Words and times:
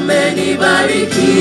umenibariki. 0.00 1.32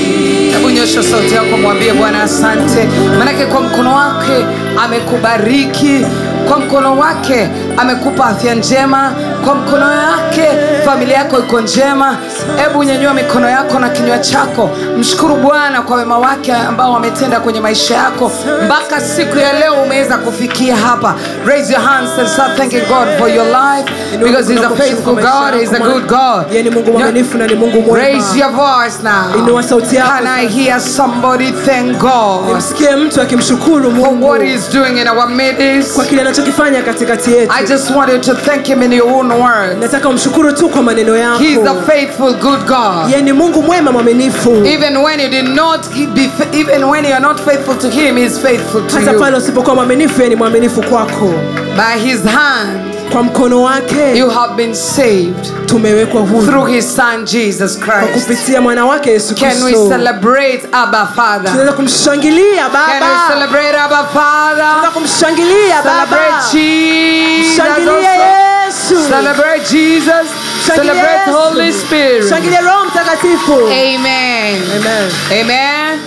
Hebu 0.52 0.69
nyosha 0.69 1.04
sauti 1.04 1.35
yako 1.35 1.58
mwambie 1.58 1.94
bwana 1.94 2.23
asante. 2.23 2.87
Manake 3.19 3.45
kwa 3.45 3.61
mkono 3.61 3.95
wake 3.95 4.46
amekubariki. 4.84 6.05
Kwa 6.47 6.60
mkono 6.60 6.98
wake 6.98 7.48
amekupa 7.81 8.26
afya 8.26 8.55
njema 8.55 9.12
kwa 9.46 9.55
mkono 9.55 9.86
wake. 9.86 10.47
Familia 10.86 11.18
yako 11.18 11.39
iko 11.39 11.62
njema. 11.62 12.17
Hebu 12.63 12.83
nyanyua 12.83 13.13
mikono 13.13 13.49
yako 13.49 13.79
na 13.79 13.90
kinywa 13.90 14.19
chako. 14.19 14.69
Mshukuru 14.97 15.36
bwana 15.36 15.81
kwa 15.81 15.97
wema 15.97 16.18
wake 16.18 16.54
ambao 16.54 16.93
wametenda 16.93 17.39
kwenye 17.39 17.61
maisha 17.61 17.95
yako. 17.95 18.31
Mpaka 18.65 19.01
siku 19.01 19.37
ya 19.37 19.59
leo 19.59 19.73
umeweza 19.73 20.18
kufikia 20.18 20.75
hapa. 20.75 21.15
Raise 21.47 21.73
your 21.73 21.81
hands 21.83 22.09
and 22.19 22.27
start 22.27 22.57
thanking 22.57 22.81
god 22.87 23.07
for 23.19 23.29
your 23.29 23.45
life. 23.45 23.91
Because 24.23 24.54
he's 24.54 24.64
a 24.64 24.69
faithful 24.69 25.15
god 25.15 25.54
he's 25.59 25.73
a 25.73 25.79
good 25.79 26.07
god. 26.07 26.51
Yeye 26.51 26.64
ni 26.64 26.69
mungu 26.69 26.91
mwaminifu 26.91 27.37
na 27.37 27.47
ni 27.47 27.55
mungu 27.55 27.82
mwema. 27.82 28.05
Raise 28.07 28.39
your 28.39 28.51
voice 28.51 28.96
now. 29.04 29.39
Inua 29.43 29.64
sauti 29.64 29.96
yako 29.96 30.09
can 30.11 30.27
i 30.27 30.47
hear 30.47 30.82
somebody 30.82 31.51
thank 31.51 31.97
god? 31.97 32.58
Msikie 32.58 32.96
mtu 32.96 33.22
akimshukuru 33.22 33.96
for 33.96 34.14
what 34.22 34.41
he's 34.41 34.70
doing 34.73 35.02
in 35.02 35.08
our 35.08 35.27
midst. 35.30 35.96
kwa 35.96 36.05
kile 36.05 36.22
anachokifanya 36.22 36.82
katikati 36.84 37.34
yetu. 37.34 37.54
I 37.59 37.66
just 37.70 37.91
want 37.96 38.12
you 38.12 38.20
to 38.20 38.36
thank 38.36 38.66
him 38.68 38.84
in 38.84 38.91
your 38.94 39.08
own 39.09 39.32
words. 39.32 39.80
nataka 39.80 40.09
umshukuru 40.09 40.52
tu 40.52 40.70
kwa 40.70 40.84
maneno 40.84 41.14
He's 41.38 41.58
a 41.58 41.62
yako 41.62 41.82
faithful, 41.82 42.34
good 42.34 42.66
God. 42.68 43.09
yeye 43.09 43.22
ni 43.22 43.34
mungu 43.34 43.64
mwema 43.64 43.92
mwaminifu 43.92 44.52
Even 44.66 44.98
when 44.98 45.20
you 45.20 45.30
did 45.30 45.48
not 45.48 45.80
be, 46.16 46.30
even 46.59 46.84
when 46.90 47.05
you 47.05 47.12
are 47.14 47.20
not 47.22 47.40
faithful 47.40 47.76
to 47.78 47.90
him, 47.90 48.18
he's 48.18 48.40
faithful 48.40 48.82
to 48.88 48.95
hata 49.00 49.14
pale 49.14 49.32
you. 49.32 49.38
usipokuwa 49.44 49.76
mwaminifu 49.76 50.18
yeye 50.22 50.30
ni 50.30 50.36
mwaminifu 50.36 50.82
kwako 50.82 51.34
By 51.76 52.00
his 52.09 52.23
hand, 52.23 52.95
kwa 53.12 53.23
mkono 53.23 53.62
wake 53.63 54.18
you 54.18 54.30
have 54.30 54.54
been 54.55 54.76
saved 54.76 55.66
tumewekwa 55.66 56.22
huru 56.22 56.45
through 56.48 56.67
his 56.67 56.95
son 56.95 57.26
Jesus 57.26 57.80
kwa 57.80 57.88
Christ. 58.02 58.13
kupitia 58.27 58.62
mwana 58.62 58.86
wake 58.86 59.12
yesu 59.12 59.36
Can 59.36 59.63
we 59.63 59.72
celebrate 59.90 60.62
Abba 60.72 61.08
Father? 61.16 61.52
tunaweza 61.52 61.73
kumshangilia 61.73 62.69
Can 62.69 63.03
we 63.03 63.34
celebrate 63.34 63.78
Abba 63.78 64.03
tunaweza 64.14 64.92
kumshangilia 64.94 65.81
baba 65.81 66.06
Celebrate 66.08 66.52
Jesus. 66.53 67.56
shangilie 67.58 68.08
also. 68.08 68.95
yesu 68.95 69.09
Celebrate 69.09 69.62
Jesus. 69.72 70.28
Celebrate 70.66 71.31
Holy 71.31 71.73
Spirit. 71.73 72.30
shangilia 72.30 72.62
roho 72.62 72.86
mtakatifu 72.86 73.53
Amen. 73.53 74.62
Amen. 74.78 75.12
Amen. 75.41 76.00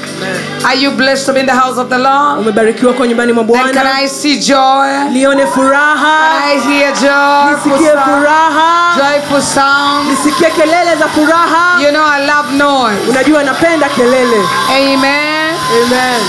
Are 0.65 0.75
you 0.83 0.91
blessed 0.91 1.27
to 1.27 1.33
be 1.33 1.41
in 1.41 1.47
the 1.47 1.53
house 1.53 1.79
of 1.81 1.89
the 1.89 1.99
Lord? 1.99 2.39
umebarikiwa 2.41 2.93
kwa 2.93 3.07
nyumbani 3.07 3.33
mwa 3.33 3.45
Then 3.45 3.73
can 3.75 3.87
I 3.87 4.09
see 4.09 4.39
joy? 4.39 4.89
Can 4.89 5.17
I 5.17 6.59
hear 6.69 6.93
joy? 6.95 7.53
nisikie 7.55 7.91
furaha 8.05 8.97
Joyful 8.97 9.43
sound. 9.43 10.09
nisikie 10.11 10.51
kelele 10.51 10.97
za 10.99 11.09
furaha 11.09 11.83
You 11.83 11.91
know 11.91 12.07
I 12.07 12.27
love 12.27 12.53
noise. 12.57 13.11
unajua 13.11 13.43
napenda 13.43 13.89
kelele 13.89 14.37
Amen. 14.69 15.55
Amen. 15.85 16.21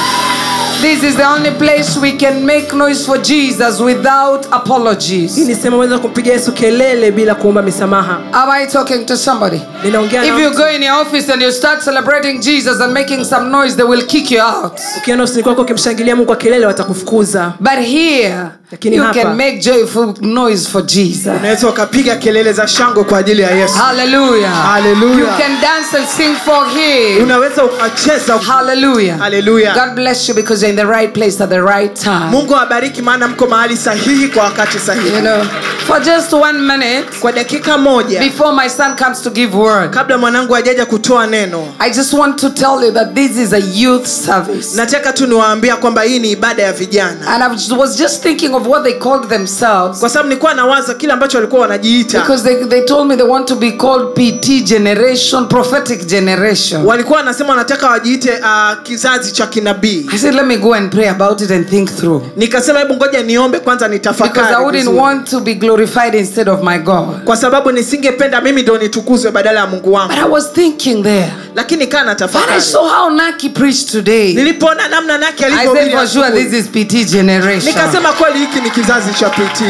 This 0.83 1.01
is 1.03 1.15
the 1.15 1.23
only 1.25 1.51
place 1.51 1.97
we 1.97 2.11
can 2.17 2.45
make 2.45 2.73
noise 2.73 3.05
for 3.05 3.17
Jesus 3.17 3.79
without 3.79 4.41
hii 4.45 4.51
apologies. 4.51 5.37
ni 5.37 5.55
sehemu 5.55 5.79
weza 5.79 5.99
kumpiga 5.99 6.31
yesu 6.33 6.51
kelele 6.51 7.11
bila 7.11 7.35
kuomba 7.35 7.61
misamaha 7.61 8.19
Am 8.33 8.49
I 8.51 8.67
talking 8.67 9.05
to 9.05 9.17
somebody? 9.17 9.61
ninaongea 9.83 10.25
If 10.25 10.39
you 10.39 10.51
go 10.51 10.69
in 10.75 10.83
your 10.83 11.01
office 11.01 11.33
and 11.33 11.41
you 11.41 11.51
start 11.51 11.81
celebrating 11.83 12.39
Jesus 12.41 12.81
and 12.81 12.93
making 12.93 13.25
some 13.25 13.49
noise, 13.49 13.75
they 13.75 13.85
will 13.85 14.05
kick 14.05 14.31
you 14.31 14.41
out. 14.41 14.79
ukienda 14.97 15.23
ofisini 15.23 15.43
kwako 15.43 15.61
ukimshangilia 15.61 16.15
mungu 16.15 16.27
kwa 16.27 16.35
kelele 16.35 16.65
watakufukuza 16.65 17.53
But 17.59 17.79
here, 17.85 18.45
Lakini 18.73 18.95
you 18.95 19.03
hapa- 19.03 19.21
can 19.21 19.35
make 19.37 19.57
joyful 19.59 20.13
noise 20.21 20.69
for 20.69 20.85
Jesus. 20.85 21.27
unaweza 21.39 21.67
ukapiga 21.67 22.15
kelele 22.15 22.53
za 22.53 22.67
shangwe 22.67 23.03
kwa 23.03 23.17
ajili 23.17 23.41
ya 23.41 23.51
yesu 23.51 23.73
Hallelujah. 23.73 24.53
Hallelujah. 24.71 25.19
You 25.19 25.27
can 25.27 25.61
dance 25.61 25.97
and 25.97 26.07
sing 26.07 26.35
for 26.45 26.65
Him. 26.69 27.23
unaweza 27.23 27.63
ukacheza 27.63 28.37
Hallelujah. 28.37 29.17
Hallelujah. 29.19 29.73
God 29.85 29.95
bless 29.95 30.29
you 30.29 30.35
because 30.35 30.65
you're 30.65 30.81
in 30.81 30.87
the 30.87 30.93
right 30.99 31.13
place 31.13 31.43
at 31.43 31.49
the 31.49 31.61
right 31.61 31.93
time. 32.03 32.25
mungu 32.31 32.55
awabariki 32.55 33.01
maana 33.01 33.27
mko 33.27 33.47
mahali 33.47 33.77
sahihi 33.77 34.27
kwa 34.27 34.43
wakati 34.43 34.79
sahihi 34.79 35.13
You 35.15 35.21
know, 35.21 35.43
for 35.87 36.01
just 36.01 36.33
one 36.33 36.59
minute 36.59 37.05
kwa 37.19 37.31
dakika 37.31 37.77
moja 37.77 38.19
before 38.19 38.51
my 38.63 38.69
son 38.69 38.95
comes 38.95 39.21
to 39.21 39.29
give 39.29 39.57
word, 39.57 39.89
kabla 39.93 40.17
mwanangu 40.17 40.55
ajaja 40.55 40.85
kutoa 40.85 41.27
neno 41.27 41.67
I 41.79 41.89
just 41.91 42.13
want 42.13 42.37
to 42.39 42.49
tell 42.49 42.83
you 42.85 42.91
that 42.91 43.13
this 43.13 43.37
is 43.37 43.53
a 43.53 43.61
youth 43.73 44.07
service. 44.07 44.75
nataka 44.77 45.13
tu 45.13 45.27
niwaambia 45.27 45.75
kwamba 45.75 46.01
hii 46.01 46.19
ni 46.19 46.31
ibada 46.31 46.63
ya 46.63 46.73
vijana 46.73 47.27
And 47.27 47.43
I 47.43 47.75
was 47.77 47.97
just 47.97 48.23
thinking 48.23 48.53
of 48.53 48.62
what 48.67 48.83
they 48.83 48.93
called 48.93 49.29
themselves 49.29 49.99
kwa 49.99 50.09
sababu 50.09 50.29
nilikuwa 50.29 50.53
nawaza 50.53 50.93
kile 50.93 51.13
ambacho 51.13 51.37
walikuwa 51.37 51.61
wanajiita 51.61 52.19
because 52.19 52.43
they, 52.43 52.65
they 52.65 52.81
told 52.81 53.07
me 53.07 53.15
they 53.17 53.25
want 53.27 53.47
to 53.47 53.55
be 53.55 53.71
called 53.71 54.07
PT 54.13 54.63
generation, 54.63 55.47
prophetic 55.47 56.05
generation. 56.07 56.85
walikuwa 56.85 57.17
wanasema 57.19 57.49
wanataka 57.49 57.87
wajiite 57.89 58.31
uh, 58.31 58.83
kizazi 58.83 59.31
cha 59.31 59.47
kinabii 59.47 60.05
I 60.13 60.17
said, 60.17 60.35
let 60.35 60.45
me 60.45 60.57
go 60.57 60.73
and 60.73 60.91
pray 60.91 61.09
about 61.09 61.41
it 61.41 61.51
and 61.51 61.69
think 61.69 61.89
through. 61.95 62.21
nikasema 62.37 62.79
hebu 62.79 62.93
ngoja 62.93 63.23
niombe 63.23 63.59
kwanza 63.59 63.89
Because 63.89 64.53
I 64.53 64.63
wouldn't 64.63 64.87
want 64.87 65.29
to 65.29 65.39
be 65.39 65.53
glorified 65.55 66.15
instead 66.15 66.49
of 66.49 66.63
my 66.63 66.77
God. 66.79 67.23
kwa 67.25 67.37
sababu 67.37 67.71
nisingependa 67.71 68.41
mimi 68.41 68.61
ndo 68.61 68.77
nitukuzwe 68.77 69.31
badala 69.31 69.59
ya 69.59 69.67
mungu 69.67 69.93
wangu 69.93 70.13
But 70.13 70.23
I 70.25 70.29
was 70.29 70.53
thinking 70.53 71.03
there. 71.03 71.33
lakini 71.55 71.87
kaa 71.87 72.03
natafakari 72.03 72.57
I 72.57 72.61
saw 72.61 72.87
how 72.87 73.09
Naki 73.09 73.49
preached 73.49 73.91
today. 73.91 74.33
nilipoona 74.33 74.87
namna 74.87 75.17
nake 75.17 75.45
I 75.45 75.67
said, 75.67 75.91
for 75.91 76.07
sure, 76.07 76.31
this 76.31 76.53
is 76.53 76.65
PT 76.67 77.11
generation. 77.11 77.65
nikasema 77.65 78.09
kweli 78.13 78.42
hiki 78.43 78.61
ni 78.61 78.69
kizazi 78.71 79.13
cha 79.13 79.29
pt 79.29 79.61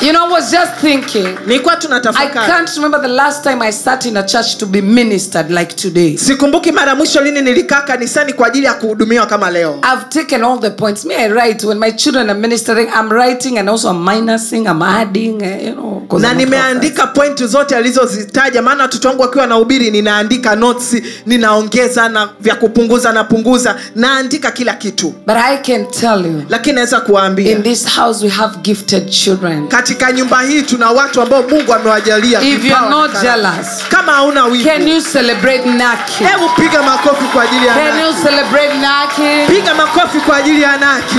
You 0.00 0.12
know, 0.12 0.26
I 0.26 0.30
was 0.30 0.50
just 0.52 0.74
thinking. 0.80 1.36
nilikuwa 1.46 1.74
I 2.16 2.28
can't 2.28 2.70
remember 2.76 3.00
the 3.02 3.08
last 3.08 3.42
time 3.42 3.60
I 3.62 3.70
sat 3.72 4.06
in 4.06 4.16
a 4.16 4.22
church 4.26 4.56
to 4.58 4.66
be 4.66 4.80
ministered 4.80 5.50
like 5.50 5.74
today. 5.76 6.16
sikumbuki 6.16 6.72
mara 6.72 6.94
mwisho 6.94 7.20
lini 7.20 7.40
nilikaa 7.42 7.80
kanisani 7.80 8.32
kwa 8.32 8.46
ajili 8.46 8.66
ya 8.66 8.74
kuhudumiwa 8.74 9.26
kama 9.26 9.50
leo 9.50 9.78
I've 9.82 10.04
taken 10.08 10.44
all 10.44 10.60
the 10.60 10.70
points. 10.70 11.04
Me, 11.04 11.14
I 11.16 11.28
write 11.28 11.66
when 11.66 11.78
my 11.78 11.90
children 11.92 12.30
are 12.30 12.38
ministering. 12.38 12.88
I'm 12.88 13.10
writing 13.12 13.58
and 13.58 13.68
also 13.68 13.90
I'm 13.90 14.04
minusing. 14.04 14.66
I'm 14.66 14.82
adding. 14.82 15.42
Uh, 15.42 15.66
you 15.66 15.74
know, 15.74 16.18
na 16.18 16.34
nimeandika 16.34 17.06
pointi 17.06 17.46
zote 17.46 17.76
alizozitaja 17.76 18.62
maana 18.62 18.82
watoto 18.82 19.08
wangu 19.08 19.22
wakiwa 19.22 19.46
nahubiri 19.46 19.90
ninaandika 19.90 20.56
notes 20.56 20.96
ninaongeza 21.26 22.08
na 22.08 22.28
vya 22.40 22.54
kupunguza 22.54 23.12
napunguza 23.12 23.76
naandika 23.94 24.50
kila 24.50 24.74
kitu 24.74 25.08
But 25.26 25.36
I 25.36 25.56
can 25.56 25.86
tell 25.90 26.26
you, 26.26 26.42
lakini 26.48 26.74
naweza 26.74 27.00
kuwaambia 27.00 27.52
in 27.52 27.62
this 27.62 27.86
house 27.96 28.24
we 28.24 28.30
have 28.30 28.56
gifted 28.62 29.10
children. 29.10 29.68
Katika 29.88 30.12
nyumba 30.12 30.40
hii 30.42 30.62
tuna 30.62 30.90
watu 30.90 31.22
ambao 31.22 31.42
mungu 31.42 31.74
amewajalia 31.74 32.40
kama 33.90 34.12
hauna 34.12 34.44
wivu 34.44 34.64
can 34.68 34.88
you 34.88 35.02
celebrate 35.02 35.68
Naki? 35.68 36.24
hebu 36.24 36.48
piga 36.56 36.82
makofi 36.82 37.24
kwa 37.32 37.42
ajili 37.42 37.66
ya 37.66 37.74
Can 37.74 38.00
you 38.00 38.80
Naki? 38.80 39.52
piga 39.54 39.74
makofi 39.74 40.18
kwa 40.20 40.36
ajili 40.36 40.62
ya 40.62 40.76
naki. 40.76 41.18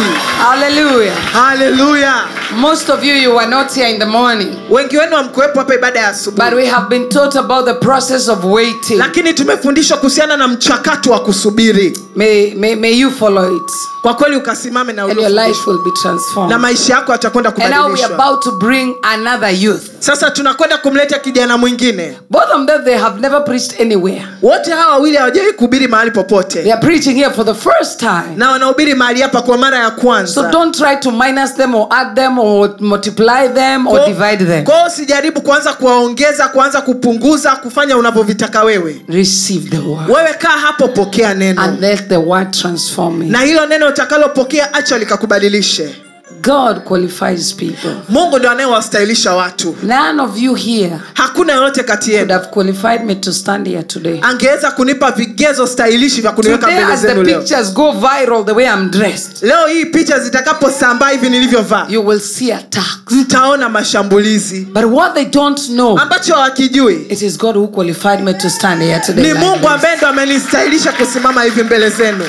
Haleluya 1.34 2.24
Most 2.57 2.90
of 2.90 3.03
you, 3.03 3.13
you 3.13 3.35
were 3.35 3.46
not 3.47 3.72
here 3.75 3.90
in 3.90 4.00
the 4.00 4.06
morning, 4.06 4.56
wengi 4.69 4.97
wenu 4.97 5.16
hamkuwepo 5.16 5.59
hapa 5.59 5.75
ibada 5.75 6.00
ya 6.00 6.13
but 6.36 6.53
we 6.53 6.66
have 6.66 6.90
been 6.90 7.09
taught 7.09 7.36
about 7.36 7.66
the 7.66 7.74
process 7.74 8.28
of 8.30 8.44
waiting. 8.44 8.97
lakini 8.97 9.34
tumefundishwa 9.34 9.97
kuhusiana 9.97 10.38
na 10.38 10.47
mchakato 10.47 11.12
wa 11.12 11.19
kusubiri. 11.19 11.97
May, 12.16 12.53
may, 12.56 12.75
may 12.75 12.91
you 13.00 13.12
follow 13.12 13.56
it, 13.56 13.72
kwa 14.01 14.13
kweli 14.13 14.36
ukasimame 14.36 14.94
na 14.94 15.03
and 15.03 15.19
your 15.19 15.30
life 15.30 15.59
will 15.68 15.84
be 15.84 15.91
transformed. 15.91 16.51
na 16.51 16.57
maisha 16.57 16.94
yako 16.94 17.12
yatakwenda 17.12 17.50
And 17.56 17.74
now 17.74 17.91
we 17.94 18.03
are 18.03 18.13
about 18.13 18.41
to 18.44 18.51
bring 18.59 18.96
another 19.03 19.50
youth. 19.64 19.81
sasa 20.00 20.31
tunakwenda 20.31 20.78
kumleta 20.78 21.20
kijana 21.20 21.58
mwingine 21.58 22.18
Both 22.30 22.52
of 22.56 22.66
them, 22.68 22.84
they 22.84 22.97
have 22.97 23.20
never 23.22 23.44
preached 23.46 23.81
anywhere. 23.81 24.25
wote 24.42 24.72
hawa 24.72 24.92
wawili 24.94 25.18
hawajawahi 25.18 25.53
kuhubiri 25.53 25.88
mahali 25.88 26.12
They 26.12 26.24
popote 26.24 26.72
are 26.74 26.81
preaching 26.81 27.16
here 27.16 27.30
for 27.30 27.46
the 27.46 27.53
first 27.53 28.00
time. 28.00 28.36
na 28.36 28.52
wanahubiri 28.52 28.94
mahali 28.96 29.22
hapa 29.22 29.42
kwa 29.42 29.58
mara 29.58 29.78
ya 29.80 29.90
So 29.90 29.92
kwanza 29.96 30.50
don't 30.52 30.78
try 30.78 30.96
to 31.00 31.12
minus 31.12 31.53
them 31.56 31.75
or 31.75 31.88
add 31.90 32.16
them 32.16 32.40
or 32.40 32.75
multiply 32.80 33.48
them 33.53 33.88
or 33.88 34.06
divide 34.06 34.46
them. 34.46 34.64
kwao 34.64 34.88
usijaribu 34.88 35.42
kuanza 35.42 35.74
kuwaongeza 35.74 36.48
kuanza 36.48 36.81
kupunguza 36.81 37.52
kufanya 37.56 37.98
unavyovitaka 37.98 38.64
wewe 38.64 39.01
Receive 39.07 39.69
the 39.69 39.78
word 39.78 40.10
wewe 40.10 40.34
kaa 40.34 40.50
hapo 40.57 40.88
pokea 40.88 41.34
neno 41.34 41.62
and 41.62 41.81
let 41.81 42.07
the 42.10 42.18
word 42.18 42.51
transform 42.51 43.18
me 43.18 43.25
na 43.25 43.39
hilo 43.42 43.66
neno 43.66 43.88
utakalopokea 43.88 44.74
acha 44.74 44.98
likakubadilishe 44.98 45.95
God 46.41 46.80
qualifies 46.83 47.53
people. 47.56 47.91
mungu 48.09 48.38
ndio 48.38 48.51
anayewastahilisha 48.51 49.33
watu 49.33 49.75
None 49.83 50.21
of 50.21 50.38
you 50.38 50.53
here 50.56 51.00
hakuna 51.13 51.53
yoyote 51.53 51.83
kati 51.83 52.13
yenu 52.13 52.33
have 52.33 52.45
qualified 52.47 53.06
me 53.06 53.15
to 53.15 53.33
stand 53.33 53.68
here 53.68 53.83
today. 53.83 54.19
angeweza 54.21 54.71
kunipa 54.71 55.12
vigezo 55.12 55.68
stahilishi 55.68 56.21
vya 56.21 56.31
kuniweka 56.31 56.62
Today, 56.68 56.77
mbele 56.80 56.94
as 56.94 57.01
the 57.01 57.07
zenu 57.07 57.24
leo 57.24 57.39
pictures 57.39 57.74
go 57.74 57.91
viral 57.91 58.45
the 58.45 58.51
way 58.51 58.65
I'm 58.65 58.89
dressed, 58.89 59.44
leo 59.44 59.68
hii 59.68 59.86
picha 59.86 60.19
zitakaposambaa 60.19 61.09
hivi 61.09 61.30
nilivyovaa 61.30 61.86
you 61.89 62.07
will 62.07 62.19
see 62.19 62.53
attacks. 62.53 63.12
mtaona 63.12 63.69
mashambulizi 63.69 64.59
But 64.74 64.83
what 64.86 65.13
they 65.13 65.25
don't 65.25 65.59
know, 65.68 65.97
ambacho 66.00 66.33
hawakijui 66.36 66.95
it 67.09 67.21
is 67.21 67.38
God 67.38 67.56
who 67.57 67.68
qualified 67.68 68.19
me 68.24 68.33
to 68.33 68.50
stand 68.50 68.81
here 68.81 69.00
today. 69.06 69.24
ni 69.24 69.33
mungu 69.33 69.68
ambaye 69.69 69.97
ndo 69.97 70.07
amenistahilisha 70.07 70.91
kusimama 70.91 71.44
hivi 71.44 71.63
mbele 71.63 71.89
zenu 71.89 72.24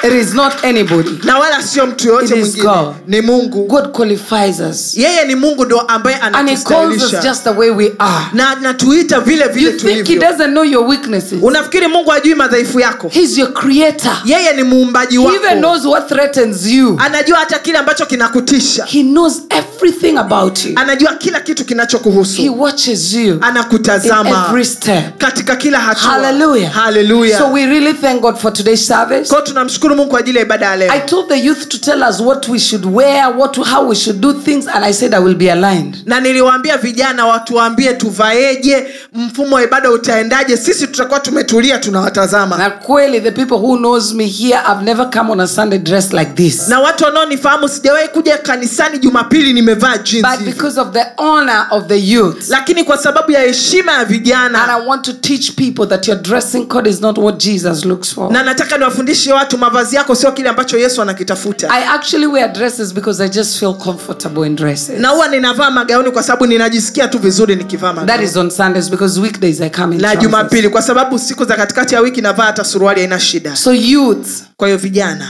It 0.00 0.12
is 0.12 0.32
not 0.34 0.64
anybody. 0.64 1.18
na 1.24 1.38
wala 1.38 1.62
sio 1.62 1.86
mtu 1.86 2.06
yoyote 2.08 2.24
It 2.24 2.30
is 2.30 2.38
mwingine 2.38 2.62
God. 2.62 2.94
ni 3.06 3.20
mungu 3.20 3.64
God 3.66 3.88
qualifies 3.92 4.60
us. 4.70 4.96
yeye 4.96 5.24
ni 5.24 5.34
mungu 5.34 5.64
ndo 5.64 5.80
ambaye 5.80 6.16
And 6.16 6.34
He 6.48 6.56
calls 6.56 6.62
us 6.62 6.66
anatustahilisha 6.72 7.22
just 7.22 7.44
the 7.44 7.50
way 7.50 7.70
we 7.70 7.92
are. 7.98 8.24
na 8.32 8.50
anatuita 8.50 9.20
vile 9.20 9.48
vile 9.48 9.66
You 9.70 9.78
think 9.78 9.82
He 9.92 10.02
tulivyo 10.04 10.20
doesn't 10.30 10.50
know 10.52 10.64
your 10.64 10.88
weaknesses? 10.88 11.38
unafikiri 11.42 11.86
mungu 11.88 12.12
ajui 12.12 12.34
madhaifu 12.34 12.80
yako 12.80 13.08
He's 13.08 13.38
your 13.38 13.52
creator. 13.52 14.16
yeye 14.24 14.52
ni 14.52 14.62
muumbaji 14.62 15.18
He 15.18 15.24
even 15.24 15.42
wako 15.42 15.56
knows 15.58 15.84
what 15.86 16.08
threatens 16.08 16.66
you. 16.66 16.96
anajua 17.04 17.38
hata 17.38 17.58
kile 17.58 17.78
ambacho 17.78 18.06
kinakutisha 18.06 18.84
He 18.84 19.02
knows 19.02 19.42
everything 19.82 20.16
about 20.18 20.64
you. 20.64 20.72
anajua 20.76 21.14
kila 21.14 21.40
kitu 21.40 21.62
He 21.62 21.68
kinachokuhusu 21.68 22.60
watches 22.60 23.14
you 23.14 23.34
in 23.34 23.42
anakutazama 23.44 24.46
every 24.48 24.64
step. 24.64 25.18
katika 25.18 25.56
kila 25.56 25.78
hatua 25.80 26.10
Hallelujah. 26.10 26.72
Hallelujah. 26.72 27.38
So 27.38 27.52
we 27.52 27.66
really 27.66 27.92
thank 27.92 28.20
God 28.20 28.36
for 28.36 28.52
today's 28.52 28.86
service. 28.86 29.28
Kwa 29.30 29.42
tunamshukuru 29.42 29.96
mungu 29.96 30.10
kwa 30.10 30.20
ajili 30.20 30.38
ya 30.38 30.44
ibada 30.44 30.66
ya 30.66 30.76
leo 30.76 30.92
I 30.92 31.00
told 31.00 31.28
the 31.28 31.44
youth 31.44 31.68
to 31.68 31.78
tell 31.78 32.02
us 32.10 32.20
what 32.20 32.48
we 32.48 32.58
should 32.58 32.86
wear, 32.86 33.30
what 33.38 33.56
how 33.58 33.88
we 33.88 33.94
should 33.96 34.20
do 34.20 34.32
things, 34.32 34.66
and 34.68 34.84
I 34.84 34.92
said 34.92 35.14
I 35.14 35.18
will 35.20 35.34
be 35.34 35.52
aligned. 35.52 35.96
na 36.06 36.20
niliwaambia 36.20 36.76
vijana 36.78 37.26
watuambie 37.26 37.92
tuvaeje 37.94 38.86
mfumo 39.14 39.56
wa 39.56 39.62
ibada 39.62 39.90
utaendaje 39.90 40.56
sisi 40.56 40.86
tutakuwa 40.86 41.20
tumetulia 41.20 41.78
tunawatazama 41.78 42.56
Na 42.58 42.70
kweli 42.70 43.20
the 43.20 43.30
people 43.30 43.54
who 43.54 43.76
knows 43.76 44.12
me 44.14 44.26
here, 44.26 44.58
I've 44.72 44.84
never 44.84 45.10
come 45.10 45.30
on 45.32 45.40
a 45.40 45.46
Sunday 45.46 45.78
dress 45.78 46.12
like 46.12 46.30
this. 46.34 46.68
na 46.68 46.80
watu 46.80 47.04
wanaonifahamu 47.04 47.68
sijawahi 47.68 48.08
kuja 48.08 48.38
kanisani 48.38 48.98
jumapili 48.98 49.52
nimevaa 49.68 49.98
jeans 49.98 50.22
But 50.22 50.44
because 50.46 50.80
of 50.80 50.92
the 50.92 51.06
honor 51.16 51.66
of 51.70 51.86
the 51.86 51.98
youth, 51.98 52.48
lakini 52.48 52.84
kwa 52.84 52.98
sababu 52.98 53.32
ya 53.32 53.40
heshima 53.40 53.92
ya 53.92 54.44
and 54.44 54.56
I 54.56 54.86
want 54.86 55.04
to 55.04 55.12
teach 55.12 55.52
people 55.56 55.86
that 55.86 56.08
your 56.08 56.18
dressing 56.22 56.66
code 56.66 56.90
is 56.90 57.00
not 57.00 57.18
what 57.18 57.38
Jesus 57.38 57.84
looks 57.84 58.14
for. 58.14 58.32
na 58.32 58.42
nataka 58.42 58.78
niwafundishe 58.78 59.32
watu 59.32 59.58
mavazi 59.58 59.96
yako 59.96 60.14
sio 60.14 60.32
kile 60.32 60.48
ambacho 60.48 60.78
yesu 60.78 61.02
anakitafuta. 61.02 61.70
I 61.70 61.84
actually 61.84 62.26
wear 62.26 62.52
dresses 62.52 62.94
because 62.94 63.24
I 63.24 63.28
just 63.28 63.58
feel 63.58 63.74
comfortable 63.74 64.46
in 64.46 64.56
dresses. 64.56 65.00
na 65.00 65.08
huwa 65.08 65.28
ninavaa 65.28 65.70
magauni 65.70 66.10
kwa 66.10 66.22
sababu 66.22 66.46
ninajisikia 66.46 67.08
tu 67.08 67.18
vizuri 67.18 67.56
nikivaa 67.56 67.94
That 68.06 68.22
is 68.22 68.36
on 68.36 68.50
Sundays 68.50 68.90
because 68.90 69.20
weekdays 69.20 69.60
I 69.60 69.70
come 69.70 69.94
in 69.96 70.02
na 70.02 70.16
jumapili 70.16 70.68
kwa 70.68 70.82
sababu 70.82 71.18
siku 71.18 71.44
za 71.44 71.56
katikati 71.56 71.94
ya 71.94 72.00
wiki 72.00 72.20
navaa 72.20 72.44
hata 72.44 72.64
suruali 72.64 73.00
haina 73.00 73.20
shida. 73.20 73.56
So 73.56 73.74
youth, 73.74 74.28
kwa 74.56 74.68
hiyo 74.68 74.78
vijana. 74.78 75.28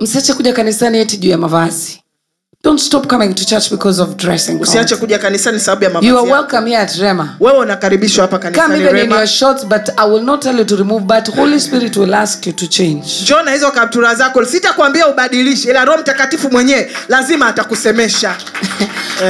msiache 0.00 0.32
kuja 0.34 0.52
kanisani 0.52 0.98
eti 0.98 1.16
juu 1.16 1.30
ya 1.30 1.38
mavazi. 1.38 2.03
Don't 2.64 2.78
stop 2.80 3.06
coming 3.08 3.34
to 3.34 3.44
church 3.44 3.70
because 3.70 4.00
of 4.02 4.16
dressing 4.16 4.60
usiache 4.60 4.96
kuja 4.96 5.18
kanisani 5.18 5.60
sababu 5.60 5.84
ya 5.84 5.90
You 6.10 6.18
are 6.18 6.30
welcome 6.32 6.70
here 6.70 6.82
at 6.82 6.94
Rema. 6.96 7.36
wewe 7.40 7.58
unakaribishwa 7.58 8.22
hapa 8.22 8.38
Come 8.38 8.50
kanisani 8.50 8.74
even 8.84 8.96
in 8.96 9.02
Rema. 9.02 9.16
your 9.16 9.26
shorts, 9.26 9.64
but 9.66 9.88
I 9.96 10.08
will 10.10 10.22
not 10.22 10.42
tell 10.42 10.58
you 10.58 10.64
to 10.64 10.76
remove, 10.76 11.04
but 11.04 11.34
Holy 11.36 11.60
Spirit 11.60 11.96
will 11.96 12.14
ask 12.14 12.46
you 12.46 12.52
to 12.52 12.66
change. 12.66 13.04
njoo 13.22 13.42
na 13.42 13.50
hizo 13.52 13.70
kaptura 13.70 14.14
zako 14.14 14.44
sitakwambia 14.44 15.08
ubadilishe 15.08 15.70
ila 15.70 15.84
roho 15.84 15.98
mtakatifu 15.98 16.50
mwenyewe 16.50 16.90
lazima 17.08 17.46
atakusemesha 17.46 18.34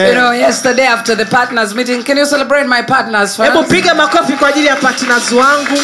You 0.08 0.14
know, 0.14 0.32
yesterday 0.34 0.86
after 0.88 1.16
the 1.16 1.24
partners 1.24 1.74
meeting, 1.74 2.02
can 2.04 2.18
you 2.18 2.26
celebrate 2.26 2.66
my 2.68 2.82
partners 2.82 3.36
hebu 3.36 3.58
first? 3.58 3.70
piga 3.70 3.94
makofi 3.94 4.32
kwa 4.32 4.48
ajili 4.48 4.66
ya 4.66 4.76
partners 4.76 5.32
wangu 5.32 5.80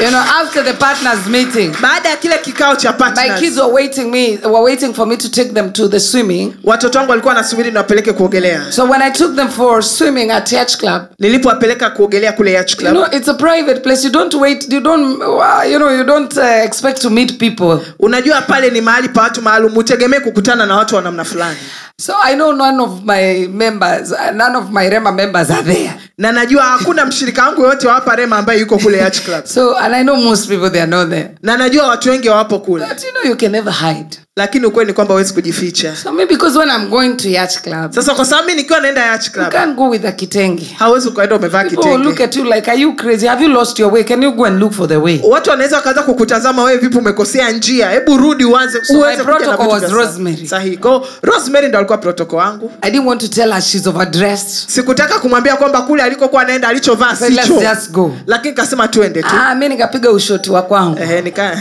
You 0.00 0.10
know, 0.10 0.18
after 0.42 0.62
the 0.64 0.74
partners 0.74 1.26
meeting, 1.28 1.72
baada 1.82 2.08
ya 2.08 2.16
kile 2.16 2.38
kikao 2.38 2.76
cha 2.76 2.92
my 2.92 2.98
partners, 2.98 3.40
kids 3.40 3.56
were 3.56 3.72
waiting 3.72 4.10
me, 4.10 4.38
were 4.44 4.62
waiting 4.62 4.92
for 4.92 5.06
me 5.06 5.16
to 5.16 5.30
take 5.30 5.52
them 5.54 5.72
to 5.72 5.88
the 5.88 6.00
swimming. 6.00 6.54
watoto 6.64 6.98
wangu 6.98 7.10
walikuwa 7.10 7.34
wanasubiri 7.34 7.70
niwapeleke 7.70 8.12
kuogelea 8.12 8.72
So 8.72 8.84
when 8.90 9.02
I 9.02 9.10
took 9.12 9.36
them 9.36 9.48
for 9.48 9.82
swimming 9.82 10.30
at 10.30 10.52
yacht 10.52 10.76
Club, 10.76 11.02
nilipowapeleka 11.18 11.90
kuogelea 11.90 12.32
kule 12.32 12.52
yacht 12.52 12.82
you 12.82 12.90
know, 12.90 13.06
it's 13.12 13.28
a 13.28 13.34
private 13.34 13.80
place. 13.82 14.04
You 14.04 14.10
don't 14.12 14.34
wait. 14.34 14.72
You 14.72 14.80
don't, 14.80 15.22
uh, 15.22 15.62
you 15.70 15.78
know, 15.78 15.90
you 15.90 16.04
don't 16.04 16.36
uh, 16.36 16.64
expect 16.64 17.00
to 17.02 17.10
meet 17.10 17.38
people. 17.38 17.78
unajua 17.98 18.42
pale 18.42 18.70
ni 18.70 18.80
mahali 18.80 19.08
pa 19.08 19.22
watu 19.22 19.42
maalum 19.42 19.76
utegemee 19.76 20.20
kukutana 20.20 20.66
na 20.66 20.76
watu 20.76 20.96
wa 20.96 21.02
namna 21.02 21.24
fulani 21.24 21.56
So 22.00 22.12
I 22.20 22.34
know 22.34 22.50
none 22.52 22.80
of 22.80 23.04
my 23.04 23.46
members, 23.48 24.10
none 24.34 24.56
of 24.56 24.70
my 24.72 24.88
Rema 24.88 25.12
members 25.12 25.50
are 25.50 25.62
there. 25.62 25.94
na 26.18 26.32
najua 26.32 26.62
hakuna 26.62 27.06
mshirika 27.06 27.42
wangu 27.46 27.62
yoyote 27.62 27.86
wa 27.88 27.94
hapa 27.94 28.16
rema 28.16 28.36
ambaye 28.38 28.60
yuko 28.60 28.78
kule 28.78 28.98
yacht 28.98 29.20
club 29.24 29.44
So, 29.46 29.76
and 29.78 29.94
I 29.94 30.02
know 30.02 30.16
most 30.16 30.48
people 30.48 30.70
they 30.70 30.80
are 30.82 30.90
not 30.90 31.08
there. 31.10 31.30
na 31.42 31.56
najua 31.56 31.86
watu 31.88 32.08
wengi 32.10 32.28
wawapo 32.28 32.58
kule 32.58 32.86
But 32.86 33.04
you 33.04 33.10
know, 33.10 33.30
you 33.30 33.36
can 33.36 33.52
never 33.52 33.72
hide. 33.72 34.18
Lakini 34.36 34.66
ukweli 34.66 34.88
ni 34.88 34.94
kwamba 34.94 35.14
huwezi 35.14 35.34
kujificha 35.34 35.96
So 35.96 36.12
maybe 36.12 36.34
because 36.34 36.58
when 36.58 36.68
I'm 36.70 36.88
going 36.90 37.16
to 37.16 37.28
Yacht 37.28 37.62
Club, 37.62 37.92
sasa 37.92 38.14
kwa 38.14 38.24
sababu 38.24 38.48
mi 38.48 38.54
nikiwa 38.54 38.80
naenda 38.80 39.00
yacht 39.06 39.26
you 39.36 39.42
can't 39.50 39.76
go 39.76 39.88
with 39.88 40.04
a 40.04 40.12
kitenge. 40.12 40.66
hawezi 40.78 41.08
ukaenda 41.08 41.36
umevaa 41.36 41.64
People 41.64 41.96
look 41.98 42.20
at 42.20 42.36
you 42.36 42.44
like, 42.44 42.70
are 42.70 42.80
you 42.80 42.96
crazy? 42.96 43.26
Have 43.26 43.44
you 43.44 43.50
lost 43.50 43.78
your 43.78 43.92
way? 43.92 44.04
Can 44.04 44.22
you 44.22 44.32
go 44.32 44.44
and 44.44 44.60
look 44.60 44.72
for 44.72 44.88
the 44.88 44.96
way? 44.96 45.20
watu 45.24 45.50
wanaweza 45.50 45.76
wakaanza 45.76 46.02
kukutazama 46.02 46.64
wewe 46.64 46.78
vipi 46.78 46.98
umekosea 46.98 47.50
njia 47.50 47.90
hebu 47.90 48.16
rudi 48.16 48.44
uanze 48.44 48.84
So 48.84 48.94
uweze 48.98 49.18
my 49.18 49.24
protocol 49.24 49.68
was 49.68 49.92
Rosemary. 49.92 50.46
sahihi 50.48 50.76
kwao 50.76 51.06
rosemary 51.22 51.68
ndo 51.68 51.78
alikuwa 51.78 51.98
protoko 51.98 52.36
wangu 52.36 52.72
I 52.82 52.90
didn't 52.90 53.06
want 53.08 53.20
to 53.20 53.28
tell 53.28 53.52
her 53.52 53.62
she's 53.62 53.86
overdressed. 53.86 54.68
sikutaka 54.70 55.18
kumwambia 55.18 55.56
kwamba 55.56 55.82
kule 55.82 56.02
alikokuwa 56.02 56.42
anaenda 56.42 56.68
alichovaa 56.68 57.16
let's 57.20 57.26
sicho 57.42 57.60
just 57.60 57.90
go. 57.90 58.16
lakini 58.26 58.54
kasema 58.54 58.88
tuende 58.88 59.22
tu 59.22 59.28
Ah, 59.40 59.54
mi 59.54 59.68
nikapiga 59.68 60.10
ushoti 60.10 60.50
wa 60.50 60.62
kwangu. 60.62 60.98
Ehe, 61.02 61.20
nika 61.22 61.58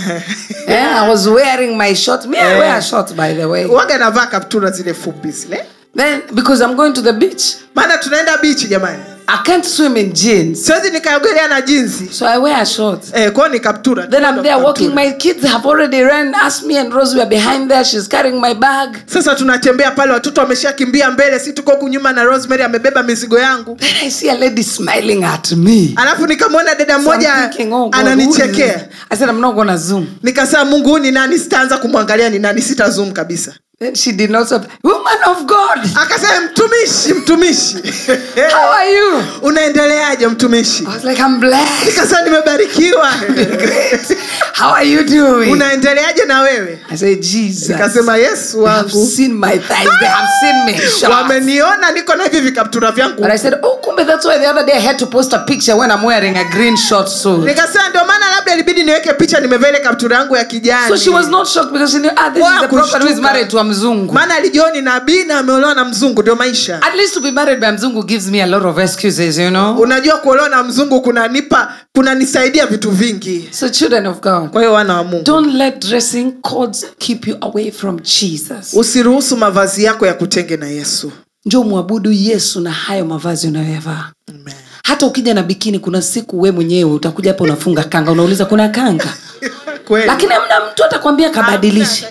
Yeah, 0.67 1.03
I 1.03 1.09
was 1.09 1.27
wearing 1.27 1.77
my 1.77 1.95
short. 1.95 2.25
Me, 2.25 2.37
I 2.39 2.59
wear 2.71 2.81
short, 2.81 3.15
by 3.15 3.33
the 3.33 3.45
way. 3.45 3.65
waga 3.65 3.97
navaa 3.97 4.25
kaptura 4.27 4.71
zile 4.71 4.93
fupi 4.93 5.31
zile. 5.31 5.65
Then, 5.95 6.21
because 6.33 6.61
I'm 6.63 6.75
going 6.75 6.93
to 6.93 7.01
the 7.01 7.13
beach, 7.13 7.55
maana 7.75 7.97
tunaenda 7.97 8.37
bichi 8.37 8.67
jamani 8.67 9.03
I 9.27 9.37
can't 9.45 9.65
swim 9.65 9.97
in 9.97 10.13
jeans. 10.13 10.65
siwezi 10.65 10.89
nikaogelea 10.91 11.47
na 11.47 11.61
jinsi 11.61 12.07
So 12.13 12.25
I 12.27 12.37
wear 12.37 12.65
shorts. 12.65 13.11
eh, 13.13 13.31
kwa 13.31 13.49
ni 13.49 13.59
kaptura 13.59 14.07
Then 14.07 14.23
I'm 14.25 14.43
there 14.43 14.55
walking. 14.55 14.93
My 14.95 15.11
kids 15.11 15.43
have 15.45 15.65
already 15.69 16.01
ran 16.01 16.35
Asked 16.35 16.67
me 16.67 16.77
and 16.79 16.93
Rose 16.93 17.15
were 17.15 17.25
behind 17.29 17.69
there. 17.71 17.83
She's 17.85 18.07
carrying 18.07 18.41
my 18.41 18.53
bag. 18.53 18.97
sasa 19.05 19.35
tunatembea 19.35 19.91
pale 19.91 20.11
watoto 20.13 20.41
wameshakimbia 20.41 21.11
mbele 21.11 21.39
si 21.39 21.53
tuko 21.53 21.71
huku 21.71 21.89
nyuma 21.89 22.11
na 22.13 22.23
rosemary 22.23 22.63
amebeba 22.63 23.03
mizigo 23.03 23.39
yangu 23.39 23.75
Then 23.79 23.95
I 24.07 24.09
see 24.11 24.29
a 24.29 24.35
lady 24.35 24.63
smiling 24.63 25.23
at 25.23 25.51
me. 25.51 25.93
alafu 25.95 26.27
nikamwona 26.27 26.75
dada 26.75 26.99
mmoja 26.99 27.51
oh 27.71 27.89
ananichekea? 27.91 28.87
I 29.09 29.15
said, 29.17 29.29
I'm 29.29 29.41
not 29.41 29.55
gonna 29.55 29.77
zoom. 29.77 30.07
nikasema 30.23 30.65
mungu 30.65 30.99
ni 30.99 31.11
nani 31.11 31.39
sitaanza 31.39 31.77
kumwangalia 31.77 32.29
ni 32.29 32.39
nani 32.39 32.61
sita 32.61 32.89
zoom 32.89 33.11
kabisa 33.11 33.53
Then 33.83 33.95
she 33.95 34.13
did 34.13 34.29
not 34.31 34.47
stop. 34.47 34.63
Woman 34.81 35.19
of 35.27 35.45
God, 35.45 35.77
akasema 36.01 36.41
mtumishi 36.41 37.13
mtumishi 37.19 37.75
how 38.55 38.71
are 38.71 38.91
you? 38.93 39.23
unaendeleaje 39.41 40.27
mtumishi 40.27 40.83
I 40.83 40.93
was 40.95 41.03
like, 41.03 41.19
I'm 41.21 41.39
blessed. 41.39 41.85
nikasema 41.85 42.21
nimebarikiwa 42.21 43.11
Great. 43.63 44.17
How 44.53 44.73
are 44.73 44.85
you 44.89 45.03
doing? 45.03 45.51
unaendeleaje 45.51 46.25
na 46.25 46.41
wewe 46.41 46.79
I 46.91 46.97
said, 46.97 47.21
Jesus. 47.21 47.69
nikasema 47.69 48.17
yesu 48.17 48.57
They 48.63 48.67
have 48.71 48.91
seen 48.91 49.33
my 49.33 49.51
thighs. 49.57 49.99
They 49.99 50.07
have 50.09 50.27
seen 50.41 50.65
me. 50.65 51.13
Wameniona 51.15 51.91
niko 51.91 52.15
na 52.15 52.23
hivi 52.23 52.39
vikaptura 52.39 52.91
vyangu 52.91 53.23
And 53.23 53.33
I 53.33 53.37
said, 53.37 53.53
oh, 53.63 53.77
kumbe 53.81 54.05
that's 54.05 54.25
why 54.25 54.37
the 54.39 54.47
other 54.49 54.65
day 54.65 54.77
I 54.77 54.81
had 54.81 54.99
to 54.99 55.05
post 55.07 55.33
a 55.33 55.39
picture 55.39 55.75
when 55.75 55.91
I'm 55.91 56.03
wearing 56.03 56.37
a 56.37 56.43
green 56.51 56.77
short 56.77 57.07
suit. 57.09 57.45
nikasema 57.45 57.89
ndio 57.89 58.05
maana 58.05 58.29
labda 58.35 58.53
ilibidi 58.53 58.83
niweke 58.83 59.13
picha 59.13 59.39
nimevaa 59.39 59.69
ile 59.69 59.79
kaptura 59.79 60.17
yangu 60.17 60.35
ya 60.35 60.43
kijani 60.45 60.87
So 60.87 60.97
she 60.97 61.09
was 61.09 61.27
not 61.27 61.47
shocked 61.47 61.71
because 61.73 61.91
she 61.91 61.99
knew, 61.99 62.11
ah, 62.15 62.29
this 62.29 62.43
is 62.43 62.61
the 62.61 62.67
prophet 62.67 63.01
who 63.03 63.09
is 63.09 63.19
married 63.19 63.49
to 63.49 63.59
a 63.59 63.63
mzungu. 63.73 64.13
maana 64.13 64.35
alijioni 64.35 64.81
nabii 64.81 65.23
na 65.23 65.37
ameolewa 65.39 65.73
na 65.75 65.85
mzungu 65.85 66.21
ndio 66.21 66.35
maisha 66.35 66.81
At 66.81 66.95
least 66.95 67.13
to 67.13 67.19
be 67.19 67.31
married 67.31 67.59
by 67.59 67.67
mzungu 67.71 68.03
gives 68.03 68.27
me 68.27 68.43
a 68.43 68.45
lot 68.45 68.67
of 68.67 68.77
excuses, 68.79 69.37
you 69.37 69.49
know? 69.49 69.77
unajua 69.79 70.17
kuolewa 70.17 70.49
na 70.49 70.63
mzungu 70.63 71.01
kunanipa 71.01 71.73
kunanisaidia 71.95 72.65
vitu 72.65 72.91
vingi 72.91 73.49
So 73.51 73.69
children 73.69 74.05
of 74.07 74.19
God, 74.21 74.49
kwa 74.49 74.61
hiyo 74.61 74.73
wana 74.73 74.93
wa 74.97 75.03
mungu 75.03 75.23
don't 75.23 75.55
let 75.55 75.87
dressing 75.87 76.31
codes 76.41 76.85
keep 76.97 77.27
you 77.27 77.37
away 77.41 77.71
from 77.71 77.99
Jesus. 77.99 78.73
usiruhusu 78.73 79.37
mavazi 79.37 79.83
yako 79.83 80.05
ya 80.07 80.13
kutenge 80.13 80.57
na 80.57 80.67
yesu 80.67 81.11
njo 81.45 81.63
mwabudu 81.63 82.11
Yesu 82.11 82.59
na 82.61 82.71
hayo 82.71 83.05
mavazi 83.05 83.47
unayoyavaa. 83.47 84.11
Amen. 84.29 84.53
Hata 84.83 85.05
ukija 85.05 85.33
na 85.33 85.43
bikini, 85.43 85.79
kuna 85.79 86.01
siku 86.01 86.41
we 86.41 86.51
mwenyewe 86.51 86.91
utakuja 86.91 87.31
hapa 87.31 87.43
unafunga 87.43 87.83
kanga, 87.83 88.11
unauliza 88.11 88.45
kuna 88.45 88.69
kanga, 88.69 89.13
lakini 90.07 90.33
amna 90.33 90.71
mtu 90.71 90.83
atakwambia 90.85 91.29
kabadilishe. 91.29 92.07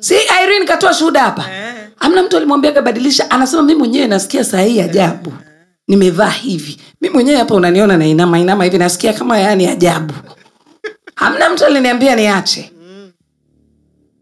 Si 0.00 0.14
irene 0.44 0.64
katoa 0.66 0.94
shuhuda 0.94 1.20
hapa. 1.20 1.46
Amna 2.00 2.22
mtu 2.22 2.36
alimwambia 2.36 2.72
kabadilisha 2.72 3.30
anasema 3.30 3.62
mi 3.62 3.74
mwenyewe 3.74 4.06
nasikia 4.06 4.44
sahii 4.44 4.80
ajabu. 4.80 5.32
Nimevaa 5.88 6.30
hivi. 6.30 6.76
Mi 7.00 7.10
mwenyewe 7.10 7.38
hapa 7.38 7.54
unaniona 7.54 7.96
nainama 7.96 8.38
inama 8.38 8.64
hivi 8.64 8.78
nasikia 8.78 9.12
kama 9.12 9.38
yani 9.38 9.66
ajabu. 9.66 10.14
Hamna 11.14 11.50
mtu 11.50 11.64
aliniambia 11.64 12.16
niache. 12.16 12.72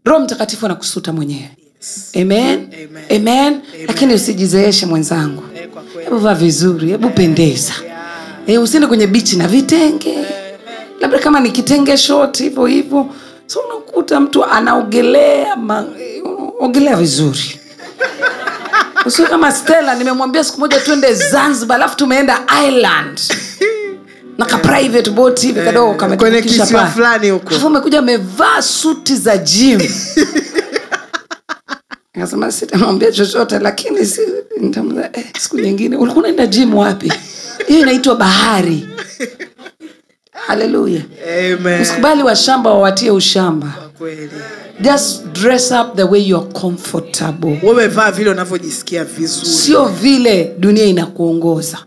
Roho 0.05 0.19
mtakatifu 0.19 0.65
anakusuta 0.65 1.13
mwenyewe. 1.13 1.49
Amen. 2.15 2.69
Amen. 3.09 3.27
amen. 3.27 3.61
Lakini 3.87 4.13
usijizeeshe 4.13 4.85
mwenzangu. 4.85 5.43
Eh, 5.55 5.69
hebu 6.03 6.17
vaa 6.17 6.33
vizuri 6.35 6.87
hebu 6.89 7.09
pendeza. 7.09 7.73
e, 8.47 8.57
usiende 8.57 8.87
kwenye 8.87 9.07
bichi 9.07 9.35
na 9.37 9.47
vitenge. 9.47 10.17
Labda 10.99 11.19
kama 11.19 11.39
ni 11.39 11.51
kitenge 11.51 11.97
shoti 11.97 12.43
hivyo 12.43 12.65
hivyo 12.65 13.09
so 13.49 13.59
unakuta 13.59 14.19
mtu 14.19 14.45
anaogelea 14.45 15.55
ma, 15.55 15.85
ogelea 16.59 16.95
vizuri. 16.95 17.59
Usiwe 19.05 19.27
kama 19.27 19.51
stela 19.51 19.95
nimemwambia 19.95 20.43
siku 20.43 20.59
moja 20.59 20.79
tuende 20.79 21.13
zanzibar 21.13 21.75
alafu 21.75 21.97
tumeenda 21.97 22.39
island 22.67 23.19
na 24.37 24.45
ka 24.45 24.57
private 24.57 25.09
boat 25.09 25.41
hivi 25.41 25.61
kadogo 25.61 25.93
amevaa 27.99 28.61
suti 28.61 29.15
za 29.15 29.37
jim 29.37 29.81
akasema 32.15 32.51
sitamwambia 32.51 33.11
chochote 33.11 33.59
lakini 33.59 34.05
si, 34.05 34.21
nitamwambia, 34.61 35.17
eh, 35.17 35.25
siku 35.39 35.59
nyingine. 35.59 35.95
Ulikuwa 35.95 36.23
unaenda 36.23 36.47
jim 36.47 36.75
wapi? 36.75 37.13
Hiyo 37.67 37.81
inaitwa 37.81 38.15
bahari 38.15 38.87
haleluya 40.49 41.01
Amen. 41.53 41.81
usikubali 41.81 42.23
washamba 42.23 42.69
wawatie 42.73 43.11
ushamba. 43.11 43.73
Kweli. 43.97 44.29
just 44.81 45.25
dress 45.33 45.71
up 45.71 45.95
the 45.95 46.03
way 46.03 46.27
you're 46.27 46.53
comfortable. 46.53 47.59
Wewe 47.63 47.87
vaa 47.87 48.11
vile 48.11 48.29
unavyojisikia 48.29 49.03
vizuri. 49.05 49.45
Sio 49.49 49.85
vile 49.85 50.55
dunia 50.59 50.85
inakuongoza. 50.85 51.77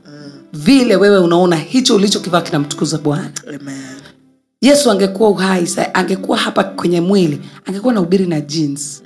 Vile 0.52 0.96
wewe 0.96 1.18
unaona 1.18 1.56
hicho 1.56 1.96
ulichokivaa 1.96 2.40
kinamtukuza 2.40 2.98
bwana. 2.98 3.30
Amen. 3.48 3.82
yesu 4.60 4.90
angekuwa 4.90 5.30
uhai 5.30 5.68
angekuwa 5.94 6.38
hapa 6.38 6.64
kwenye 6.64 7.00
mwili 7.00 7.40
angekuwa 7.64 7.94
na 7.94 8.00
ubiri 8.00 8.26
na 8.26 8.40
jeans. 8.40 9.02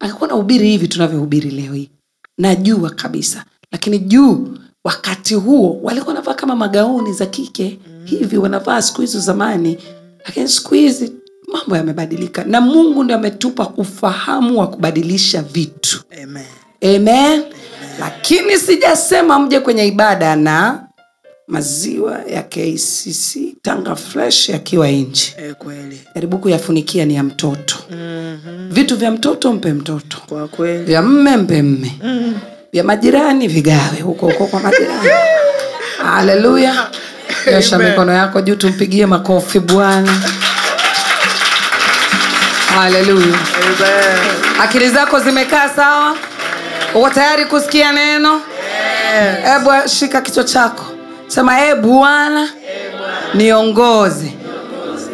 Angekuwa 0.00 0.28
na 0.28 0.34
ubiri 0.34 0.68
hivi 0.68 0.88
tunavyohubiri 0.88 1.50
leo 1.50 1.72
hii. 1.72 1.90
Najua 2.38 2.90
kabisa. 2.90 3.44
Lakini 3.72 3.98
juu 3.98 4.48
wakati 4.84 5.34
huo 5.34 5.80
walikuwa 5.82 6.14
wanavaa 6.14 6.34
kama 6.34 6.56
magauni 6.56 7.12
za 7.12 7.26
kike 7.26 7.78
hivi 8.16 8.38
wanavaa 8.38 8.82
siku 8.82 9.00
hizo 9.00 9.20
zamani. 9.20 9.78
Lakini 10.26 10.48
siku 10.48 10.74
hizi 10.74 11.12
mambo 11.52 11.76
yamebadilika 11.76 12.44
na 12.44 12.60
mungu 12.60 13.04
ndio 13.04 13.16
ametupa 13.16 13.72
ufahamu 13.76 14.60
wa 14.60 14.66
kubadilisha 14.66 15.42
vitu. 15.42 16.02
Amen. 16.22 16.44
amen. 16.96 17.42
Lakini 18.00 18.56
sijasema 18.58 19.38
mje 19.38 19.60
kwenye 19.60 19.86
ibada 19.86 20.36
na 20.36 20.84
maziwa 21.48 22.20
ya 22.30 22.42
kcc 22.42 23.36
tanga 23.62 23.96
fresh 23.96 24.48
yakiwa 24.48 24.88
nje. 24.90 25.34
E, 25.38 25.54
kweli. 25.54 26.00
Jaribu 26.14 26.38
kuyafunikia 26.38 27.04
ni 27.04 27.14
ya 27.14 27.22
mtoto. 27.22 27.74
Mhm. 27.90 28.68
vitu 28.70 28.96
vya 28.96 29.10
mtoto 29.10 29.52
mpe 29.52 29.72
mtoto. 29.72 30.18
Kwa 30.28 30.48
kweli. 30.48 30.84
Vya 30.84 31.02
mme 31.02 31.36
mpe 31.36 31.62
mme. 31.62 31.92
Vya 32.72 32.84
majirani 32.84 33.48
vigawe 33.48 34.00
huko 34.02 34.26
huko 34.26 34.46
kwa 34.46 34.60
majirani. 34.60 35.08
Haleluya 36.04 36.90
nyosha 37.52 37.78
mikono 37.78 38.12
yako 38.12 38.40
juu 38.40 38.54
tumpigie 38.54 39.06
makofi 39.06 39.60
bwana. 39.60 40.12
Haleluya 42.74 43.38
akili 44.62 44.88
zako 44.90 45.20
zimekaa 45.20 45.68
sawa? 45.68 46.16
Uko 46.94 47.10
tayari 47.10 47.44
kusikia 47.44 47.92
neno? 47.92 48.40
Hebu 49.44 49.88
shika 49.88 50.20
kichwa 50.20 50.44
chako. 50.44 50.84
Sema 51.26 51.60
e 51.66 51.74
bwana 51.74 52.48
niongoze. 53.34 54.32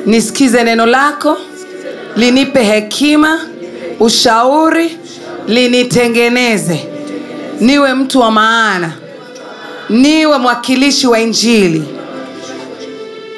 Nisikize 0.07 0.65
neno 0.65 0.87
lako 0.87 1.39
linipe 2.17 2.63
hekima 2.63 3.41
ushauri 4.01 4.99
linitengeneze. 5.47 6.89
Niwe 7.61 7.95
mtu 7.95 8.21
wa 8.21 8.31
maana. 8.31 8.93
Niwe 9.89 10.39
mwakilishi 10.39 11.07
wa 11.07 11.21
injili 11.21 11.85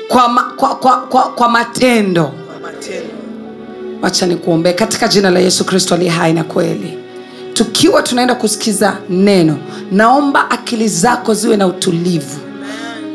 kwa, 0.09 0.29
ma, 0.29 0.43
kwa, 0.43 0.75
kwa, 0.77 0.97
kwa, 0.97 1.23
kwa 1.23 1.49
matendo. 1.49 2.33
Wacha 4.03 4.27
nikuombee. 4.27 4.73
Katika 4.73 5.09
jina 5.09 5.31
la 5.31 5.41
yesu 5.41 5.65
kristo 5.65 5.95
aliye 5.95 6.11
hai 6.11 6.33
na 6.33 6.45
kweli. 6.45 6.99
Tukiwa 7.55 8.03
tunaenda 8.03 8.35
kusikiza 8.35 8.97
neno 9.09 9.59
naomba 9.93 10.51
akili 10.51 10.89
zako 10.89 11.35
ziwe 11.35 11.57
na 11.57 11.67
utulivu 11.67 12.41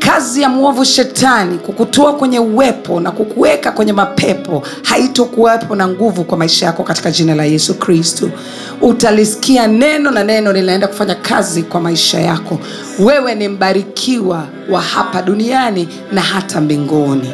kazi 0.06 0.42
ya 0.42 0.48
mwovu 0.48 0.84
shetani 0.84 1.58
kukutoa 1.58 2.12
kwenye 2.12 2.38
uwepo 2.38 3.00
na 3.00 3.10
kukuweka 3.10 3.72
kwenye 3.72 3.92
mapepo 3.92 4.62
haitokuwepo 4.82 5.74
na 5.76 5.88
nguvu 5.88 6.24
kwa 6.24 6.38
maisha 6.38 6.66
yako 6.66 6.82
katika 6.82 7.10
jina 7.10 7.34
la 7.34 7.44
yesu 7.44 7.74
kristo. 7.74 8.30
Utalisikia 8.80 9.66
neno 9.66 10.10
na 10.10 10.24
neno 10.24 10.52
linaenda 10.52 10.88
kufanya 10.88 11.14
kazi 11.14 11.62
kwa 11.62 11.80
maisha 11.80 12.20
yako. 12.20 12.58
Wewe 12.98 13.34
ni 13.34 13.48
mbarikiwa 13.48 14.46
wa 14.70 14.80
hapa 14.80 15.22
duniani 15.22 15.88
na 16.12 16.20
hata 16.20 16.60
mbinguni. 16.60 17.30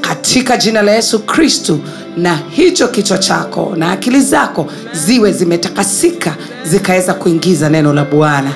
Katika 0.00 0.56
jina 0.56 0.82
la 0.82 0.92
yesu 0.92 1.18
kristu 1.18 1.78
na 2.16 2.38
hicho 2.50 2.88
kichwa 2.88 3.18
chako 3.18 3.72
na 3.76 3.92
akili 3.92 4.20
zako 4.20 4.66
ziwe 4.92 5.32
zimetakasika 5.32 6.36
zikaweza 6.64 7.14
kuingiza 7.14 7.68
neno 7.68 7.92
la 7.92 8.04
bwana. 8.04 8.50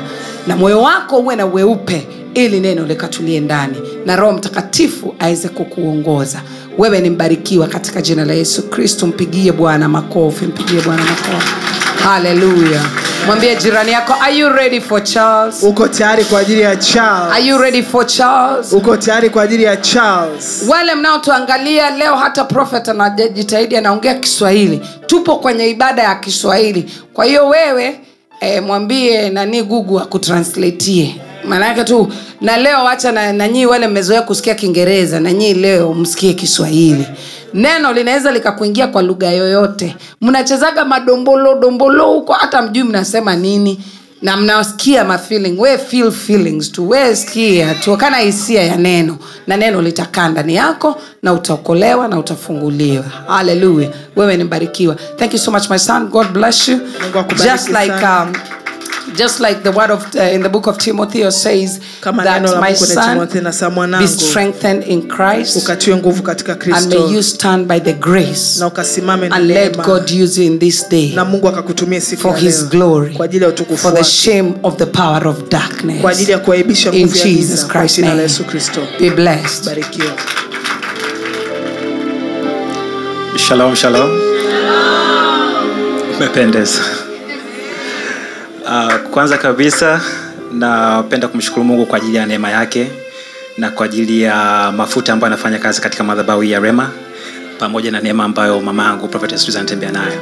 Na 0.46 0.56
moyo 0.56 0.80
wako 0.82 1.16
uwe 1.16 1.36
na 1.36 1.46
weupe 1.46 2.06
ili 2.34 2.60
neno 2.60 2.86
likatulie 2.86 3.40
ndani 3.40 3.76
na 4.06 4.16
roho 4.16 4.32
mtakatifu 4.32 5.14
aweze 5.18 5.48
kukuongoza. 5.48 6.42
Wewe 6.78 7.00
ni 7.00 7.10
mbarikiwa 7.10 7.66
katika 7.66 8.02
jina 8.02 8.24
la 8.24 8.32
yesu 8.32 8.62
kristu 8.70 9.06
mpigie 9.06 9.52
bwana 9.52 9.88
makofi 9.88 10.44
mpigie 10.44 10.80
bwana 10.80 11.02
makofi. 11.02 11.52
Haleluya. 12.04 12.80
Mwambie 13.26 13.56
jirani 13.56 13.92
yako 13.92 14.14
are 14.20 14.36
you 14.38 14.48
ready 14.48 14.80
for 14.80 15.04
charles? 15.04 15.62
Uko 15.62 15.88
tayari 15.88 16.24
kwa 16.24 16.40
ajili 16.40 16.60
ya 16.60 16.76
charles? 16.76 17.32
Are 17.34 17.44
you 17.46 17.58
ready 17.58 17.82
for 17.82 18.06
charles? 18.06 18.72
Uko 18.72 18.96
tayari 18.96 19.30
kwa 19.30 19.42
ajili 19.42 19.62
ya 19.62 19.76
charles? 19.76 20.64
Wale 20.68 20.94
mnaotuangalia 20.94 21.90
leo 21.90 22.16
hata 22.16 22.44
prophet 22.44 22.88
anajitahidi 22.88 23.76
anaongea 23.76 24.14
kiswahili. 24.14 24.80
Tupo 25.06 25.36
kwenye 25.36 25.68
ibada 25.68 26.02
ya 26.02 26.14
kiswahili. 26.14 26.90
Kwa 27.12 27.24
hiyo 27.24 27.48
wewe 27.48 28.00
eh, 28.40 28.62
mwambie 28.62 29.30
nani 29.30 29.62
gugu 29.62 30.00
akutranslatie 30.00 31.20
maanake 31.44 31.84
tu 31.84 32.12
na 32.40 32.56
leo 32.56 32.84
wacha 32.84 33.12
na, 33.12 33.32
nanyii 33.32 33.66
wale 33.66 33.88
mmezoea 33.88 34.22
kusikia 34.22 34.54
kiingereza 34.54 35.20
nanyii 35.20 35.54
leo 35.54 35.94
msikie 35.94 36.34
kiswahili. 36.34 37.06
Neno 37.54 37.92
linaweza 37.92 38.32
likakuingia 38.32 38.86
kwa 38.86 39.02
lugha 39.02 39.30
yoyote. 39.30 39.96
Mnachezaga 40.20 40.84
madombolo 40.84 41.54
dombolo 41.54 42.06
huko 42.06 42.32
hata 42.32 42.62
mjui 42.62 42.84
mnasema 42.84 43.36
nini 43.36 43.80
na 44.22 44.36
mnasikia 44.36 45.04
mafeeling 45.04 45.60
we 45.60 45.78
feel 45.78 46.12
feelings 46.12 46.72
tu 46.72 46.88
we 46.88 47.16
skia 47.16 47.74
tuokana 47.74 48.16
hisia 48.16 48.62
ya 48.62 48.76
neno 48.76 49.16
na 49.46 49.56
neno 49.56 49.82
litakaa 49.82 50.28
ndani 50.28 50.54
yako 50.54 51.00
na 51.22 51.32
utaokolewa 51.32 52.08
na 52.08 52.18
utafunguliwa. 52.18 53.04
Haleluya 53.26 53.90
wewe 54.16 54.36
ni 54.36 54.44
mbarikiwa. 54.44 54.94
Thank 55.16 55.32
you 55.32 55.38
so 55.38 55.50
much 55.50 55.70
my 55.70 55.78
son. 55.78 56.06
God 56.08 56.28
bless 56.32 56.68
you. 56.68 56.78
Just 57.44 57.68
like 57.68 57.92
um, 58.04 58.32
just 59.16 59.40
like 59.40 59.54
the 59.62 59.70
word 59.70 59.90
of 59.90 60.14
uh, 60.14 60.34
in 60.34 60.42
the 60.42 60.48
book 60.48 60.66
of 60.66 60.76
timothy 60.78 61.30
says 61.30 61.80
Kama 62.00 62.24
that 62.24 62.42
my 62.60 62.74
son 62.74 63.28
be 63.98 64.06
strengthened 64.08 64.84
in 64.86 65.08
christ 65.08 65.56
ukatiwe 65.56 65.96
nguvu 65.96 66.22
katika 66.22 66.52
and 66.76 66.86
may 66.94 67.12
you 67.14 67.22
stand 67.22 67.66
by 67.68 67.80
the 67.80 67.92
grace 67.92 68.58
na 68.58 68.66
ukasimame 68.66 69.26
and 69.26 69.46
let 69.46 69.76
god 69.76 70.10
use 70.10 70.44
you 70.44 70.52
in 70.52 70.58
this 70.58 70.88
day 70.88 71.12
na 71.14 71.24
mungu 71.24 71.52
siku 72.00 72.22
for 72.22 72.36
his 72.36 72.68
glory 72.68 73.14
kwa 73.14 73.24
ajili 73.24 73.44
ya 73.44 73.50
utukufu 73.50 73.82
for 73.82 73.94
the 73.94 74.04
shame 74.04 74.54
of 74.62 74.76
the 74.76 74.86
power 74.86 75.28
of 75.28 75.48
darkness. 75.48 76.00
Kwa 76.00 76.10
ajili 76.10 76.32
ya 76.32 76.38
kuaibisha 76.38 76.90
In 76.90 77.06
nguvu 77.06 77.16
ya 77.18 77.24
Jesus 77.24 77.40
giza 77.50 77.64
kwa 77.66 77.72
Christ's 77.72 77.96
jina 77.96 78.08
la 78.08 78.14
name. 78.14 78.22
yesu 78.22 78.44
kristo. 78.44 78.80
Be 79.00 79.10
blessed. 79.10 79.64
Barikiwa. 79.64 80.12
Shalom 83.36 83.76
shalom. 83.76 84.10
Umependeza 86.16 86.80
uh, 88.72 88.94
kwanza 89.10 89.38
kabisa 89.38 90.00
napenda 90.52 91.28
kumshukuru 91.28 91.64
mungu 91.64 91.86
kwa 91.86 91.96
ajili 91.96 92.16
ya 92.16 92.26
neema 92.26 92.50
yake 92.50 92.90
na 93.58 93.70
kwa 93.70 93.86
ajili 93.86 94.22
ya 94.22 94.72
mafuta 94.76 95.12
ambayo 95.12 95.32
anafanya 95.32 95.58
kazi 95.58 95.80
katika 95.80 96.04
madhabahu 96.04 96.44
ya 96.44 96.60
rema 96.60 96.90
pamoja 97.58 97.90
na 97.90 98.00
neema 98.00 98.24
ambayo 98.24 98.60
mama 98.60 98.84
yangu 98.84 99.08
Prophet 99.08 99.36
Susan 99.36 99.60
anatembea 99.60 99.92
nayo 99.92 100.20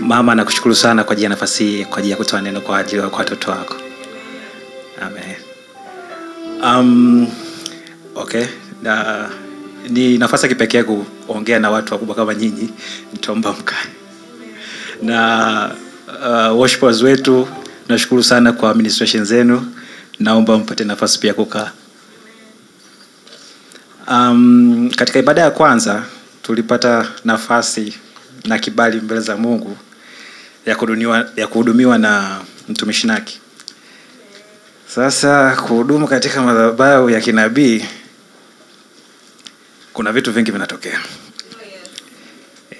mama 0.00 0.34
nakushukuru 0.34 0.74
sana 0.74 1.04
kwa 1.04 1.12
ajili 1.12 1.24
ya 1.24 1.30
nafasi 1.30 1.64
hii 1.64 1.84
kwa 1.84 1.98
ajili 1.98 2.10
ya 2.10 2.16
kutoa 2.16 2.40
neno 2.40 2.60
kwa 2.60 2.78
ajili 2.78 3.00
ya 3.02 3.08
watoto 3.08 3.50
wako. 3.50 3.74
Amen. 5.02 5.36
Um, 6.64 7.28
okay 8.14 8.44
na, 8.82 9.28
ni 9.88 10.18
nafasi 10.18 10.44
ya 10.44 10.48
kipekee 10.48 10.82
kuongea 10.82 11.58
na 11.58 11.70
watu 11.70 11.92
wakubwa 11.94 12.14
kama 12.16 12.34
nyinyi 12.34 12.70
nitaomba 13.12 13.52
mkae. 13.52 13.86
Na 15.02 15.70
uh, 16.20 16.58
worshipers 16.58 17.02
wetu 17.02 17.48
nashukuru 17.88 18.22
sana 18.24 18.52
kwa 18.52 18.70
administration 18.70 19.24
zenu. 19.24 19.72
Naomba 20.18 20.58
mpate 20.58 20.84
nafasi 20.84 21.18
pia 21.18 21.34
kukaa. 21.34 21.70
Um, 24.08 24.90
katika 24.96 25.18
ibada 25.18 25.40
ya 25.42 25.50
kwanza 25.50 26.02
tulipata 26.42 27.08
nafasi 27.24 27.94
na 28.44 28.58
kibali 28.58 29.00
mbele 29.00 29.20
za 29.20 29.36
mungu 29.36 29.76
ya 30.66 30.74
kuhudumiwa, 30.74 31.28
ya 31.36 31.46
kuhudumiwa 31.46 31.98
na 31.98 32.40
mtumishi 32.68 33.06
naki. 33.06 33.40
Sasa 34.94 35.56
kuhudumu 35.56 36.08
katika 36.08 36.42
madhabahu 36.42 37.10
ya 37.10 37.20
kinabii 37.20 37.84
kuna 39.92 40.12
vitu 40.12 40.32
vingi 40.32 40.50
vinatokea. 40.50 41.00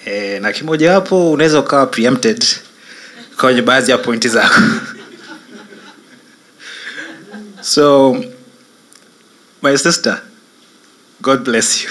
E, 0.05 0.39
na 0.41 0.53
kimojawapo 0.53 1.33
unaweza 1.33 1.61
ukawa 1.61 1.87
preempted 1.87 2.45
kwenye 3.41 3.63
baadhi 3.63 3.91
ya 3.91 3.99
pointi 3.99 4.29
zako. 4.29 4.61
So 7.63 8.15
my 9.63 9.77
sister 9.77 10.23
god 11.21 11.43
bless 11.45 11.83
you. 11.85 11.91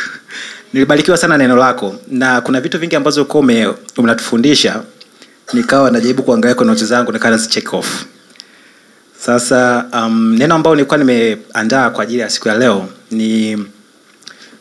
Nilibarikiwa 0.74 1.18
sana 1.18 1.38
neno 1.38 1.56
lako 1.58 1.96
na 2.08 2.42
kuna 2.42 2.62
vitu 2.62 2.80
vingi 2.80 2.96
ambazo 2.96 3.22
uko 3.22 3.44
unatufundisha 3.98 4.84
nikawa 5.54 5.92
najaribu 5.92 6.24
kuangalia 6.24 6.56
kwa 6.56 6.66
zangu 6.86 7.12
nikawa 7.12 7.32
nazi 7.32 7.50
off. 7.74 8.06
Sasa 9.20 9.86
um, 9.94 10.36
neno 10.36 10.56
ambayo 10.56 10.76
nilikuwa 10.76 10.98
nimeandaa 10.98 11.90
kwa 11.90 12.04
ajili 12.04 12.20
ya 12.20 12.30
siku 12.30 12.48
ya 12.48 12.58
leo 12.58 12.90
ni, 13.12 13.56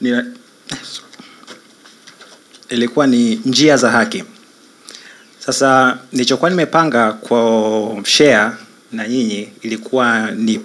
ni 0.01 0.23
ilikuwa 2.69 3.07
ni 3.07 3.41
njia 3.45 3.77
za 3.77 3.91
haki 3.91 4.25
sasa 5.47 5.99
nilichokuwa 6.13 6.51
nimepanga 6.51 7.13
kwa 7.13 8.01
share 8.05 8.51
na 8.93 9.09
nyinyi 9.09 9.49
ilikuwa 9.63 10.31
ni 10.31 10.61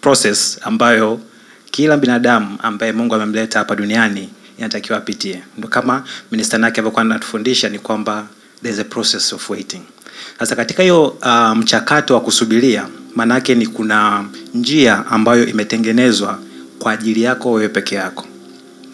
process 0.00 0.58
ambayo 0.62 1.20
kila 1.70 1.96
binadamu 1.96 2.58
ambaye 2.62 2.92
mungu 2.92 3.14
amemleta 3.14 3.58
hapa 3.58 3.76
duniani 3.76 4.30
inatakiwa 4.58 4.98
apitie. 4.98 5.42
Ndo 5.58 5.68
kama 5.68 6.04
minister 6.32 6.60
nake 6.60 6.74
alivyokuwa 6.74 7.02
anatufundisha 7.02 7.68
ni 7.68 7.78
kwamba 7.78 8.26
there's 8.62 8.78
a 8.78 8.84
process 8.84 9.32
of 9.32 9.50
waiting. 9.50 9.82
Sasa 10.38 10.56
katika 10.56 10.82
hiyo 10.82 11.06
uh, 11.08 11.56
mchakato 11.56 12.14
wa 12.14 12.20
kusubiria 12.20 12.88
maanaake 13.14 13.54
ni 13.54 13.66
kuna 13.66 14.24
njia 14.54 15.06
ambayo 15.06 15.46
imetengenezwa 15.46 16.38
kwa 16.78 16.92
ajili 16.92 17.22
yako 17.22 17.52
wewe 17.52 17.68
peke 17.68 17.94
yako. 17.94 18.26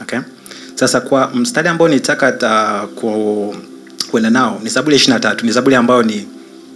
Okay? 0.03 0.19
sasa 0.75 1.01
kwa 1.01 1.31
mstari 1.35 1.69
ambao 1.69 1.89
nitaka 1.89 2.89
uh, 3.03 3.55
kuenda 4.13 4.31
nao. 4.31 4.61
Ni 4.63 4.69
zaburi 4.71 4.95
ya 4.95 4.97
ishiri 4.97 5.13
na 5.15 5.21
tatu. 5.21 5.47
Ni 5.47 5.53
zaburi 5.53 5.77
ambayo 5.77 6.03
ni 6.03 6.29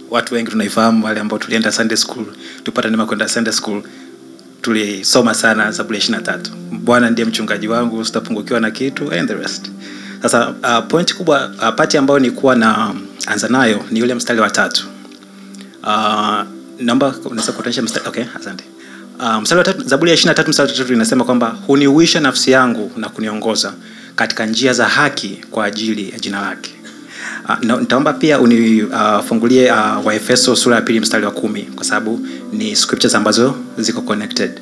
watu 0.09 0.33
wengi 0.35 0.51
tunaifahamu 0.51 1.05
wale 1.05 1.19
ambao 1.19 1.39
tulienda 1.39 1.71
sunday 1.71 1.97
school 1.97 2.25
tupata 2.63 2.89
neema 2.89 3.05
kwenda 3.05 3.27
sunday 3.27 3.53
school. 3.53 3.83
Tulisoma 4.61 5.33
sana 5.33 5.71
zaburi 5.71 5.95
ya 5.95 6.03
ishiri 6.03 6.17
na 6.17 6.23
tatu. 6.23 6.51
Bwana 6.71 7.09
ndiye 7.09 7.27
mchungaji 7.27 7.67
wangu 7.67 8.05
sitapungukiwa 8.05 8.59
na 8.59 8.71
kitu 8.71 9.11
and 9.13 9.27
the 9.27 9.33
rest. 9.35 9.65
Sasa 10.21 10.49
uh, 10.49 10.87
point 10.87 11.15
kubwa 11.15 11.51
uh, 11.61 11.75
pati 11.75 11.97
ambayo 11.97 12.19
nilikuwa 12.19 12.55
na 12.55 12.93
anza 13.27 13.47
nayo 13.47 13.85
ni 13.91 13.99
yule 13.99 14.13
mstari 14.13 14.39
wa 14.39 14.49
tatu. 14.49 14.87
Uh, 15.83 16.41
naomba 16.79 17.15
unaweza 17.25 17.51
kuonyesha 17.51 17.81
mstari 17.81 18.07
okay 18.07 18.23
asante. 18.39 18.63
Uh, 19.19 19.35
mstari 19.41 19.57
wa 19.59 19.63
tatu 19.65 19.83
zaburi 19.83 20.09
ya 20.11 20.15
ishiri 20.15 20.27
na 20.27 20.33
tatu 20.33 20.49
mstari 20.49 20.71
wa 20.71 20.77
tatu 20.77 20.93
inasema 20.93 21.23
kwamba 21.25 21.57
huniuisha 21.67 22.19
nafsi 22.19 22.51
yangu 22.51 22.91
na 22.97 23.09
kuniongoza 23.09 23.73
katika 24.15 24.45
njia 24.45 24.73
za 24.73 24.87
haki 24.87 25.39
kwa 25.51 25.65
ajili 25.65 26.09
ya 26.09 26.19
jina 26.19 26.41
lake 26.41 26.76
Uh, 27.49 27.79
nitaomba 27.79 28.13
pia 28.13 28.39
unifungulie 28.39 29.71
uh, 29.71 29.77
uh, 29.99 30.05
waefeso 30.05 30.55
sura 30.55 30.75
ya 30.75 30.81
pili 30.81 30.99
mstari 30.99 31.25
wa 31.25 31.31
kumi 31.31 31.61
kwa 31.61 31.83
sababu 31.83 32.27
ni 32.53 32.75
scriptures 32.75 33.15
ambazo 33.15 33.55
ziko 33.77 34.01
connected. 34.01 34.61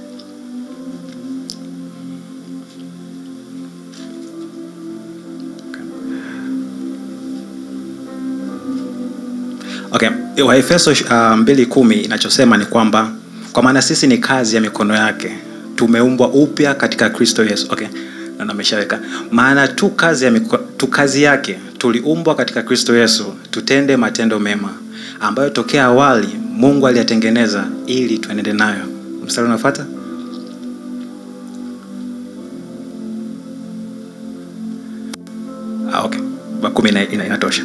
Okay 9.92 10.10
waefeso 10.46 10.92
uh, 10.92 11.38
mbili 11.38 11.66
kumi 11.66 11.96
inachosema 11.96 12.58
ni 12.58 12.66
kwamba 12.66 13.12
kwa 13.52 13.64
maana 13.64 13.82
sisi 13.82 14.08
ni 14.08 14.18
kazi 14.18 14.56
ya 14.56 14.62
mikono 14.62 14.96
yake 14.96 15.32
tumeumbwa 15.76 16.28
upya 16.28 16.74
katika 16.74 17.10
kristo 17.10 17.44
yesu. 17.46 17.68
Okay 17.70 17.88
na 18.38 18.52
ameshaweka 18.52 19.00
maana 19.32 19.68
tu 19.68 19.90
kazi, 19.90 20.26
ya 20.26 20.32
miko, 20.32 20.58
tu 20.58 20.88
kazi 20.88 21.24
yake 21.24 21.60
tuliumbwa 21.78 22.36
katika 22.36 22.64
kristo 22.64 22.96
yesu 22.96 23.34
tutende 23.52 23.98
matendo 23.98 24.40
mema 24.40 24.70
ambayo 25.20 25.50
tokea 25.50 25.84
awali 25.86 26.28
mungu 26.50 26.88
aliyatengeneza 26.88 27.68
ili 27.88 28.18
tuenende 28.20 28.54
nayo. 28.54 28.86
Mstari 29.26 29.48
unafata 29.48 29.86
ah, 35.94 36.02
okay. 36.04 36.22
Kumi 36.74 36.90
ina, 36.90 37.10
ina, 37.10 37.26
inatosha. 37.26 37.64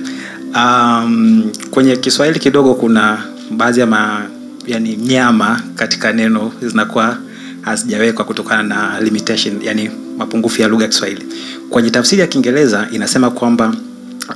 Um, 0.57 1.51
kwenye 1.71 1.97
kiswahili 1.97 2.39
kidogo 2.39 2.75
kuna 2.75 3.19
baadhi 3.51 3.81
ya 3.81 3.87
ma, 3.87 4.27
yani 4.67 4.97
nyama 4.97 5.61
katika 5.75 6.13
neno 6.13 6.53
zinakuwa 6.63 7.17
hazijawekwa 7.63 8.25
kutokana 8.25 8.63
na 8.63 9.01
limitation 9.01 9.59
yani 9.63 9.91
mapungufu 10.19 10.63
ya 10.63 10.69
lugha 10.69 10.85
ya 10.85 10.89
kiswahili. 10.89 11.27
Kwenye 11.71 11.91
tafsiri 11.91 12.21
ya 12.21 12.27
kiingereza 12.27 12.89
inasema 12.93 13.31
kwamba 13.31 13.75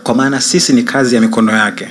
kwa 0.03 0.15
maana 0.15 0.41
sisi 0.41 0.73
ni 0.73 0.83
kazi 0.83 1.15
ya 1.15 1.21
mikono 1.21 1.53
yake 1.53 1.89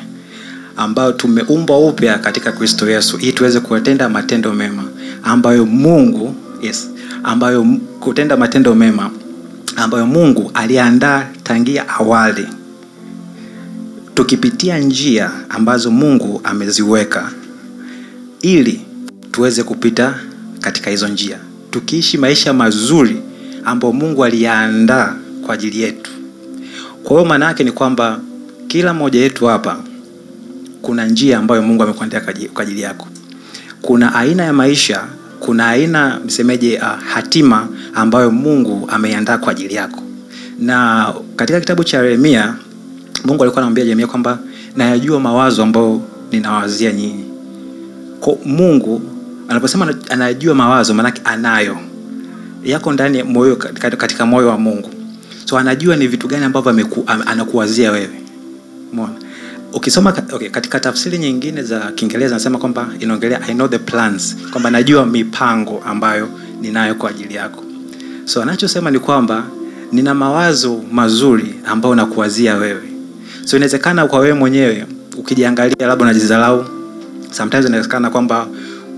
ambayo 0.77 1.11
tumeumbwa 1.11 1.79
upya 1.79 2.17
katika 2.17 2.51
kristo 2.51 2.89
yesu 2.89 3.17
ili 3.17 3.31
tuweze 3.33 3.59
kutenda 3.59 4.09
matendo 4.09 4.53
mema 4.53 4.83
ambayo 5.23 5.65
mungu 5.65 6.35
yes, 6.61 6.89
ambayo 7.23 7.65
kutenda 7.99 8.37
matendo 8.37 8.75
mema 8.75 9.11
ambayo 9.75 10.05
mungu 10.05 10.51
aliandaa 10.53 11.27
tangia 11.43 11.89
awali. 11.89 12.47
Tukipitia 14.15 14.77
njia 14.79 15.31
ambazo 15.49 15.91
mungu 15.91 16.41
ameziweka 16.43 17.31
ili 18.41 18.81
tuweze 19.31 19.63
kupita 19.63 20.15
katika 20.63 20.89
hizo 20.89 21.07
njia. 21.07 21.37
Tukiishi 21.71 22.17
maisha 22.17 22.53
mazuri 22.53 23.17
ambayo 23.65 23.93
mungu 23.93 24.25
aliyaandaa 24.25 25.15
kwa 25.45 25.53
ajili 25.53 25.81
yetu. 25.81 26.11
Kwa 27.03 27.17
hiyo 27.17 27.29
maana 27.29 27.45
yake 27.45 27.63
ni 27.63 27.71
kwamba 27.71 28.19
kila 28.67 28.93
mmoja 28.93 29.19
yetu 29.19 29.45
hapa 29.45 29.77
kuna 30.81 31.05
njia 31.05 31.37
ambayo 31.37 31.61
mungu 31.61 31.83
amekuandaa 31.83 32.19
kwa 32.53 32.63
ajili- 32.63 32.81
yako. 32.81 33.07
Kuna 33.81 34.15
aina 34.15 34.43
ya 34.43 34.53
maisha 34.53 35.03
kuna 35.39 35.67
aina 35.67 36.19
msemeje 36.25 36.77
uh, 36.77 37.03
hatima 37.13 37.67
ambayo 37.95 38.31
mungu 38.31 38.87
ameiandaa 38.91 39.37
kwa 39.37 39.51
ajili 39.51 39.73
yako. 39.75 40.03
Na 40.59 41.07
katika 41.35 41.59
kitabu 41.59 41.83
cha 41.83 41.97
yeremia 42.03 42.55
mungu 43.25 43.43
alikuwa 43.43 43.57
anamwambia 43.61 43.83
yeremia 43.83 44.07
kwamba 44.07 44.39
nayajua 44.75 45.19
mawazo 45.19 45.63
ambayo 45.63 46.01
ninawazia 46.31 46.91
nyinyi. 46.91 47.23
Kwa 48.19 48.37
mungu 48.45 49.01
anaposema 49.49 49.93
anajua 50.09 50.55
mawazo 50.55 50.93
maanake 50.93 51.21
anayo. 51.25 51.77
Yako 52.63 52.91
ndani 52.93 53.23
moyo 53.23 53.55
katika, 53.55 54.25
moyo 54.25 54.47
wa 54.47 54.57
mungu. 54.57 54.89
So 55.45 55.57
anajua 55.57 55.95
ni 55.95 56.07
vitu 56.07 56.27
gani 56.27 56.45
ambavyo 56.45 56.85
anakuwazia 57.25 57.91
wewe. 57.91 58.21
Mona 58.93 59.13
ukisoma 59.73 60.13
okay, 60.33 60.49
katika 60.49 60.79
tafsiri 60.79 61.17
nyingine 61.17 61.63
za 61.63 61.79
kiingereza 61.79 62.35
anasema 62.35 62.57
kwamba 62.57 62.87
inaongelea 62.99 63.41
i 63.47 63.53
know 63.53 63.67
the 63.67 63.79
plans 63.79 64.35
kwamba 64.51 64.69
najua 64.71 65.05
mipango 65.05 65.83
ambayo 65.85 66.29
ninayo 66.61 66.95
kwa 66.95 67.09
ajili 67.09 67.35
yako. 67.35 67.63
So 68.25 68.41
anachosema 68.41 68.91
ni 68.91 68.99
kwamba 68.99 69.43
nina 69.91 70.13
mawazo 70.13 70.81
mazuri 70.91 71.55
ambayo 71.65 71.95
nakuwazia 71.95 72.55
wewe. 72.55 72.83
So 73.45 73.57
inawezekana 73.57 74.07
kwa 74.07 74.19
wewe 74.19 74.33
mwenyewe 74.33 74.85
ukijiangalia 75.17 75.87
labda 75.87 76.03
unajidharau 76.05 76.65
sometimes 77.31 77.65
inawezekana 77.65 78.09
kwamba 78.09 78.47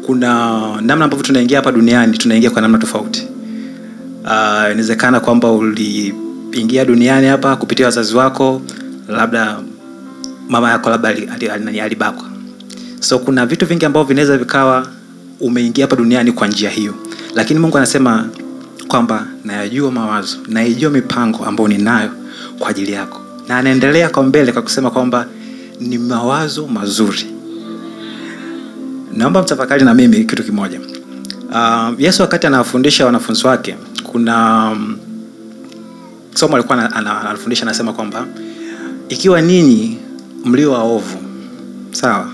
kuna 0.06 0.60
namna 0.82 1.06
ambavyo 1.06 1.26
tunaingia 1.26 1.58
hapa 1.58 1.72
duniani 1.72 2.18
tunaingia 2.18 2.50
kwa 2.50 2.62
namna 2.62 2.78
tofauti. 2.78 3.28
Uh, 4.24 4.32
inawezekana 4.72 5.20
kwamba 5.20 5.52
uliingia 5.52 6.86
duniani 6.86 7.28
hapa 7.28 7.56
kupitia 7.56 7.86
wazazi 7.86 8.16
wako 8.16 8.62
labda 9.08 9.60
mama 10.50 10.72
yako 10.72 10.90
labda 10.90 11.10
ali- 11.10 11.30
ali- 11.34 11.50
ali- 11.50 11.82
alibakwa. 11.82 12.26
So 13.00 13.20
kuna 13.20 13.46
vitu 13.46 13.66
vingi 13.66 13.86
ambavyo 13.86 14.08
vinaweza 14.08 14.38
vikawa 14.38 14.88
umeingia 15.40 15.86
hapa 15.86 15.96
duniani 15.96 16.32
kwa 16.32 16.48
njia 16.48 16.70
hiyo. 16.70 16.94
Lakini 17.36 17.60
mungu 17.60 17.78
anasema 17.78 18.30
kwamba 18.88 19.28
nayajua 19.44 19.92
mawazo 19.92 20.38
naijua 20.48 20.90
mipango 20.92 21.46
ambayo 21.46 21.68
ninayo 21.70 22.10
kwa 22.60 22.70
ajili 22.70 22.92
yako. 22.92 23.22
Na 23.48 23.58
anaendelea 23.58 24.10
kwa 24.10 24.24
mbele 24.24 24.52
kwa 24.52 24.62
kusema 24.62 24.92
kwamba 24.92 25.26
ni 25.80 25.98
mawazo 25.98 26.68
mazuri 26.68 27.26
naomba 29.16 29.42
mtafakari 29.42 29.86
na 29.86 29.94
mimi 29.94 30.24
kitu 30.26 30.44
kimoja. 30.44 30.80
Uh, 31.52 32.02
yesu 32.02 32.22
wakati 32.22 32.48
anawafundisha 32.48 33.06
wanafunzi 33.06 33.48
wake 33.48 33.76
kuna 34.04 34.68
um, 34.72 34.98
somo 36.36 36.56
alikuwa 36.56 36.78
ana- 36.78 36.96
ana- 36.96 37.22
anafundisha 37.22 37.64
anasema 37.64 37.94
kwamba 37.94 38.26
ikiwa 39.10 39.42
ninyi 39.42 39.98
mlio 40.46 40.72
waovu 40.72 41.18
sawa 41.92 42.30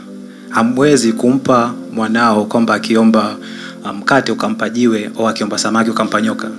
hamwezi 0.50 1.14
kumpa 1.14 1.74
mwanao 1.94 2.46
kwamba 2.46 2.74
akiomba 2.74 3.36
mkate 3.84 3.94
mkate 3.98 4.32
ukampa 4.32 4.70
jiwe 4.70 5.12
au 5.20 5.28
akiomba 5.28 5.58
samaki 5.58 5.90
ukampa 5.90 6.22
nyoka. 6.22 6.50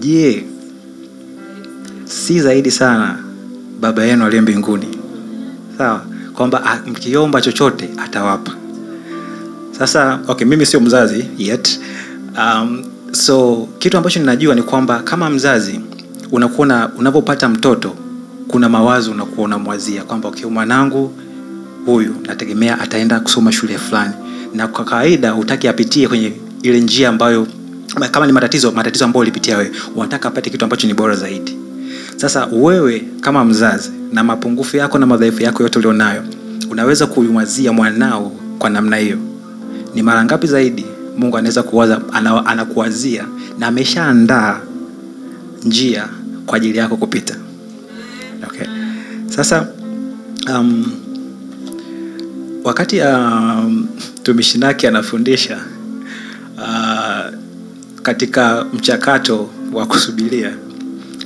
Je 0.00 0.44
si 2.04 2.40
zaidi 2.40 2.70
sana 2.70 3.18
baba 3.80 4.04
yenu 4.04 4.24
aliye 4.24 4.40
mbinguni? 4.42 4.88
Sawa 5.78 6.04
kwamba 6.34 6.64
ah, 6.64 6.78
mkiomba 6.90 7.40
chochote 7.40 7.90
atawapa 8.04 8.52
sasa 9.86 10.20
okay 10.28 10.46
mimi 10.46 10.66
sio 10.66 10.80
mzazi 10.80 11.24
yet. 11.38 11.80
Um, 12.38 12.82
so 13.12 13.68
kitu 13.78 13.96
ambacho 13.96 14.20
ninajua 14.20 14.54
ni 14.54 14.62
kwamba 14.62 14.98
kama 15.02 15.30
mzazi 15.30 15.80
unakuona 16.32 16.78
na- 16.78 16.90
unapopata 16.98 17.48
mtoto 17.48 17.94
kuna 18.48 18.68
mawazo 18.68 19.10
unakuwa 19.10 19.44
unamwazia 19.46 20.02
kwamba 20.02 20.28
okay, 20.28 20.46
mwanangu 20.46 21.12
huyu 21.86 22.14
nategemea 22.26 22.80
ataenda 22.80 23.20
kusoma 23.20 23.52
shule 23.52 23.78
fulani. 23.78 24.14
Na 24.54 24.68
kwa 24.68 24.84
kawaida 24.84 25.30
hutaki 25.30 25.68
apitie 25.68 26.08
kwenye 26.08 26.32
ile 26.62 26.80
njia 26.80 27.08
ambayo 27.08 27.46
kama 28.10 28.26
ni 28.26 28.32
matatizo 28.32 28.72
matatizo 28.72 29.04
ambayo 29.04 29.20
ulipitia 29.22 29.56
wewe 29.58 29.70
unataka 29.96 30.28
apate 30.28 30.50
kitu 30.50 30.64
ambacho 30.64 30.86
ni 30.86 30.94
bora 30.94 31.16
zaidi. 31.16 31.56
Sasa 32.16 32.46
wewe 32.52 33.04
kama 33.20 33.44
mzazi 33.44 33.90
na 34.12 34.24
mapungufu 34.24 34.76
yako 34.76 34.98
na 34.98 35.06
madhaifu 35.06 35.42
yako 35.42 35.62
yote 35.62 35.78
ulionayo 35.78 36.22
unaweza 36.70 37.06
kuiwazia 37.06 37.72
mwanao 37.72 38.32
kwa 38.58 38.70
namna 38.70 38.96
hiyo 38.96 39.18
ni 39.94 40.02
mara 40.02 40.24
ngapi 40.24 40.46
zaidi 40.46 40.86
mungu 41.18 41.36
anaweza 41.36 41.62
kuwaza 41.62 42.00
anakuwazia 42.46 43.24
na 43.58 43.66
ameshaandaa 43.66 44.60
njia 45.64 46.08
kwa 46.46 46.56
ajili 46.56 46.78
yako 46.78 46.96
kupita 46.96 47.36
okay. 48.46 48.66
sasa 49.26 49.68
um, 50.50 50.92
wakati 52.64 53.00
um, 53.00 53.88
tumishinaki 54.22 54.86
anafundisha 54.86 55.58
uh, 56.58 57.34
katika 58.02 58.64
mchakato 58.72 59.50
wa 59.72 59.86
kusubiria 59.86 60.52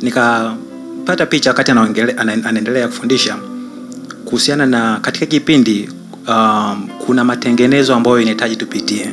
nikapata 0.03 1.27
picha 1.27 1.51
wakati 1.51 1.71
anaendelea 2.17 2.89
kufundisha 2.89 3.37
kuhusiana 4.25 4.67
na 4.67 4.99
katika 5.01 5.27
kipindi 5.27 5.89
um, 6.29 6.89
kuna 7.07 7.25
matengenezo 7.25 7.95
ambayo 7.95 8.21
inahitaji 8.21 8.57
tupitie. 8.57 9.11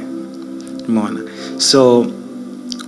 Umeona? 0.88 1.19
So 1.58 2.08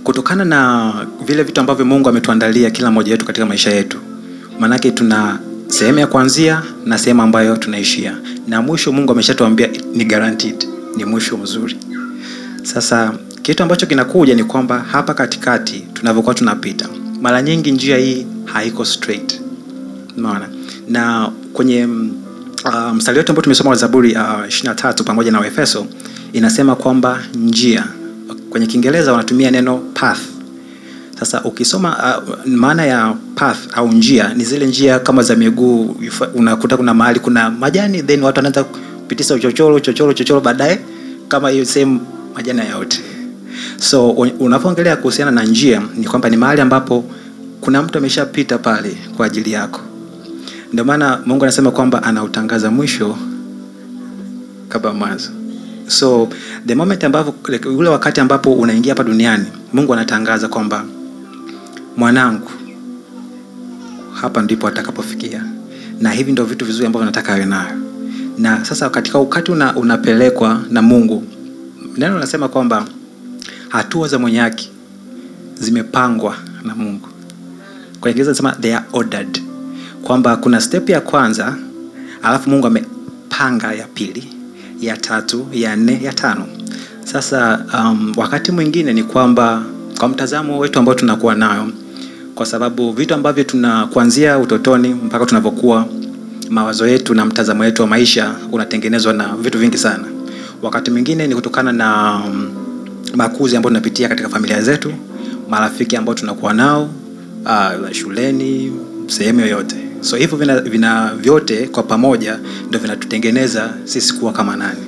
kutokana 0.04 0.44
na 0.44 0.92
vile 1.26 1.42
vitu 1.42 1.60
ambavyo 1.60 1.84
mungu 1.84 2.08
ametuandalia 2.08 2.70
kila 2.70 2.90
mmoja 2.90 3.12
wetu 3.12 3.24
katika 3.26 3.46
maisha 3.46 3.70
yetu 3.70 3.98
maanake 4.60 4.90
tuna 4.90 5.38
sehemu 5.68 5.98
ya 5.98 6.06
kuanzia 6.06 6.62
na 6.84 6.98
sehemu 6.98 7.22
ambayo 7.22 7.56
tunaishia. 7.56 8.16
Na 8.48 8.62
mwisho 8.62 8.92
mungu 8.92 9.12
ameshatuambia 9.12 9.68
ni 9.94 10.04
guaranteed 10.04 10.68
ni 10.96 11.04
mwisho 11.04 11.36
mzuri. 11.36 11.76
Sasa 12.62 13.12
kitu 13.42 13.62
ambacho 13.62 13.86
kinakuja 13.86 14.34
ni 14.34 14.44
kwamba 14.44 14.78
hapa 14.92 15.14
katikati 15.14 15.80
tunavyokuwa 15.92 16.34
tunapita 16.34 16.88
mara 17.20 17.42
nyingi 17.42 17.72
njia 17.72 17.96
hii 17.96 18.26
haiko 18.44 18.84
straight. 18.84 19.40
Maona 20.16 20.48
na 20.88 21.30
kwenye 21.52 21.88
um, 22.66 22.96
mstari 22.96 23.18
wetu 23.18 23.32
ambao 23.32 23.42
tumesoma 23.42 23.70
wa 23.70 23.76
zaburi 23.76 24.12
uh, 24.12 24.20
23 24.20 25.02
pamoja 25.04 25.30
na 25.30 25.40
waefeso 25.40 25.86
inasema 26.32 26.76
kwamba 26.76 27.18
njia 27.34 27.84
kwenye 28.50 28.66
kiingereza 28.66 29.12
wanatumia 29.12 29.50
neno 29.50 29.78
path. 29.94 30.20
Sasa 31.20 31.42
ukisoma 31.44 32.18
uh, 32.28 32.46
maana 32.46 32.84
ya 32.86 33.14
path 33.34 33.58
au 33.72 33.88
njia 33.92 34.34
ni 34.34 34.44
zile 34.44 34.66
njia 34.66 34.98
kama 34.98 35.22
za 35.22 35.36
miguu 35.36 35.96
unakuta 36.34 36.76
kuna 36.76 36.94
mahali 36.94 37.20
kuna 37.20 37.50
majani 37.50 38.02
then 38.02 38.22
watu 38.22 38.38
wanaanza 38.38 38.64
kupitisha 38.64 39.34
uchochoro 39.34 39.74
uchochoro 39.74 40.10
uchochoro 40.10 40.40
baadaye 40.40 40.78
kama 41.28 41.50
hiyo 41.50 41.64
sehemu 41.64 42.00
majani 42.34 42.58
yayote 42.60 43.00
so 43.78 44.10
unapoongelea 44.10 44.96
kuhusiana 44.96 45.30
na 45.30 45.42
njia 45.44 45.82
ni 45.96 46.04
kwamba 46.06 46.28
ni 46.30 46.36
mahali 46.36 46.60
ambapo 46.60 47.04
kuna 47.60 47.82
mtu 47.82 47.98
ameshapita 47.98 48.58
pale 48.58 48.96
kwa 49.16 49.26
ajili 49.26 49.52
yako 49.52 49.80
ndio 50.72 50.84
maana 50.84 51.20
mungu 51.26 51.44
anasema 51.44 51.70
kwamba 51.70 52.02
anautangaza 52.02 52.70
mwisho 52.70 53.18
kabla 54.68 54.92
mwanzo. 54.92 55.30
So 55.86 56.28
the 56.66 56.74
moment 56.74 57.04
ambapo 57.04 57.50
like, 57.52 57.68
ule 57.68 57.88
wakati 57.88 58.20
ambapo 58.20 58.52
unaingia 58.54 58.92
hapa 58.92 59.04
duniani 59.04 59.46
mungu 59.72 59.92
anatangaza 59.94 60.48
kwamba 60.48 60.84
mwanangu 61.96 62.50
hapa 64.12 64.42
ndipo 64.42 64.68
atakapofikia. 64.68 65.44
Na 66.00 66.10
hivi 66.10 66.32
ndio 66.32 66.44
vitu 66.44 66.64
vizuri 66.64 66.86
ambavyo 66.86 67.06
nataka 67.06 67.32
awe 67.34 67.44
nayo. 67.46 67.76
Na 68.38 68.64
sasa 68.64 68.90
katika 68.90 69.18
wakati 69.18 69.52
una, 69.52 69.76
unapelekwa 69.76 70.62
na 70.70 70.82
mungu 70.82 71.24
neno 71.96 72.14
linasema 72.14 72.48
kwamba 72.48 72.84
hatua 73.68 74.08
za 74.08 74.18
mwenye 74.18 74.38
haki 74.38 74.70
zimepangwa 75.54 76.36
na 76.64 76.74
mungu. 76.74 77.08
Kwa 78.00 78.10
ingereza 78.10 78.30
nasema 78.30 78.52
they 78.52 78.76
are 78.76 78.84
ordered 78.92 79.42
kwamba 80.06 80.36
kuna 80.36 80.60
step 80.60 80.88
ya 80.90 81.00
kwanza 81.00 81.56
alafu 82.22 82.50
mungu 82.50 82.66
amepanga 82.66 83.72
ya 83.72 83.86
pili 83.86 84.28
ya 84.80 84.96
tatu 84.96 85.46
ya 85.52 85.76
nne 85.76 86.00
ya 86.02 86.12
tano. 86.12 86.46
Sasa 87.04 87.64
um, 87.74 88.12
wakati 88.16 88.52
mwingine 88.52 88.92
ni 88.92 89.02
kwamba 89.02 89.62
kwa 89.98 90.08
mtazamo 90.08 90.58
wetu 90.58 90.78
ambao 90.78 90.94
tunakuwa 90.94 91.34
nayo 91.34 91.68
kwa 92.34 92.46
sababu 92.46 92.92
vitu 92.92 93.14
ambavyo 93.14 93.44
tuna 93.44 93.86
kuanzia 93.86 94.38
utotoni 94.38 94.88
mpaka 94.88 95.26
tunavyokuwa 95.26 95.86
mawazo 96.50 96.86
yetu 96.86 97.14
na 97.14 97.24
mtazamo 97.24 97.62
wetu 97.62 97.82
wa 97.82 97.88
maisha 97.88 98.34
unatengenezwa 98.52 99.12
na 99.12 99.36
vitu 99.36 99.58
vingi 99.58 99.78
sana. 99.78 100.04
Wakati 100.62 100.90
mwingine 100.90 101.26
ni 101.26 101.34
kutokana 101.34 101.72
na 101.72 102.20
um, 102.26 102.48
makuzi 103.14 103.56
ambayo 103.56 103.70
tunapitia 103.70 104.08
katika 104.08 104.28
familia 104.28 104.62
zetu 104.62 104.92
marafiki 105.48 105.96
ambao 105.96 106.14
tunakuwa 106.14 106.52
nao 106.54 106.90
uh, 107.44 107.90
shuleni 107.92 108.72
sehemu 109.06 109.40
yoyote 109.40 109.85
so 110.00 110.16
hivyo 110.16 110.38
vina, 110.38 110.60
vina 110.60 111.14
vyote 111.14 111.66
kwa 111.68 111.82
pamoja 111.82 112.38
ndo 112.68 112.78
vinatutengeneza 112.78 113.70
sisi 113.84 114.14
kuwa 114.14 114.32
kama 114.32 114.56
nani. 114.56 114.80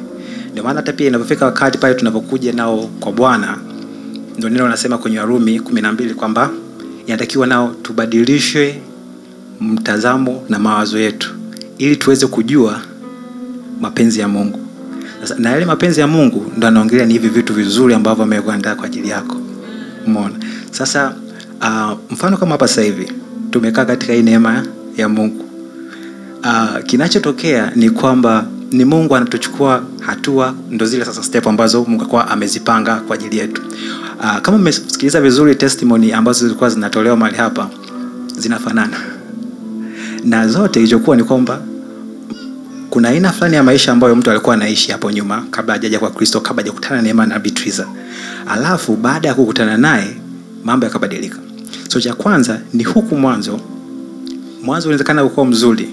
Ndio 0.53 0.65
maana 0.65 0.77
hata 0.81 0.93
pia 0.93 1.07
inavyofika 1.09 1.45
wakati 1.45 1.79
pale 1.79 1.95
tunapokuja 1.95 2.53
nao 2.53 2.91
kwa 3.01 3.13
bwana 3.13 3.59
ndo 4.39 4.49
neno 4.49 4.69
nasema 4.69 4.99
kwenye 4.99 5.19
warumi 5.19 5.61
kumi 5.61 5.81
na 5.81 5.93
mbili 5.93 6.15
kwamba 6.15 6.51
inatakiwa 7.07 7.47
nao 7.47 7.75
tubadilishe 7.83 8.81
mtazamo 9.61 10.45
na 10.49 10.59
mawazo 10.59 10.99
yetu 10.99 11.35
ili 11.79 11.97
tuweze 11.97 12.27
kujua 12.27 12.81
mapenzi 13.81 14.21
ya 14.21 14.29
mungu. 14.29 14.59
Na 15.39 15.51
yale 15.51 15.65
mapenzi 15.65 16.01
ya 16.01 16.07
mungu 16.07 16.53
ndo 16.57 16.67
anaongelea 16.67 17.07
ni 17.07 17.13
hivi 17.13 17.29
vitu 17.29 17.55
vizuri 17.55 17.95
ambavyo 17.95 18.25
amekuandaa 18.25 18.75
kwa 18.75 18.87
ajili 18.87 19.09
yako. 19.09 19.37
Mona 20.07 20.35
sasa 20.71 21.15
uh, 21.61 21.99
mfano 22.11 22.37
kama 22.37 22.53
hapa 22.53 22.69
sasa 22.69 22.83
hivi 22.83 23.13
tumekaa 23.51 23.85
katika 23.85 24.13
hii 24.13 24.23
neema 24.23 24.67
ya 25.01 25.09
mungu. 25.09 25.45
Uh, 26.45 26.85
kinachotokea 26.87 27.73
ni 27.77 27.91
kwamba 27.91 28.47
ni 28.73 28.85
mungu 28.85 29.17
anatuchukua 29.17 29.83
hatua 30.01 30.55
ndo 30.71 30.87
zile 30.87 31.05
sasa 31.05 31.23
step 31.23 31.47
ambazo 31.47 31.85
mungu 31.85 32.03
akuwa 32.05 32.29
amezipanga 32.31 32.97
kwa 32.97 33.15
ajili 33.15 33.39
yetu. 33.39 33.63
Uh, 34.21 34.39
kama 34.39 34.59
mmesikiliza 34.59 35.21
vizuri 35.21 35.55
testimony 35.55 36.13
ambazo 36.13 36.41
zilikuwa 36.47 36.71
zinatolewa 36.71 37.17
mahali 37.17 37.37
hapa 37.37 37.71
zinafanana. 38.39 38.97
Na 40.25 40.49
zote 40.49 40.81
ilichokuwa 40.81 41.17
ni 41.17 41.25
kwamba 41.25 41.61
kuna 42.91 43.09
aina 43.09 43.33
fulani 43.33 43.57
ya 43.57 43.63
maisha 43.63 43.93
ambayo 43.93 44.17
mtu 44.17 44.31
alikuwa 44.31 44.55
anaishi 44.55 44.93
hapo 44.93 45.11
nyuma 45.11 45.45
kabla 45.51 45.73
hajaja 45.75 45.99
kwa 45.99 46.11
kristo 46.11 46.41
kabla 46.41 46.63
hajakutana 46.63 46.97
na 46.97 47.03
neema 47.03 47.27
na 47.27 47.39
Beatrice. 47.39 47.83
alafu 48.47 48.97
baada 48.97 49.29
ya 49.29 49.35
kukutana 49.35 49.77
naye 49.77 50.17
mambo 50.65 50.87
yakabadilika. 50.87 51.39
So 51.89 52.01
cha 52.01 52.15
kwanza 52.15 52.61
ni 52.75 52.85
huku 52.85 53.17
mwanzo 53.17 53.61
mwanzo 54.69 54.89
unawezekana 54.89 55.25
ukuwa 55.25 55.47
mzuri 55.47 55.89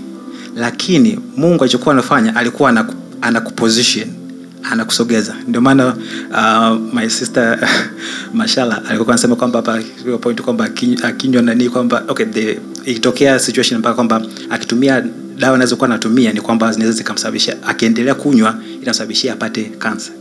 lakini 0.56 1.20
mungu 1.38 1.64
alichokuwa 1.64 1.94
anafanya 1.94 2.36
alikuwa 2.36 2.70
anaku, 2.70 2.94
anakuposition 3.22 4.08
anakusogeza. 4.72 5.36
Ndio 5.48 5.62
maana 5.62 5.96
uh, 6.32 6.94
my 6.94 7.10
sister 7.10 7.70
mashala 8.34 8.86
alikuwa 8.86 9.14
anasema 9.14 9.36
kwamba 9.36 9.62
point 10.22 10.42
kwamba 10.42 10.70
akinywa 11.04 11.42
nani 11.42 11.70
kwamba 11.70 12.04
okay 12.08 12.26
ikitokea 12.86 13.40
situation 13.40 13.80
mpaka 13.80 13.96
kwamba 13.96 14.22
akitumia 14.50 15.04
dawa 15.40 15.56
anazokuwa 15.56 15.90
anatumia 15.90 16.34
ni 16.34 16.42
kwamba 16.42 16.72
zinaweza 16.72 16.98
zikamsababisha 16.98 17.58
akiendelea 17.68 18.16
kunywa 18.16 18.56
inamsababishia 18.82 19.34
apate 19.34 19.64
kansa 19.64 20.12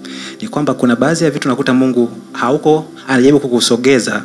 ni 0.43 0.49
kwamba 0.49 0.75
kuna 0.75 0.97
baadhi 0.97 1.25
ya 1.25 1.31
vitu 1.31 1.49
nakuta 1.49 1.75
mungu 1.75 2.11
hauko 2.33 2.93
anajaribu 3.09 3.41
kukusogeza 3.41 4.25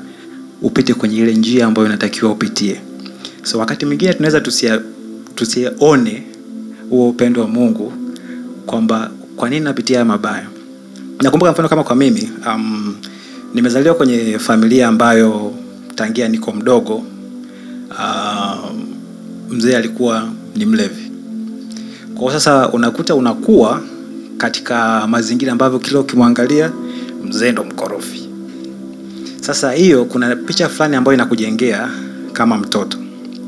upite 0.61 0.93
kwenye 0.93 1.17
ile 1.17 1.33
njia 1.33 1.65
ambayo 1.65 1.87
unatakiwa 1.87 2.31
upitie 2.31 2.81
so 3.43 3.59
wakati 3.59 3.85
mwingine 3.85 4.13
tunaweza 4.13 4.41
tusione 5.35 6.23
huo 6.89 7.09
upendo 7.09 7.41
wa 7.41 7.47
mungu 7.47 7.93
kwamba 8.65 9.11
kwa 9.35 9.49
nini 9.49 9.65
napitia 9.65 9.97
haya 9.97 10.05
mabaya. 10.05 10.45
Nakumbuka 11.21 11.51
mfano 11.51 11.69
kama 11.69 11.83
kwa 11.83 11.95
mimi 11.95 12.29
um, 12.47 12.95
nimezaliwa 13.53 13.95
kwenye 13.95 14.39
familia 14.39 14.87
ambayo 14.87 15.53
tangia 15.95 16.27
niko 16.27 16.51
mdogo 16.51 17.03
uh, 17.89 18.71
mzee 19.49 19.77
alikuwa 19.77 20.29
ni 20.55 20.65
mlevi. 20.65 21.11
Kwa 22.15 22.31
sasa 22.33 22.69
unakuta 22.69 23.15
unakuwa 23.15 23.81
katika 24.37 25.07
mazingira 25.07 25.51
ambavyo 25.51 25.79
kila 25.79 25.99
ukimwangalia 25.99 26.71
mzee 27.25 27.51
ndo 27.51 27.63
mkorofi. 27.63 28.29
Sasa 29.41 29.71
hiyo 29.71 30.05
kuna 30.05 30.35
picha 30.35 30.69
fulani 30.69 30.95
ambayo 30.95 31.15
inakujengea 31.15 31.89
kama 32.33 32.57
mtoto 32.57 32.97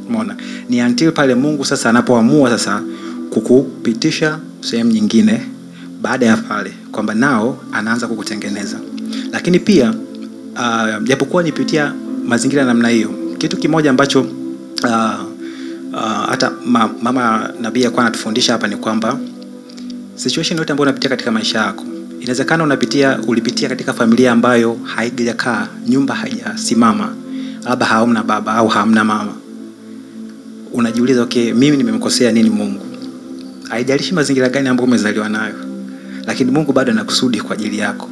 umeona? 0.10 0.36
Ni 0.70 0.82
until 0.82 1.12
pale 1.12 1.36
mungu 1.36 1.66
sasa 1.66 1.90
anapoamua 1.90 2.50
sasa 2.50 2.82
kukupitisha 3.30 4.40
sehemu 4.62 4.92
nyingine 4.92 5.42
baada 6.02 6.26
ya 6.26 6.38
pale 6.38 6.74
kwamba 6.92 7.14
nao 7.14 7.58
anaanza 7.72 8.08
kukutengeneza. 8.08 8.78
Lakini 9.32 9.60
pia 9.60 9.94
uh, 10.56 11.44
nipitia 11.44 11.94
mazingira 12.26 12.66
namna 12.66 12.90
hiyo 12.90 13.10
kitu 13.38 13.58
kimoja 13.58 13.90
ambacho 13.90 14.22
uh, 14.22 15.22
uh, 15.94 16.26
hata 16.30 16.52
ma, 16.66 16.90
mama 17.02 17.50
nabii 17.62 17.82
alikuwa 17.84 18.06
anatufundisha 18.06 18.54
hapa 18.54 18.68
ni 18.68 18.76
kwamba 18.76 19.20
situation 20.16 20.58
yote 20.60 20.72
ambayo 20.72 20.84
unapitia 20.84 21.10
katika 21.10 21.32
maisha 21.32 21.60
yako 21.60 21.84
inawezekana 22.20 22.64
unapitia 22.64 23.20
ulipitia 23.28 23.70
katika 23.70 23.94
familia 23.94 24.32
ambayo 24.32 24.78
haijakaa 24.84 25.68
nyumba 25.88 26.16
haijasimama 26.16 27.16
labda 27.64 27.86
hamna 27.86 28.24
baba 28.24 28.54
au 28.54 28.68
hamna 28.68 29.04
mama 29.04 29.34
unajiuliza 30.74 31.24
okay 31.24 31.54
mimi 31.54 31.78
nimemkosea 31.78 32.32
nini 32.32 32.50
mungu? 32.50 32.86
Haijalishi 33.70 34.14
mazingira 34.14 34.50
gani 34.50 34.70
ambayo 34.70 34.88
umezaliwa 34.88 35.30
nayo 35.30 35.56
lakini 36.28 36.52
mungu 36.52 36.74
bado 36.74 36.92
ana 36.92 37.04
kusudi 37.04 37.42
kwa 37.42 37.54
ajili 37.56 37.78
yako. 37.78 38.10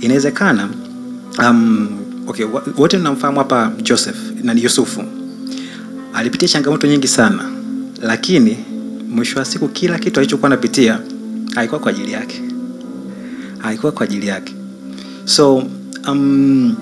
Inawezekana 0.00 0.68
um, 1.38 1.88
okay, 2.26 2.46
wote 2.76 2.98
mnamfahamu 2.98 3.38
hapa 3.38 3.72
joseph 3.82 4.16
na 4.42 4.52
yusufu. 4.52 5.04
Alipitia 6.14 6.48
changamoto 6.48 6.86
nyingi 6.86 7.08
sana 7.08 7.50
lakini 8.02 8.56
mwisho 9.10 9.38
wa 9.38 9.44
siku 9.44 9.68
kila 9.68 9.98
kitu 9.98 10.20
alichokuwa 10.20 10.46
anapitia 10.46 10.98
haikuwa 11.54 11.80
kwa 11.80 11.90
ajili 11.90 12.12
yake. 12.12 12.42
Haikuwa 13.58 13.92
kwa 13.92 14.04
ajili 14.04 14.26
yake. 14.26 14.54
So 15.24 15.62
um, 16.08 16.74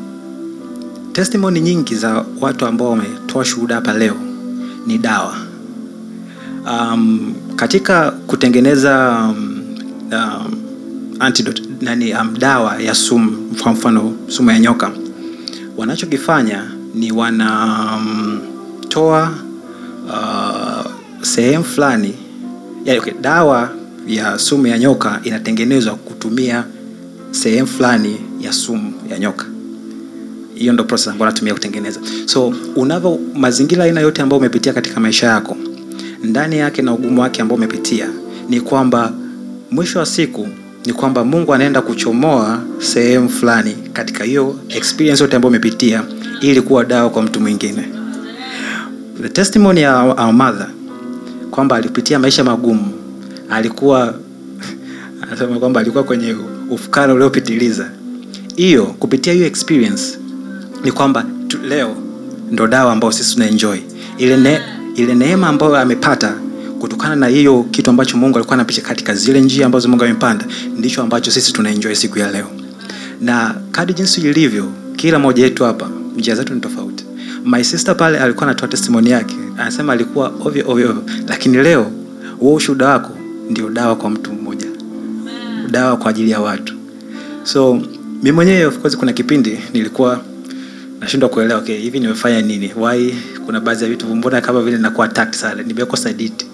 testimony 1.13 1.61
nyingi 1.61 1.95
za 1.95 2.25
watu 2.41 2.67
ambao 2.67 2.91
wametoa 2.91 3.45
shuhuda 3.45 3.75
hapa 3.75 3.93
leo 3.95 4.17
ni 4.91 4.99
dawa. 4.99 5.37
Um, 6.67 7.35
katika 7.57 8.11
kutengeneza 8.11 9.19
um, 9.31 9.65
um, 10.13 10.55
antidote 11.21 11.63
nani 11.81 12.15
um, 12.15 12.39
dawa 12.39 12.83
ya 12.83 12.95
sumu 12.95 13.55
kwa 13.63 13.73
mfano 13.73 14.15
sumu 14.29 14.51
ya 14.51 14.59
nyoka 14.59 14.91
wanachokifanya 15.77 16.65
ni 16.95 17.13
wanatoa 17.13 18.15
uh, 20.09 20.87
sehemu 21.23 21.65
fulani. 21.65 22.15
Yani, 22.85 23.01
okay, 23.01 23.15
dawa 23.21 23.71
ya 24.07 24.39
sumu 24.39 24.67
ya 24.67 24.79
nyoka 24.79 25.21
inatengenezwa 25.25 25.95
kutumia 25.95 26.65
sehemu 27.31 27.67
fulani 27.67 28.21
ya 28.41 28.53
sumu 28.53 28.93
ya 29.11 29.19
nyoka 29.19 29.47
hiyo 30.61 30.73
ndo 30.73 30.85
process 30.85 31.09
ambayo 31.09 31.31
natumia 31.31 31.55
kutengeneza. 31.55 32.01
So 32.27 32.55
unavyo 32.77 33.19
mazingira 33.35 33.85
aina 33.85 34.01
yote 34.01 34.23
ambayo 34.23 34.39
umepitia 34.41 34.73
katika 34.73 35.01
maisha 35.01 35.27
yako 35.27 35.57
ndani 36.23 36.59
yake 36.59 36.83
na 36.83 36.93
ugumu 36.95 37.21
wake 37.21 37.43
ambao 37.43 37.57
umepitia 37.57 38.09
ni 38.49 38.61
kwamba 38.61 39.13
mwisho 39.71 39.99
wa 39.99 40.07
siku 40.07 40.49
ni 40.87 40.93
kwamba 40.93 41.25
mungu 41.25 41.55
anaenda 41.55 41.83
kuchomoa 41.83 42.63
sehemu 42.79 43.29
fulani 43.29 43.77
katika 43.93 44.25
hiyo 44.25 44.57
experience 44.69 45.23
yote 45.23 45.37
ambayo 45.37 45.49
umepitia 45.51 46.05
ili 46.41 46.61
kuwa 46.63 46.85
dawa 46.85 47.11
kwa 47.11 47.23
mtu 47.23 47.41
mwingine. 47.41 47.89
The 49.23 49.29
testimony 49.29 49.81
ya 49.81 50.03
our 50.03 50.21
our 50.21 50.33
mother 50.33 50.69
kwamba 51.51 51.77
alipitia 51.77 52.19
maisha 52.19 52.45
magumu 52.45 52.93
alikuwa 53.51 54.15
anasema 55.23 55.59
kwamba 55.59 55.81
alikuwa 55.81 56.05
kwenye 56.05 56.37
ufukara 56.71 57.15
uliopitiliza. 57.15 57.91
Hiyo 58.57 58.87
kupitia 58.87 59.33
hiyo 59.33 59.47
experience 59.47 60.19
ni 60.85 60.93
kwamba 60.93 61.25
tu, 61.49 61.59
leo 61.69 61.97
ndo 62.51 62.67
dawa 62.67 62.93
ambayo 62.93 63.13
sisi 63.13 63.35
tunaenjoy. 63.35 63.79
Ile, 64.19 64.37
ne, 64.37 64.61
ile 64.97 65.15
neema 65.15 65.47
ambayo 65.49 65.77
amepata 65.77 66.35
kutokana 66.81 67.17
na 67.17 67.27
hiyo 67.27 67.63
kitu 67.71 67.91
ambacho 67.91 68.17
mungu 68.17 68.39
alikuwa 68.39 68.55
anapicha 68.55 68.83
katika 68.83 69.15
zile 69.15 69.41
njia 69.41 69.67
ambazo 69.67 69.89
mungu 69.89 70.05
amepanda 70.05 70.45
ndicho 70.77 71.03
ambacho 71.03 71.31
sisi 71.31 71.53
tunaenjoy 71.53 71.95
siku 71.95 72.19
ya 72.19 72.31
leo. 72.33 72.47
Na 73.21 73.55
kadi 73.71 73.93
jinsi 73.95 74.21
ilivyo 74.21 74.73
kila 74.97 75.19
moja 75.19 75.45
yetu 75.45 75.65
hapa 75.65 75.91
njia 76.17 76.35
zetu 76.35 76.55
ni 76.55 76.61
tofauti. 76.61 77.05
My 77.45 77.65
sister 77.65 77.97
pale 77.97 78.19
alikuwa 78.19 78.45
anatoa 78.47 78.69
testimoni 78.69 79.11
yake 79.11 79.35
anasema 79.59 79.93
alikuwa 79.93 80.33
ovyo 80.45 80.65
ovyo 80.71 80.91
ovyo. 80.91 81.03
Lakini 81.29 81.57
leo 81.57 81.91
huo 82.39 82.55
ushuhuda 82.55 82.89
wako 82.89 83.11
ndio 83.51 83.69
dawa 83.71 83.97
kwa 83.97 84.11
mtu 84.11 84.33
mmoja. 84.33 84.67
Dawa 85.71 85.97
kwa 85.97 86.11
ajili 86.11 86.31
ya 86.31 86.41
watu. 86.41 86.75
So 87.43 87.83
mi 88.23 88.33
mwenyewe 88.33 88.65
of 88.67 88.79
course 88.79 88.97
kuna 88.97 89.13
kipindi 89.13 89.59
nilikuwa 89.73 90.21
nashindwa 91.01 91.29
kuelewa 91.29 91.61
okay, 91.61 91.79
hivi 91.79 92.01
nimefanya 92.01 92.43
nini? 92.43 92.73
Why? 92.77 93.15
Kuna 93.47 93.61
baadhi 93.61 93.85
ya 93.85 93.91
vitu 93.91 94.07
mbona 94.07 94.41
kama 94.41 94.63
vile 94.63 94.79
nakuwa 94.79 95.07
attacked 95.07 95.35
sana 95.35 95.63
nimekosa 95.63 96.13
diti 96.13 96.47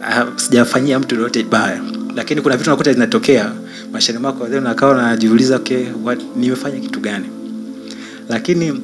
uh, 0.00 0.36
sijafanyia 0.36 0.98
mtu 0.98 1.16
lolote 1.16 1.42
baya. 1.42 1.80
Lakini 2.14 2.40
kuna 2.40 2.56
vitu 2.56 2.70
nakuta 2.70 2.92
zinatokea 2.92 3.52
mashani 3.92 4.18
mako 4.18 4.46
then 4.46 4.62
nakawa 4.62 5.02
najiuliza 5.02 5.56
okay, 5.56 5.84
what, 6.04 6.20
nimefanya 6.36 6.80
kitu 6.80 7.00
gani? 7.00 7.26
Lakini 8.28 8.80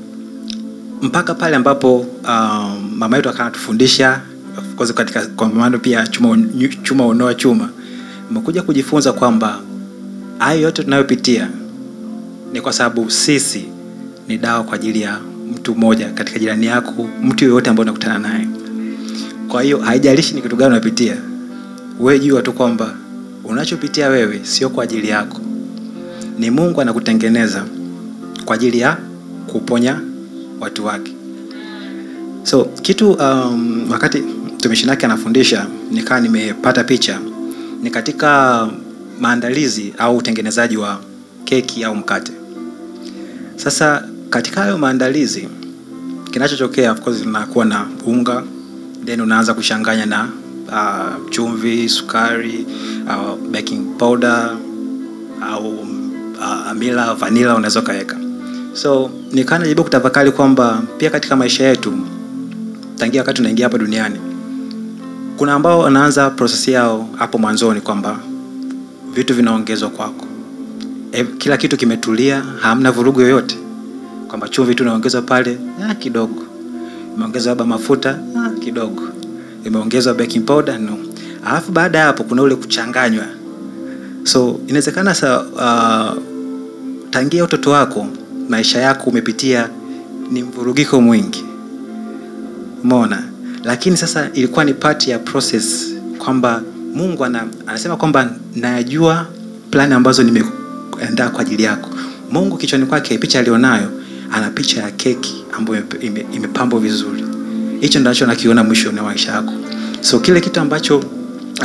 mpaka 1.03 1.35
pale 1.35 1.57
ambapo 1.57 1.97
um, 2.29 2.91
mama 2.97 3.17
yetu 3.17 3.29
akawa 3.29 3.45
anatufundisha 3.47 4.21
of 4.79 4.93
katika 4.95 5.27
kwa 5.27 5.49
maana 5.49 5.79
pia 5.79 6.07
chuma, 6.07 6.39
chuma 6.83 7.07
unoa 7.07 7.35
chuma 7.35 7.69
mekuja 8.31 8.63
kujifunza 8.63 9.13
kwamba 9.13 9.61
hayo 10.39 10.61
yote 10.61 10.83
tunayopitia 10.85 11.49
ni 12.53 12.61
kwa 12.61 12.73
sababu 12.73 13.11
sisi 13.11 13.65
ni 14.33 14.39
dawa 14.39 14.65
kwa 14.65 14.75
ajili 14.75 15.01
ya 15.01 15.21
mtu 15.55 15.75
mmoja 15.75 16.09
katika 16.11 16.39
jirani 16.39 16.67
yako 16.67 17.09
mtu 17.23 17.45
yoyote 17.45 17.71
ambaye 17.71 17.83
unakutana 17.85 18.19
naye. 18.19 18.49
Kwa 19.49 19.63
hiyo 19.63 19.79
haijalishi 19.79 20.35
ni 20.35 20.43
kitu 20.43 20.57
gani 20.57 20.71
unapitia 20.71 21.17
wewe 22.01 22.19
jua 22.19 22.43
tu 22.43 22.53
kwamba 22.53 22.95
unachopitia 23.45 24.09
wewe 24.09 24.41
sio 24.43 24.69
kwa 24.71 24.85
ajili 24.85 25.09
yako. 25.09 25.41
Ni 26.39 26.51
mungu 26.51 26.81
anakutengeneza 26.81 27.65
kwa 28.45 28.55
ajili 28.55 28.79
ya 28.79 28.97
kuponya 29.47 30.01
watu 30.61 30.85
wake. 30.87 31.13
So 32.43 32.65
kitu 32.65 33.13
um, 33.13 33.87
wakati 33.91 34.19
mtumishi 34.55 34.87
nake 34.87 35.07
anafundisha 35.07 35.67
nikawa 35.91 36.21
nimepata 36.21 36.85
picha 36.85 37.21
ni 37.83 37.91
katika 37.91 38.69
maandalizi 39.21 39.95
au 39.99 40.17
utengenezaji 40.17 40.77
wa 40.77 41.01
keki 41.45 41.85
au 41.85 41.95
mkate. 41.97 42.33
Sasa 43.57 44.09
katika 44.33 44.61
hayo 44.61 44.79
maandalizi 44.79 45.49
kinachotokea 46.31 46.93
of 46.93 47.01
course 47.01 47.23
unakuwa 47.27 47.65
na 47.65 47.87
unga 48.07 48.43
then 49.05 49.21
unaanza 49.21 49.55
kuchanganya 49.55 50.07
na 50.07 50.29
uh, 50.69 51.31
chumvi 51.31 51.89
sukari 51.89 52.67
uh, 53.07 53.51
baking 53.51 53.97
powder 53.99 54.57
au 55.43 55.71
uh, 56.39 56.69
amila 56.71 57.15
vanilla 57.15 57.55
unaweza 57.55 57.81
ukaweka. 57.81 58.17
So 58.73 59.11
nikaa 59.33 59.59
najaribu 59.59 59.85
kutafakari 59.85 60.31
kwamba 60.33 60.83
pia 60.99 61.11
katika 61.11 61.37
maisha 61.37 61.65
yetu 61.65 61.93
tangia 62.97 63.21
wakati 63.21 63.37
tunaingia 63.37 63.67
hapa 63.67 63.79
duniani 63.79 64.21
kuna 65.37 65.53
ambao 65.53 65.79
wanaanza 65.79 66.31
prosesi 66.31 66.73
yao 66.73 67.09
hapo 67.19 67.39
mwanzoni 67.39 67.81
kwamba 67.81 68.19
vitu 69.15 69.35
vinaongezwa 69.35 69.91
kwako. 69.91 70.27
E, 71.13 71.25
kila 71.25 71.57
kitu 71.57 71.77
kimetulia 71.77 72.43
hamna 72.61 72.91
vurugu 72.93 73.21
yoyote 73.21 73.62
kwamba 74.33 74.49
chumvi 74.49 74.75
tu 74.75 74.83
inaongezwa 74.83 75.23
pale 75.23 75.59
ah, 75.85 75.95
kidogo. 75.95 76.43
Imeongezwa 77.17 77.51
labda 77.51 77.65
mafuta 77.65 78.19
ah, 78.39 78.51
kidogo. 78.51 79.03
Imeongezwa 79.65 80.15
baking 80.15 80.45
powder 80.45 80.79
no. 80.81 80.99
Alafu 81.47 81.73
baada 81.73 81.99
ya 81.99 82.05
hapo 82.05 82.25
kuna 82.25 82.43
ule 82.43 82.55
kuchanganywa. 82.55 83.25
So 84.25 84.61
inawezekana 84.67 85.15
sa 85.15 85.41
uh, 85.43 86.23
tangia 87.11 87.45
utoto 87.45 87.71
wako 87.71 88.07
maisha 88.49 88.81
yako 88.81 89.11
umepitia 89.11 89.69
ni 90.31 90.43
mvurugiko 90.43 91.01
mwingi. 91.01 91.45
Umeona? 92.85 93.23
Lakini 93.65 93.97
sasa 93.97 94.31
ilikuwa 94.35 94.65
ni 94.65 94.75
part 94.75 95.09
ya 95.09 95.19
process 95.19 95.95
kwamba 96.19 96.63
mungu 96.95 97.25
ana, 97.25 97.45
anasema 97.67 97.97
kwamba 97.97 98.31
nayajua 98.55 99.27
plani 99.71 99.95
ambazo 99.95 100.23
nimeandaa 100.23 101.29
kwa 101.29 101.41
ajili 101.41 101.63
yako. 101.63 101.91
Mungu 102.31 102.57
kichwani 102.57 102.87
kwake 102.87 103.19
picha 103.19 103.39
alionayo 103.39 104.02
ana 104.33 104.51
picha 104.51 104.83
ya 104.83 104.91
keki 104.91 105.45
ambayo 105.53 105.83
ime- 106.01 106.07
ime- 106.21 106.27
imepambwa 106.37 106.81
vizuri. 106.81 107.25
Hicho 107.81 108.01
ndacho 108.01 108.27
nakiona 108.27 108.65
mwishoni 108.65 108.99
wa 108.99 109.05
maisha 109.05 109.33
yako. 109.33 109.53
So 110.01 110.21
kile 110.21 110.41
kitu 110.41 110.61
ambacho 110.61 111.03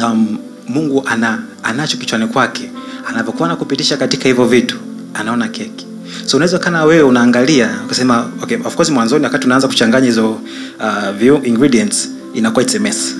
um, 0.04 0.38
mungu 0.68 1.04
ana, 1.06 1.44
anacho 1.64 1.98
kichwani 1.98 2.28
kwake 2.28 2.72
anavyokuwa 3.10 3.50
nakupitisha 3.50 3.98
katika 3.98 4.24
hivyo 4.28 4.46
vitu 4.46 4.78
anaona 5.14 5.48
keki. 5.48 5.86
So 6.26 6.38
unaweza 6.38 6.60
kana 6.60 6.84
wewe 6.84 7.02
unaangalia 7.04 7.70
ukasema 7.86 8.30
okay, 8.44 8.58
of 8.66 8.76
course 8.76 8.90
mwanzoni 8.90 9.24
wakati 9.24 9.46
unaanza 9.46 9.68
kuchanganya 9.68 10.06
hizo 10.06 10.32
uh, 10.32 11.48
ingredients 11.48 12.10
inakuwa 12.34 12.64
it's 12.64 13.16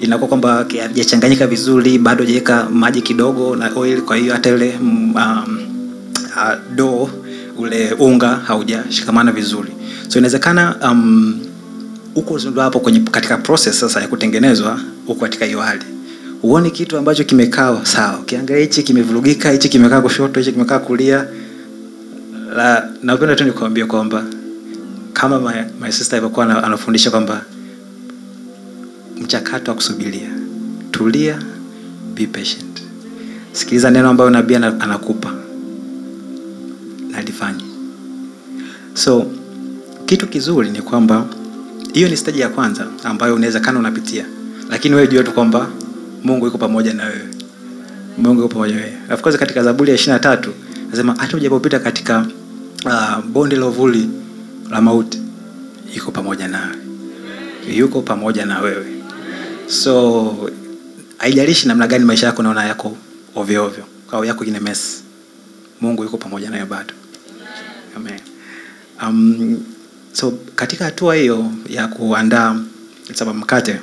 inakuwa 0.00 0.28
kwamba 0.28 0.66
hajachanganyika 0.80 1.46
vizuri 1.46 1.98
bado 1.98 2.24
hajaweka 2.24 2.68
maji 2.70 3.02
kidogo 3.02 3.56
na 3.56 3.70
oil 3.76 4.00
kwa 4.02 4.16
hiyo 4.16 4.32
hata 4.32 4.50
ile 4.50 4.78
mm, 4.82 5.14
um, 5.14 5.58
uh, 6.36 6.74
do 6.76 7.10
ule 7.58 7.92
unga 7.92 8.28
haujashikamana 8.28 9.32
vizuri. 9.32 9.72
So 10.08 10.18
inawezekana 10.18 10.76
um, 10.90 11.40
uko 12.14 12.38
hapo 12.56 12.80
kwenye 12.80 13.00
katika 13.00 13.36
process 13.36 13.80
sasa 13.80 14.00
ya 14.00 14.08
kutengenezwa 14.08 14.80
huko 15.06 15.20
katika 15.20 15.44
hiyo 15.44 15.60
hali. 15.60 15.82
Huoni 16.42 16.70
kitu 16.70 16.96
ambacho 16.98 17.24
kimekaa 17.24 17.84
sawa. 17.84 18.18
Ukiangalia 18.20 18.62
hichi 18.62 18.82
kimevurugika 18.82 19.50
hichi 19.50 19.68
kimekaa 19.68 20.00
kushoto 20.00 20.40
hichi 20.40 20.52
kimekaa 20.52 20.78
kulia. 20.78 21.26
La 22.56 22.88
napenda 23.02 23.34
tu 23.36 23.44
nikuambia 23.44 23.86
kwamba 23.86 24.24
kama 25.12 25.40
my, 25.40 25.62
my 25.80 25.92
sister 25.92 26.16
alivyokuwa 26.16 26.64
anafundisha 26.64 27.10
kwamba 27.10 27.42
mchakato 29.20 29.70
wa 29.70 29.74
kusubiria. 29.74 30.28
Tulia 30.90 31.38
be 32.14 32.26
patient. 32.26 32.82
Sikiliza 33.52 33.90
neno 33.90 34.08
ambayo 34.08 34.30
nabii 34.30 34.54
ana- 34.54 34.80
anakupa 34.80 35.32
nalifanye 37.12 37.64
so 38.94 39.26
kitu 40.06 40.26
kizuri 40.26 40.70
ni 40.70 40.82
kwamba 40.82 41.26
hiyo 41.92 42.08
ni 42.08 42.16
staji 42.16 42.40
ya 42.40 42.48
kwanza 42.48 42.86
ambayo 43.04 43.34
unaweza 43.34 43.60
kana 43.60 43.78
unapitia. 43.78 44.24
Lakini 44.70 44.94
wewe 44.94 45.06
jua 45.08 45.22
tu 45.22 45.32
kwamba 45.32 45.68
mungu 46.24 46.44
yuko 46.46 46.58
pamoja 46.58 46.94
na 46.94 47.04
wewe. 47.04 47.28
Mungu 48.18 48.40
yuko 48.42 48.54
pamoja 48.54 48.74
na 48.74 48.80
wewe. 48.80 48.98
Of 49.14 49.20
course 49.20 49.36
katika 49.38 49.62
zaburi 49.62 49.90
ya 49.90 49.94
ishiri 49.96 50.12
na 50.12 50.18
tatu 50.18 50.50
nasema 50.90 51.14
hata 51.18 51.36
ujapopita 51.36 51.78
katika 51.78 52.26
uh, 52.84 53.24
bonde 53.32 53.56
la 53.56 53.66
uvuli 53.66 54.08
la 54.70 54.80
mauti 54.80 55.22
yuko 55.96 56.10
pamoja 56.10 56.48
nawe 56.48 56.76
yuko 57.76 58.02
pamoja 58.02 58.46
na 58.46 58.60
wewe. 58.60 58.86
So 59.66 60.50
haijalishi 61.18 61.68
namna 61.68 61.86
gani 61.86 62.04
maisha 62.04 62.26
yako 62.26 62.42
naona 62.42 62.64
yako 62.64 62.96
ovyo 63.34 63.64
ovyo 63.64 63.84
au 64.12 64.24
yako 64.24 64.44
ina 64.44 64.60
mess 64.60 65.02
mungu 65.80 66.02
yuko 66.02 66.16
pamoja 66.16 66.50
nayo 66.50 66.66
bado 66.66 66.94
Amen. 67.96 68.20
Um, 69.02 69.62
so 70.12 70.30
katika 70.56 70.84
hatua 70.84 71.14
hiyo 71.14 71.52
ya 71.68 71.86
kuandaa 71.88 72.56
saba 73.14 73.34
mkate 73.34 73.80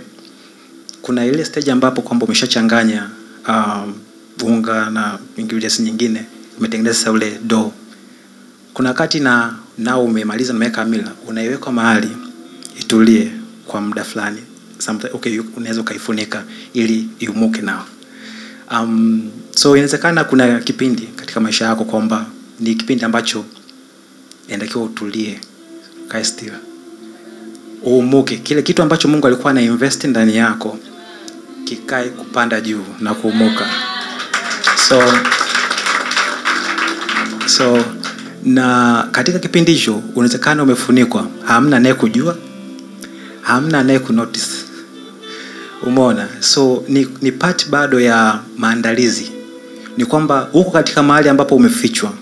kuna 1.01 1.25
ile 1.25 1.45
stage 1.45 1.71
ambapo 1.71 2.01
kwamba 2.01 2.25
umeshachanganya 2.25 3.09
um, 3.47 3.93
unga 4.43 4.89
na 4.89 5.19
ingredients 5.37 5.79
nyingine 5.79 6.25
umetengeneza 6.57 6.95
sasa 6.99 7.11
ule 7.11 7.39
dough. 7.45 7.71
Kuna 8.73 8.89
wakati 8.89 9.19
na 9.19 9.55
nao 9.77 10.03
umemaliza 10.05 10.53
umeweka 10.53 10.85
mila 10.85 11.11
unaiweka 11.27 11.71
mahali 11.71 12.09
itulie 12.79 13.31
kwa 13.67 13.81
muda 13.81 14.03
fulani. 14.03 14.41
Sometime- 14.77 15.09
okay, 15.15 15.39
unaweza 15.57 15.81
ukaifunika 15.81 16.43
ili 16.73 17.07
iumuke 17.19 17.61
nao. 17.61 17.85
Um, 18.71 19.31
so 19.55 19.69
inawezekana 19.75 20.23
kuna 20.23 20.59
kipindi 20.59 21.01
katika 21.15 21.39
maisha 21.39 21.65
yako 21.65 21.85
kwamba 21.85 22.25
ni 22.59 22.75
kipindi 22.75 23.05
ambacho 23.05 23.45
inatakiwa 24.49 24.83
utulie 24.83 25.39
kae 26.07 26.23
still. 26.23 26.53
Uumuke. 27.87 28.37
Kile 28.37 28.61
kitu 28.61 28.81
ambacho 28.81 29.07
mungu 29.07 29.27
alikuwa 29.27 29.51
ana 29.51 29.61
invest 29.61 30.03
ndani 30.03 30.35
yako 30.37 30.77
kikae 31.65 32.09
kupanda 32.09 32.61
juu 32.61 32.83
na 32.99 33.13
kuumuka. 33.13 33.65
So 34.87 35.01
so 37.45 37.83
na 38.43 39.07
katika 39.11 39.39
kipindi 39.39 39.73
hicho 39.73 40.01
unawezekana 40.15 40.63
umefunikwa. 40.63 41.27
Hamna 41.45 41.77
anaye 41.77 41.93
kujua. 41.93 42.37
Hamna 43.41 43.79
anaye 43.79 43.99
kunotice 43.99 44.47
umeona? 45.83 46.27
So 46.39 46.83
ni, 46.87 47.07
ni 47.21 47.31
part 47.31 47.69
bado 47.69 47.99
ya 47.99 48.39
maandalizi. 48.57 49.31
Ni 49.97 50.05
kwamba 50.05 50.49
huko 50.51 50.71
katika 50.71 51.03
mahali 51.03 51.29
ambapo 51.29 51.55
umefichwa 51.55 52.13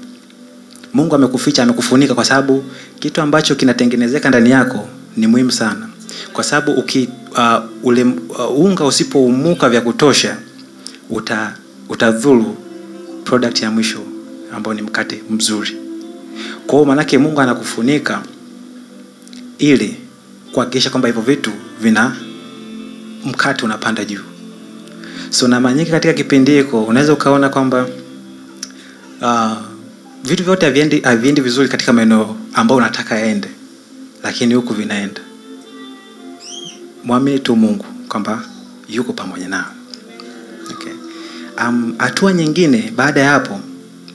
mungu 0.97 1.15
amekuficha 1.15 1.63
amekufunika 1.63 2.15
kwa 2.15 2.25
sababu 2.25 2.63
kitu 2.99 3.21
ambacho 3.21 3.55
kinatengenezeka 3.55 4.29
ndani 4.29 4.49
yako 4.49 4.87
ni 5.17 5.27
muhimu 5.27 5.51
sana. 5.51 5.89
Kwa 6.33 6.43
sababu 6.43 6.71
uki 6.71 7.09
uh, 7.83 7.93
uh, 7.93 8.59
unga 8.59 8.85
usipoumuka 8.85 9.69
vya 9.69 9.81
kutosha 9.81 10.37
uta 11.09 11.55
utadhuru 11.89 12.57
product 13.23 13.61
ya 13.61 13.71
mwisho 13.71 13.99
ambayo 14.55 14.73
ni 14.75 14.81
mkate 14.81 15.23
mzuri. 15.29 15.77
Kwa 16.67 16.73
hiyo 16.75 16.85
maanake 16.85 17.17
mungu 17.17 17.41
anakufunika 17.41 18.21
ili 19.57 19.95
kuhakikisha 20.51 20.89
kwamba 20.89 21.07
hivyo 21.07 21.21
vitu 21.23 21.51
vina 21.81 22.15
mkate 23.25 23.65
unapanda 23.65 24.05
juu. 24.05 24.23
So 25.29 25.47
na 25.47 25.73
nyingi 25.73 25.91
katika 25.91 26.13
kipindi 26.13 26.51
hiko 26.51 26.83
unaweza 26.83 27.13
ukaona 27.13 27.49
kwamba 27.49 27.87
uh, 29.21 29.66
vitu 30.23 30.43
vyote 30.43 30.65
haviendi 31.03 31.41
vizuri 31.41 31.69
katika 31.69 31.93
maeneo 31.93 32.35
ambayo 32.53 32.77
unataka 32.77 33.19
yaende 33.19 33.49
lakini 34.23 34.53
huku 34.53 34.73
vinaenda 34.73 35.21
mwamini 37.03 37.39
tu 37.39 37.55
mungu 37.55 37.85
kwamba 38.07 38.43
yuko 38.89 39.13
pamoja 39.13 39.47
nao 39.47 39.71
okay. 40.71 40.93
um, 41.67 41.95
hatua 41.97 42.33
nyingine 42.33 42.93
baada 42.95 43.21
ya 43.21 43.31
hapo 43.31 43.59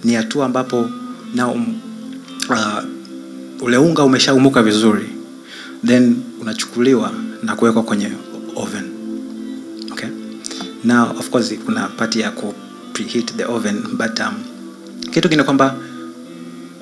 ni 0.04 0.14
hatua 0.14 0.46
ambapo 0.46 0.90
na 1.34 1.48
um, 1.48 1.80
uh, 2.50 2.84
ule 3.60 3.76
umeshaumuka 4.04 4.62
vizuri 4.62 5.08
then 5.86 6.16
unachukuliwa 6.40 7.12
na 7.42 7.56
kuwekwa 7.56 7.82
kwenye 7.82 8.10
oven 8.56 8.84
okay? 9.92 10.08
now 10.84 11.10
of 11.18 11.30
course 11.30 11.54
kuna 11.64 11.88
pati 11.88 12.20
ya 12.20 12.30
ku 12.30 12.54
the 13.36 13.44
oven 13.44 13.82
but 13.92 14.20
um, 14.20 14.34
kitu 15.10 15.28
kingine 15.28 15.42
kwamba 15.42 15.76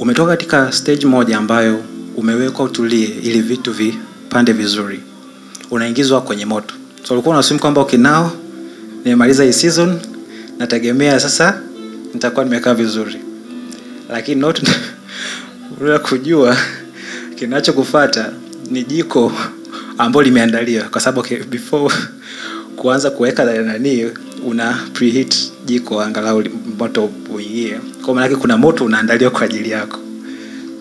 umetoka 0.00 0.30
katika 0.30 0.72
stage 0.72 1.06
moja 1.06 1.38
ambayo 1.38 1.82
umewekwa 2.16 2.64
utulie 2.64 3.06
ili 3.22 3.40
vitu 3.40 3.72
vipande 3.72 4.52
vizuri. 4.52 5.00
Unaingizwa 5.70 6.20
kwenye 6.20 6.46
moto. 6.46 6.74
So 7.02 7.14
ulikuwa 7.14 7.34
unasumi 7.34 7.60
kwamba 7.60 7.86
now 7.98 8.30
nimemaliza 9.04 9.44
hii 9.44 9.52
season 9.52 9.98
nategemea 10.58 11.20
sasa 11.20 11.60
nitakuwa 12.14 12.44
nimekaa 12.44 12.74
vizuri. 12.74 13.16
Lakini 14.10 14.40
not 14.40 14.62
bila 15.80 15.98
kujua 15.98 16.56
kinachokufata 17.34 18.32
ni 18.70 18.84
jiko 18.84 19.32
ambalo 19.98 20.24
limeandaliwa. 20.24 20.84
Kwa 20.84 21.00
sababu 21.00 21.20
okay, 21.20 21.38
before 21.42 21.94
kuanza 22.80 23.10
kuweka 23.10 23.44
nani 23.44 24.06
una 24.46 24.78
preheat 24.92 25.34
jiko 25.66 26.00
angalau 26.00 26.42
moto 26.78 27.10
uingie. 27.34 27.80
Kwa 28.04 28.14
maanake 28.14 28.36
kuna 28.36 28.56
moto 28.56 28.84
unaandaliwa 28.84 29.30
kwa 29.30 29.42
ajili 29.42 29.70
yako. 29.70 29.98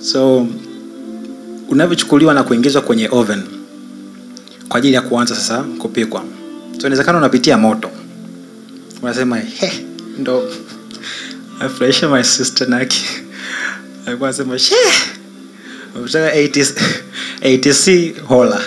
So 0.01 0.47
unavyochukuliwa 1.69 2.33
na 2.33 2.43
kuingizwa 2.43 2.81
kwenye 2.81 3.09
oven 3.11 3.41
kwa 4.69 4.77
ajili 4.77 4.93
ya 4.93 5.01
kuanza 5.01 5.35
sasa 5.35 5.63
kupikwa. 5.63 6.23
So 6.71 6.79
inawezekana 6.79 7.17
unapitia 7.17 7.57
moto. 7.57 7.89
Unasema 9.01 9.37
he 9.37 9.85
ndo 10.17 10.51
afurahisha 11.59 12.09
my 12.09 12.23
sister 12.23 12.69
naki 12.69 13.05
alikuwa 14.05 14.29
anasema 14.29 14.59
she 14.59 14.75
80 15.95 16.73
ATC 17.41 18.15
hola. 18.27 18.61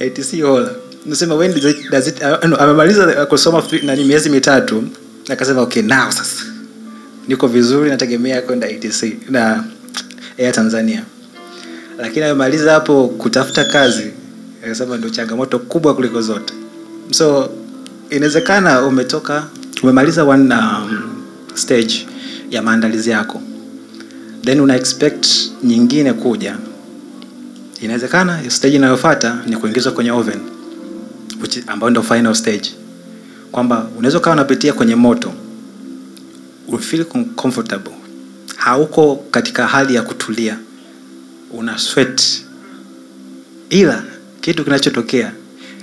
ATC 0.06 0.40
hola 0.42 0.79
nasema 1.06 1.34
when 1.34 1.52
does 1.54 1.64
it, 1.64 1.90
does 1.90 2.06
it, 2.08 2.22
uh, 2.22 2.44
no, 2.48 2.56
amemaliza 2.56 3.26
kusoma 3.26 3.62
nani 3.82 4.04
miezi 4.04 4.30
mitatu. 4.30 4.84
Akasema 5.28 5.60
okay 5.60 5.82
now 5.82 6.10
sasa. 6.10 6.42
Niko 7.28 7.46
vizuri 7.48 7.90
nategemea 7.90 8.42
kwenda 8.42 8.68
etc 8.68 9.04
na 9.28 9.64
Air 10.38 10.52
Tanzania. 10.52 11.04
Lakini 11.98 12.24
amemaliza 12.24 12.72
hapo 12.72 13.08
kutafuta 13.08 13.64
kazi 13.64 14.10
akasema 14.64 14.96
ndio 14.96 15.10
changamoto 15.10 15.58
kubwa 15.58 15.94
kuliko 15.94 16.20
zote. 16.22 16.54
So 17.10 17.50
inawezekana 18.10 18.82
umetoka 18.86 19.44
umemaliza 19.82 20.24
one 20.24 20.54
um, 20.54 21.00
stage 21.54 22.06
ya 22.50 22.62
maandalizi 22.62 23.10
yako. 23.10 23.42
Then 24.44 24.60
una 24.60 24.76
expect 24.76 25.26
nyingine 25.62 26.12
kuja. 26.12 26.56
Inawezekana 27.80 28.50
stage 28.50 28.76
inayofata 28.76 29.38
ni 29.46 29.56
kuingizwa 29.56 29.92
kwenye 29.92 30.10
oven 30.10 30.38
which 31.42 31.58
ambayo 31.66 31.90
ndio 31.90 32.02
final 32.02 32.34
stage 32.34 32.70
kwamba 33.52 33.88
unaweza 33.98 34.18
ukawa 34.18 34.36
unapitia 34.36 34.72
kwenye 34.72 34.94
moto 34.94 35.32
ufeel 36.68 37.04
comfortable. 37.36 37.92
Hauko 38.56 39.16
katika 39.30 39.66
hali 39.66 39.94
ya 39.94 40.02
kutulia. 40.02 40.58
Una 41.52 41.78
sweat. 41.78 42.22
Ila 43.70 44.02
kitu 44.40 44.64
kinachotokea 44.64 45.32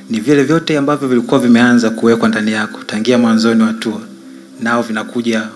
ni 0.09 0.19
vile 0.19 0.43
vyote 0.43 0.77
ambavyo 0.77 1.07
vilikuwa 1.07 1.39
vimeanza 1.39 1.89
kuwekwa 1.89 2.29
ndani 2.29 2.51
yako 2.51 2.79
tangia 2.83 3.17
mwanzoni 3.17 3.63
wa 3.63 3.73
tua 3.73 4.01
nao 4.59 4.81
vinakuja 4.81 5.47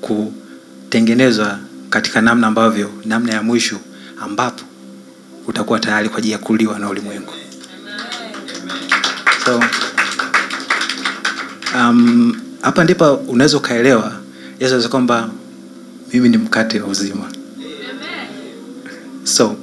kutengenezwa 0.00 1.58
katika 1.90 2.20
namna 2.20 2.46
ambavyo 2.46 2.90
namna 3.04 3.32
ya 3.34 3.42
mwisho 3.42 3.76
ambapo 4.20 4.64
utakuwa 5.46 5.80
tayari 5.80 6.08
kwa 6.08 6.18
ajili 6.18 6.32
ya 6.32 6.38
kuliwa 6.38 6.78
na 6.78 6.88
ulimwengu 6.90 7.32
so 9.44 9.60
um, 11.74 12.36
hapa 12.60 12.84
ndipo 12.84 13.14
unaweza 13.14 13.56
ukaelewa 13.56 14.12
yesu 14.60 14.74
anasema 14.74 14.90
kwamba 14.90 15.30
mimi 16.12 16.28
ni 16.28 16.36
mkate 16.36 16.80
wa 16.80 16.88
uzima. 16.88 17.24
So 19.24 19.56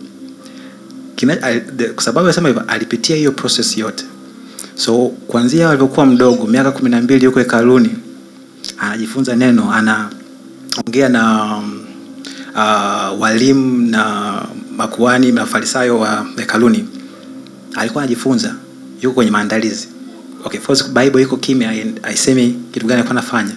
kwa 1.96 2.04
sababu 2.04 2.26
anasema 2.28 2.48
hivyo 2.48 2.64
alipitia 2.68 3.16
hiyo 3.16 3.32
process 3.32 3.78
yote. 3.78 4.06
So 4.76 5.08
kuanzia 5.08 5.70
alivyokuwa 5.70 6.06
mdogo 6.06 6.48
miaka 6.48 6.72
kumi 6.72 6.90
na 6.90 7.02
mbili 7.02 7.26
yuko 7.26 7.40
hekaluni 7.40 7.90
anajifunza 8.78 9.36
neno 9.36 9.72
anaongea 9.74 11.10
na 11.10 11.56
um, 11.58 11.80
uh, 12.56 13.22
walimu 13.22 13.88
na 13.92 14.34
makuani 14.78 15.32
na 15.32 15.46
farisayo 15.46 16.00
wa 16.00 16.26
hekaluni. 16.38 16.88
Alikuwa 17.76 18.04
anajifunza 18.04 18.56
yuko 19.02 19.16
kwenye 19.16 19.32
maandalizi. 19.32 19.88
Okay, 20.46 20.60
first 20.60 20.88
bible 20.90 21.22
iko 21.22 21.38
kimya 21.38 21.68
hai- 21.72 21.94
haisemi 22.02 22.60
kitu 22.72 22.86
gani 22.86 23.00
alikuwa 23.02 23.12
anafanya 23.22 23.52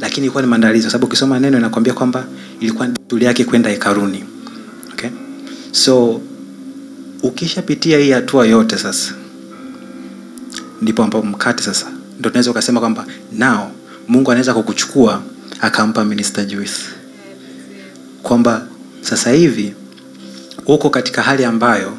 lakini 0.00 0.26
ilikuwa 0.26 0.42
ni 0.42 0.48
maandalizi 0.48 0.82
kwa 0.84 0.90
sababu 0.92 1.06
ukisoma 1.06 1.40
neno 1.40 1.58
inakwambia 1.58 1.92
kwamba 1.94 2.24
ilikuwa 2.60 2.86
desturi 2.88 3.24
yake 3.26 3.44
kwenda 3.44 3.70
hekaruni. 3.70 4.24
Okay? 4.92 5.10
so 5.72 6.20
ukishapitia 7.22 7.98
hii 7.98 8.10
hatua 8.10 8.46
yote 8.46 8.78
sasa 8.78 9.12
ndipo 10.82 11.02
ambapo 11.04 11.26
mkate 11.26 11.62
sasa 11.62 11.86
ndo 12.20 12.30
tunaweza 12.30 12.50
ukasema 12.50 12.80
kwamba 12.80 13.06
nao 13.32 13.72
mungu 14.08 14.30
anaweza 14.30 14.54
kukuchukua 14.54 15.22
akampa 15.60 16.04
minister 16.04 16.46
Joyce 16.46 16.82
kwamba 18.22 18.66
sasa 19.00 19.30
hivi 19.30 19.74
uko 20.66 20.90
katika 20.90 21.22
hali 21.22 21.44
ambayo 21.44 21.98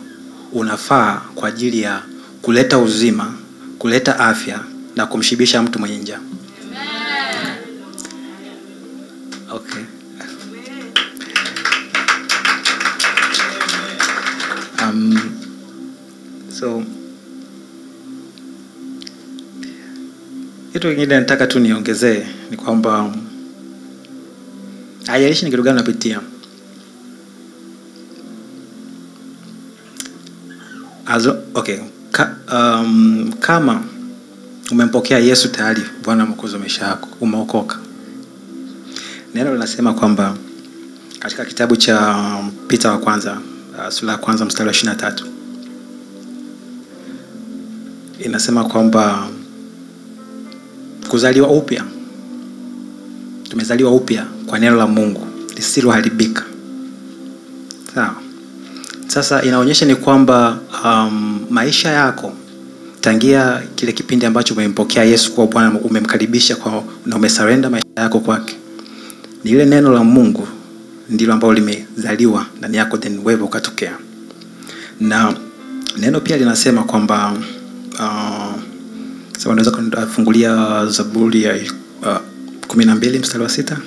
unafaa 0.54 1.22
kwa 1.36 1.50
ajili 1.50 1.82
ya 1.82 2.02
kuleta 2.48 2.78
uzima 2.80 3.34
kuleta 3.80 4.20
afya 4.20 4.60
na 4.96 5.06
kumshibisha 5.06 5.62
mtu 5.64 5.80
mwenye 5.80 5.98
njaa 5.98 6.20
okay. 9.52 9.84
um, 14.82 15.20
so 16.60 16.84
kitu 20.74 20.88
kingine 20.90 21.20
nataka 21.20 21.48
tu 21.48 21.60
niongezee 21.60 22.28
ni 22.52 22.58
kwamba 22.58 23.16
haijalishi 25.08 25.46
ni 25.46 25.52
kitu 25.52 25.64
gani 25.64 25.76
unapitia 25.76 26.22
okay. 31.54 31.80
Um, 32.52 33.34
kama 33.40 33.84
umempokea 34.72 35.20
yesu 35.20 35.48
tayari 35.52 35.82
bwana 36.04 36.26
mwokozi 36.26 36.54
wa 36.54 36.60
maisha 36.60 36.86
yako 36.86 37.08
umeokoka. 37.22 37.80
Neno 39.34 39.54
linasema 39.54 39.94
kwamba 39.94 40.36
katika 41.20 41.46
kitabu 41.46 41.76
cha 41.76 42.16
pita 42.68 42.92
wa 42.92 42.98
kwanza 42.98 43.38
uh, 43.78 43.90
sura 43.90 44.12
ya 44.12 44.18
kwanza 44.18 44.46
mstari 44.46 44.68
wa 44.68 44.72
ishiri 44.74 44.90
na 44.90 44.96
tatu 44.96 45.26
inasema 48.20 48.64
kwamba 48.64 49.28
kuzaliwa 51.10 51.48
upya 51.50 51.84
tumezaliwa 53.50 53.92
upya 53.92 54.26
kwa 54.46 54.60
neno 54.60 54.76
la 54.76 54.88
mungu 54.88 55.28
lisiloharibika 55.56 56.44
sasa 59.24 59.42
inaonyesha 59.44 59.86
ni 59.86 59.96
kwamba 59.96 60.60
um, 60.86 61.40
maisha 61.50 61.90
yako 61.90 62.34
tangia 63.02 63.62
kile 63.76 63.92
kipindi 63.92 64.26
ambacho 64.26 64.54
umempokea 64.54 65.04
yesu 65.04 65.34
kuwa 65.34 65.48
bwana 65.48 65.80
umemkaribisha 65.80 66.56
kwa, 66.56 66.84
na 67.06 67.16
umesarenda 67.16 67.70
maisha 67.70 67.88
yako 67.98 68.20
kwake 68.20 68.56
ni 69.44 69.52
ile 69.52 69.66
neno 69.66 69.92
la 69.92 70.04
mungu 70.04 70.48
ndilo 71.10 71.34
ambalo 71.34 71.54
limezaliwa 71.54 72.46
ndani 72.58 72.78
yako 72.78 72.98
then 72.98 73.20
wewe 73.24 73.42
ukatokea. 73.42 73.98
Na 75.00 75.34
neno 75.98 76.20
pia 76.22 76.38
linasema 76.38 76.84
kwamba 76.84 77.34
uh, 77.94 78.56
sasa 79.38 79.72
kufungulia 79.72 80.86
zaburi 80.86 81.44
ya 81.44 81.56
uh, 82.02 82.18
kumi 82.68 82.86
na 82.86 82.96
mbili 82.96 83.20
mstari 83.20 83.44
wa 83.44 83.50
sita 83.50 83.78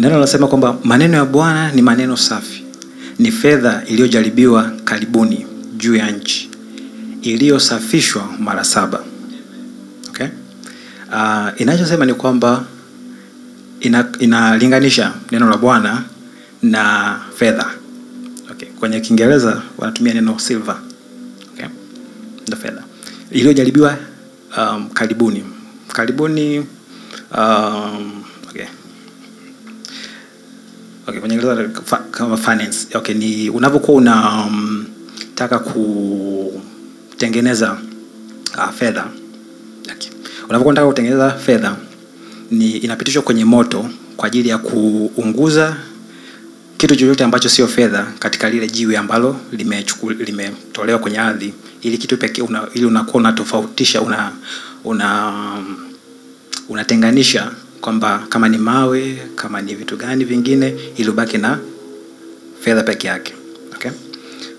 neno 0.00 0.14
linasema 0.14 0.46
kwamba 0.48 0.78
maneno 0.84 1.16
ya 1.16 1.24
bwana 1.24 1.72
ni 1.72 1.82
maneno 1.82 2.16
safi. 2.16 2.64
Ni 3.18 3.30
fedha 3.30 3.82
iliyojaribiwa 3.86 4.72
karibuni 4.84 5.46
juu 5.76 5.94
ya 5.96 6.10
nchi. 6.10 6.50
Iliyosafishwa 7.22 8.28
mara 8.38 8.64
saba. 8.64 9.04
Okay? 10.08 10.26
uh, 11.12 11.60
inachosema 11.60 12.06
ni 12.06 12.14
kwamba 12.14 12.64
ina, 13.80 14.08
inalinganisha 14.18 15.12
neno 15.30 15.50
la 15.50 15.56
bwana 15.56 16.02
na 16.62 17.16
fedha. 17.34 17.66
Okay. 18.50 18.68
kwenye 18.68 19.00
kiingereza 19.00 19.62
wanatumia 19.78 20.14
neno 20.14 20.38
silver. 20.38 20.76
Okay? 21.54 21.66
fedha. 22.62 22.82
Iliyojaribiwa 23.30 23.96
um, 24.58 24.88
karibuni. 24.88 25.44
Karibuni 25.88 26.58
um, 27.38 28.19
okay 31.10 31.20
kwenye 31.20 31.38
kama 32.10 32.36
finance 32.36 32.98
okay, 32.98 33.14
ni 33.14 33.50
unavyokuwa 33.50 33.98
unataka 33.98 35.58
kutengeneza 35.58 37.78
uh, 38.58 38.70
fedha 38.70 39.06
okay. 39.92 40.10
unavyokuwa 40.48 40.72
unataka 40.72 40.88
kutengeneza 40.88 41.30
fedha 41.30 41.76
ni 42.50 42.70
inapitishwa 42.70 43.22
kwenye 43.22 43.44
moto 43.44 43.88
kwa 44.16 44.26
ajili 44.26 44.48
ya 44.48 44.58
kuunguza 44.58 45.76
kitu 46.76 46.96
chochote 46.96 47.24
ambacho 47.24 47.48
sio 47.48 47.66
fedha 47.66 48.06
katika 48.18 48.50
lile 48.50 48.66
jiwe 48.66 48.96
ambalo 48.96 49.36
limetolewa 49.52 50.24
limetolewa 50.24 50.98
kwenye 50.98 51.18
ardhi 51.18 51.54
ili 51.82 51.98
kitu 51.98 52.18
pekee 52.18 52.42
una, 52.42 52.68
ili 52.74 52.84
unakuwa 52.84 53.20
unatofautisha 53.20 54.00
una, 54.00 54.32
una 54.84 55.32
unatenganisha 56.68 57.50
kwamba 57.80 58.26
kama 58.28 58.48
ni 58.48 58.58
mawe 58.58 59.18
kama 59.36 59.62
ni 59.62 59.74
vitu 59.74 59.96
gani 59.96 60.24
vingine 60.24 60.74
ili 60.96 61.10
ubaki 61.10 61.38
na 61.38 61.58
fedha 62.60 62.82
peke 62.82 63.06
yake. 63.06 63.34
Okay? 63.74 63.90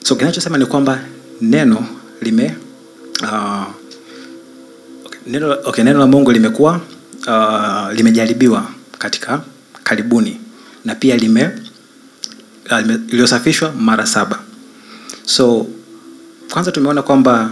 so 0.03 0.15
kinachosema 0.15 0.57
ni 0.57 0.65
kwamba 0.65 0.99
neno 1.41 1.85
lime 2.21 2.55
uh, 3.23 3.63
neno, 5.27 5.57
okay, 5.65 5.83
neno 5.83 5.99
la 5.99 6.07
mungu 6.07 6.31
limekuwa 6.31 6.81
uh, 7.27 7.93
limejaribiwa 7.93 8.65
katika 8.97 9.41
karibuni 9.83 10.39
na 10.85 10.95
pia 10.95 11.17
lime 11.17 11.49
uh, 12.71 12.79
iliyosafishwa 13.09 13.71
mara 13.71 14.05
saba. 14.05 14.39
So 15.25 15.67
kwanza 16.53 16.71
tumeona 16.71 17.01
kwamba 17.01 17.49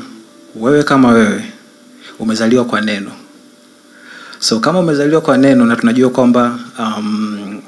wewe 0.56 0.84
kama 0.84 1.10
wewe 1.10 1.44
umezaliwa 2.20 2.66
kwa 2.66 2.82
neno 2.82 3.12
so 4.40 4.60
kama 4.60 4.80
umezaliwa 4.80 5.22
kwa 5.22 5.38
neno 5.38 5.66
na 5.66 5.76
tunajua 5.76 6.10
kwamba 6.10 6.60
um, 6.80 7.62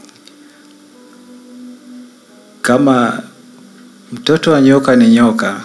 kama 2.62 3.24
mtoto 4.12 4.52
wa 4.52 4.62
nyoka 4.62 4.96
ni 4.96 5.08
nyoka 5.10 5.62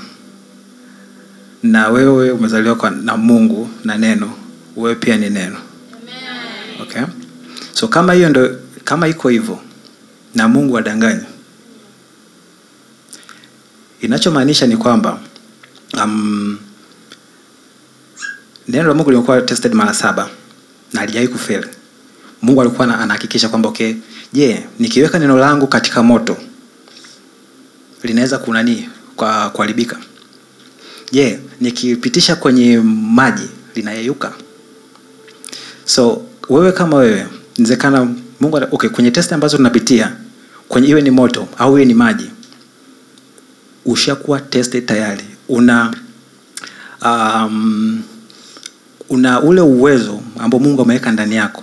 na 1.63 1.89
wewe 1.89 2.31
umezaliwa 2.31 2.75
kwa, 2.75 2.91
na 2.91 3.17
mungu 3.17 3.69
na 3.85 3.99
neno 3.99 4.33
wewe 4.77 4.95
pia 4.95 5.17
ni 5.17 5.31
neno. 5.31 5.57
Okay? 6.83 7.03
so 7.73 7.89
kama 7.89 8.13
hiyo 8.13 8.29
ndo 8.29 8.51
kama 8.85 9.09
iko 9.09 9.29
hivyo 9.29 9.61
na 10.35 10.49
mungu 10.49 10.79
adanganyi. 10.79 11.25
Inachomaanisha 14.01 14.67
ni 14.67 14.77
kwamba 14.77 15.19
um, 16.05 16.59
neno 18.69 18.89
la 18.89 18.95
mungu 18.95 19.11
limekuwa 19.11 19.41
tested 19.43 19.73
mara 19.75 19.95
saba 19.95 20.29
na 20.97 21.03
alijawahi 21.03 21.29
kufeli. 21.29 21.67
Mungu 22.43 22.61
alikuwa 22.61 22.85
ana- 22.85 22.99
anahakikisha 23.01 23.49
kwamba 23.49 23.69
okay 23.69 23.95
je 24.33 24.67
nikiweka 24.79 25.19
neno 25.19 25.37
langu 25.39 25.67
katika 25.67 26.03
moto 26.03 26.37
linaweza 28.03 28.39
kunani 28.39 28.89
kwa 29.17 29.51
kuharibika? 29.51 29.97
Je 31.13 31.41
nikipitisha 31.61 32.37
kwenye 32.37 32.79
maji 33.15 33.49
linayeyuka? 33.75 34.33
So 35.85 36.23
wewe 36.49 36.73
kama 36.73 36.97
wewe 36.97 37.27
inawezekana 37.57 38.09
mungu 38.41 38.57
okay, 38.71 38.91
kwenye 38.91 39.11
test 39.11 39.33
ambazo 39.33 39.57
tunapitia 39.57 40.17
kwenye 40.69 40.89
iwe 40.89 41.03
ni 41.03 41.11
moto 41.11 41.49
au 41.59 41.73
iwe 41.77 41.85
ni 41.85 41.95
maji 41.95 42.31
ushakuwa 43.85 44.41
tested 44.41 44.87
tayari. 44.87 45.25
Una 45.49 45.95
um, 47.05 48.03
una 49.09 49.41
ule 49.41 49.61
uwezo 49.61 50.21
ambao 50.39 50.61
mungu 50.61 50.83
ameweka 50.83 51.13
ndani 51.13 51.37
yako. 51.37 51.63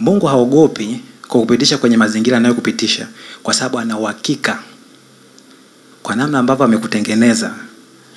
Mungu 0.00 0.26
haogopi 0.26 1.00
kwa 1.28 1.40
kupitisha 1.40 1.78
kwenye 1.78 1.96
mazingira 1.96 2.36
anayokupitisha 2.36 3.06
kwa 3.42 3.54
sababu 3.54 3.78
ana 3.78 3.98
uhakika 3.98 4.58
kwa 6.02 6.16
namna 6.16 6.38
ambavyo 6.38 6.64
amekutengeneza 6.64 7.54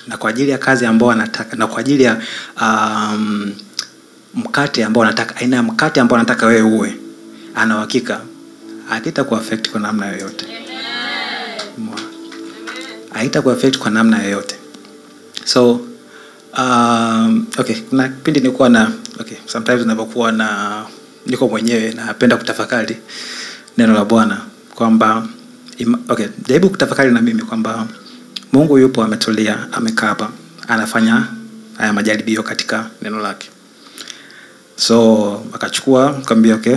na 0.06 0.16
kwa 0.16 0.30
ajili 0.30 0.50
ya 0.50 0.58
kazi 0.58 0.86
ambao 0.86 1.10
anataka 1.10 1.56
na 1.56 1.66
kwa 1.66 1.80
ajili 1.80 2.02
ya 2.02 2.20
um, 2.62 3.52
mkate 4.34 4.84
ambao 4.84 5.02
anataka 5.02 5.36
aina 5.36 5.56
ya 5.56 5.62
mkate 5.62 6.00
ambao 6.00 6.16
anataka 6.18 6.46
wewe 6.46 6.62
uwe 6.62 6.94
ana 7.54 7.76
uhakika. 7.76 8.20
Akita 8.90 9.24
kuafect 9.24 9.70
kwa 9.70 9.80
namna 9.80 10.06
yoyote. 10.06 10.46
Haita 13.12 13.42
kuafect 13.42 13.78
kwa 13.78 13.90
namna 13.90 14.22
yoyote. 14.22 14.54
So 15.44 15.80
um, 16.58 17.46
okay 17.58 17.76
kuna 17.76 18.08
kipindi 18.08 18.40
nilikuwa 18.40 18.68
na 18.68 18.92
okay, 19.20 19.36
sometimes 19.46 19.80
ninapokuwa 19.80 20.32
na 20.32 20.84
niko 21.26 21.48
mwenyewe 21.48 21.92
napenda 21.92 22.36
kutafakari 22.36 22.96
neno 23.78 23.94
la 23.94 24.04
bwana 24.04 24.40
kwamba 24.74 25.26
okay, 26.08 26.26
jaribu 26.46 26.70
kutafakari 26.70 27.12
na 27.12 27.22
mimi 27.22 27.42
kwamba 27.42 27.86
mungu 28.52 28.78
yupo 28.78 29.02
ametulia 29.04 29.68
amekaa 29.72 30.06
hapa 30.06 30.30
anafanya 30.68 31.26
haya 31.78 31.92
majaribio 31.92 32.42
katika 32.42 32.90
neno 33.02 33.20
lake. 33.20 33.50
So 34.76 35.44
akachukua 35.52 36.14
kambia 36.14 36.54
okay, 36.54 36.76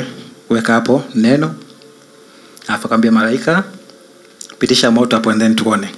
weka 0.50 0.74
hapo 0.74 1.04
neno 1.16 1.56
alafu 2.68 2.88
akaambia 2.88 3.12
malaika 3.12 3.64
pitisha 4.60 4.92
moto 4.92 5.16
hapo 5.16 5.30
and 5.32 5.42
then 5.42 5.56
tuone 5.56 5.90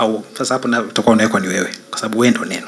au 0.00 0.24
sasa 0.38 0.54
hapo 0.54 0.68
utakuwa 0.88 1.12
unawekwa 1.14 1.40
ni 1.40 1.48
wewe 1.48 1.74
kwa 1.90 1.98
sababu 1.98 2.18
wewe 2.18 2.30
ndo 2.30 2.44
neno. 2.44 2.66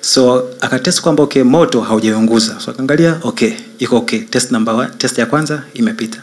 So 0.00 0.50
akatest 0.60 1.00
kwamba 1.00 1.22
okay 1.22 1.42
moto 1.42 1.80
haujaunguza. 1.80 2.60
So 2.60 2.70
akaangalia 2.70 3.18
okay 3.22 3.52
iko 3.78 3.96
okay. 3.96 4.18
Test 4.20 4.50
number 4.50 4.74
one, 4.74 4.90
test 4.98 5.18
ya 5.18 5.26
kwanza 5.26 5.62
imepita. 5.74 6.22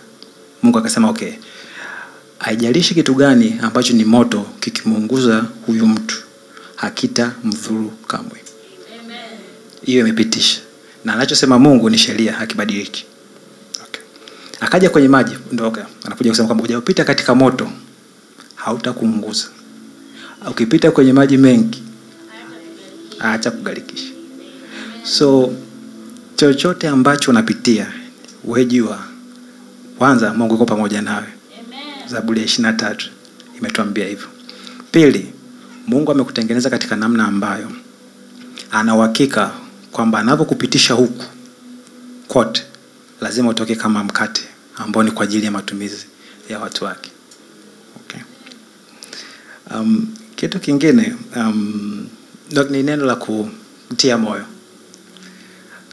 Mungu 0.64 0.78
akasema 0.78 1.10
okay 1.10 1.34
haijalishi 2.40 2.94
kitu 2.94 3.14
gani 3.16 3.60
ambacho 3.62 3.94
ni 3.94 4.06
moto 4.06 4.46
kikimuunguza 4.60 5.46
huyu 5.66 5.88
mtu 5.88 6.18
hakita 6.76 7.32
mdhuru 7.44 7.90
kamwe. 8.08 8.44
Hiyo 9.84 10.00
imepitisha. 10.00 10.60
Na 11.06 11.14
anachosema 11.14 11.60
mungu 11.60 11.90
ni 11.90 11.98
sheria 11.98 12.34
hakibadiliki. 12.34 13.06
Okay. 13.84 14.02
akaja 14.60 14.90
kwenye 14.90 15.08
maji 15.08 15.38
ndoka. 15.52 15.86
Anakuja 16.04 16.30
kusema 16.30 16.48
kwamba 16.48 16.64
ujapita 16.64 17.04
katika 17.04 17.36
moto 17.36 17.72
hautakuunguza 18.56 19.48
ukipita 20.52 20.92
kwenye 20.92 21.14
maji 21.14 21.38
mengi 21.38 21.84
acha 23.20 23.52
kugarikisha 23.52 24.12
so 25.04 25.54
chochote 26.36 26.88
ambacho 26.88 27.32
unapitia 27.32 27.88
wejua 28.46 29.04
kwanza 29.98 30.34
mungu 30.34 30.56
uko 30.56 30.66
pamoja 30.66 31.02
nawe. 31.02 31.28
Zaburi 32.08 32.40
ya 32.40 32.46
ishiri 32.46 32.64
na 32.64 32.74
tatu 32.74 33.10
imetuambia 33.58 34.08
hivyo. 34.08 34.28
Pili 34.92 35.34
mungu 35.88 36.12
amekutengeneza 36.12 36.70
katika 36.70 36.96
namna 36.96 37.26
ambayo 37.28 37.72
ana 38.72 38.96
uhakika 38.96 39.52
kwamba 39.92 40.20
anavyokupitisha 40.20 40.94
huku 40.94 41.26
kote 42.28 42.64
lazima 43.22 43.50
utoke 43.50 43.76
kama 43.76 44.04
mkate 44.04 44.44
ambao 44.76 45.04
ni 45.04 45.12
kwa 45.12 45.24
ajili 45.24 45.46
ya 45.46 45.52
matumizi 45.52 46.06
ya 46.50 46.60
watu 46.60 46.86
wake. 46.86 47.12
Okay. 47.96 48.22
um, 49.76 50.08
kitu 50.38 50.60
kingine 50.60 51.16
um, 51.36 52.08
ni 52.70 52.84
neno 52.84 53.06
la 53.06 53.16
kutia 53.16 54.18
moyo. 54.18 54.46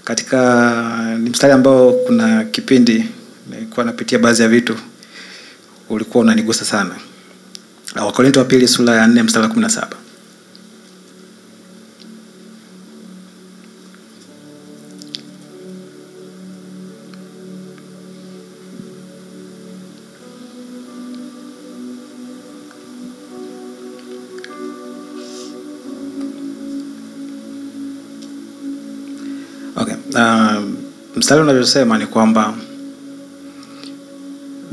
Katika 0.04 1.16
ni 1.18 1.30
mstari 1.30 1.52
ambao 1.52 1.92
kuna 1.92 2.44
kipindi 2.44 3.04
nilikuwa 3.50 3.86
napitia 3.86 4.18
baadhi 4.18 4.42
ya 4.42 4.48
vitu 4.48 4.76
ulikuwa 5.88 6.24
unanigusa 6.24 6.64
sana. 6.64 6.94
Wakorintho 7.96 8.40
wa 8.40 8.46
pili 8.46 8.68
sura 8.68 8.94
ya 8.94 9.06
nne 9.06 9.22
mstari 9.22 9.42
wa 9.42 9.48
kumi 9.48 9.62
na 9.62 9.68
saba 9.68 9.96
mstari 31.16 31.40
unavyosema 31.42 31.98
ni 31.98 32.06
kwamba 32.06 32.54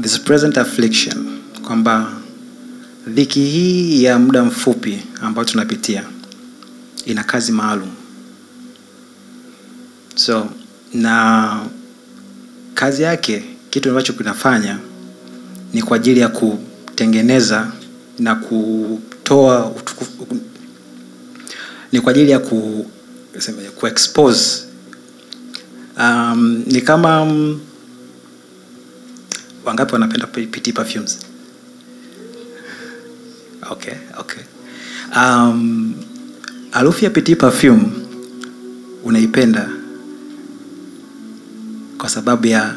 this 0.01 0.19
present 0.19 0.57
affliction 0.57 1.39
kwamba 1.63 2.11
dhiki 3.07 3.39
hii 3.39 4.03
ya 4.03 4.19
muda 4.19 4.43
mfupi 4.43 4.99
ambayo 5.21 5.45
tunapitia 5.47 6.03
ina 7.05 7.23
kazi 7.23 7.51
maalum. 7.51 7.89
So 10.15 10.49
na 10.93 11.59
kazi 12.73 13.03
yake 13.03 13.43
kitu 13.69 13.89
ambacho 13.89 14.13
kinafanya 14.13 14.79
ni 15.73 15.81
kwa 15.81 15.95
ajili 15.97 16.19
ya 16.19 16.29
kutengeneza 16.29 17.71
na 18.19 18.35
kutoa 18.35 19.65
utukufu, 19.65 20.27
ni 21.91 22.01
kwa 22.01 22.11
ajili 22.11 22.31
ya 22.31 22.39
ku, 22.39 22.85
kuexpose 23.75 24.63
um, 25.97 26.63
ni 26.67 26.81
kama 26.81 27.21
um, 27.21 27.59
wangapi 29.65 29.93
wanapenda 29.93 30.27
PT 30.27 30.73
perfumes 30.73 31.19
okay, 33.71 33.93
okay. 34.19 34.43
Um, 35.15 35.93
harufu 36.71 37.03
ya 37.05 37.09
PT 37.11 37.35
perfume 37.37 37.83
unaipenda 39.03 39.69
kwa 41.97 42.09
sababu 42.09 42.47
ya 42.47 42.75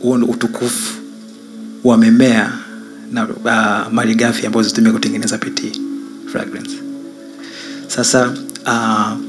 huo 0.00 0.14
utukufu 0.16 0.94
wa 1.84 1.98
mimea 1.98 2.52
na 3.12 3.28
uh, 3.28 3.92
malighafi 3.92 4.46
ambazo 4.46 4.68
zitumia 4.68 4.92
kutengeneza 4.92 5.38
PT 5.38 5.78
fragrance. 6.32 6.78
Sasa 7.88 8.34
uh, 8.66 9.27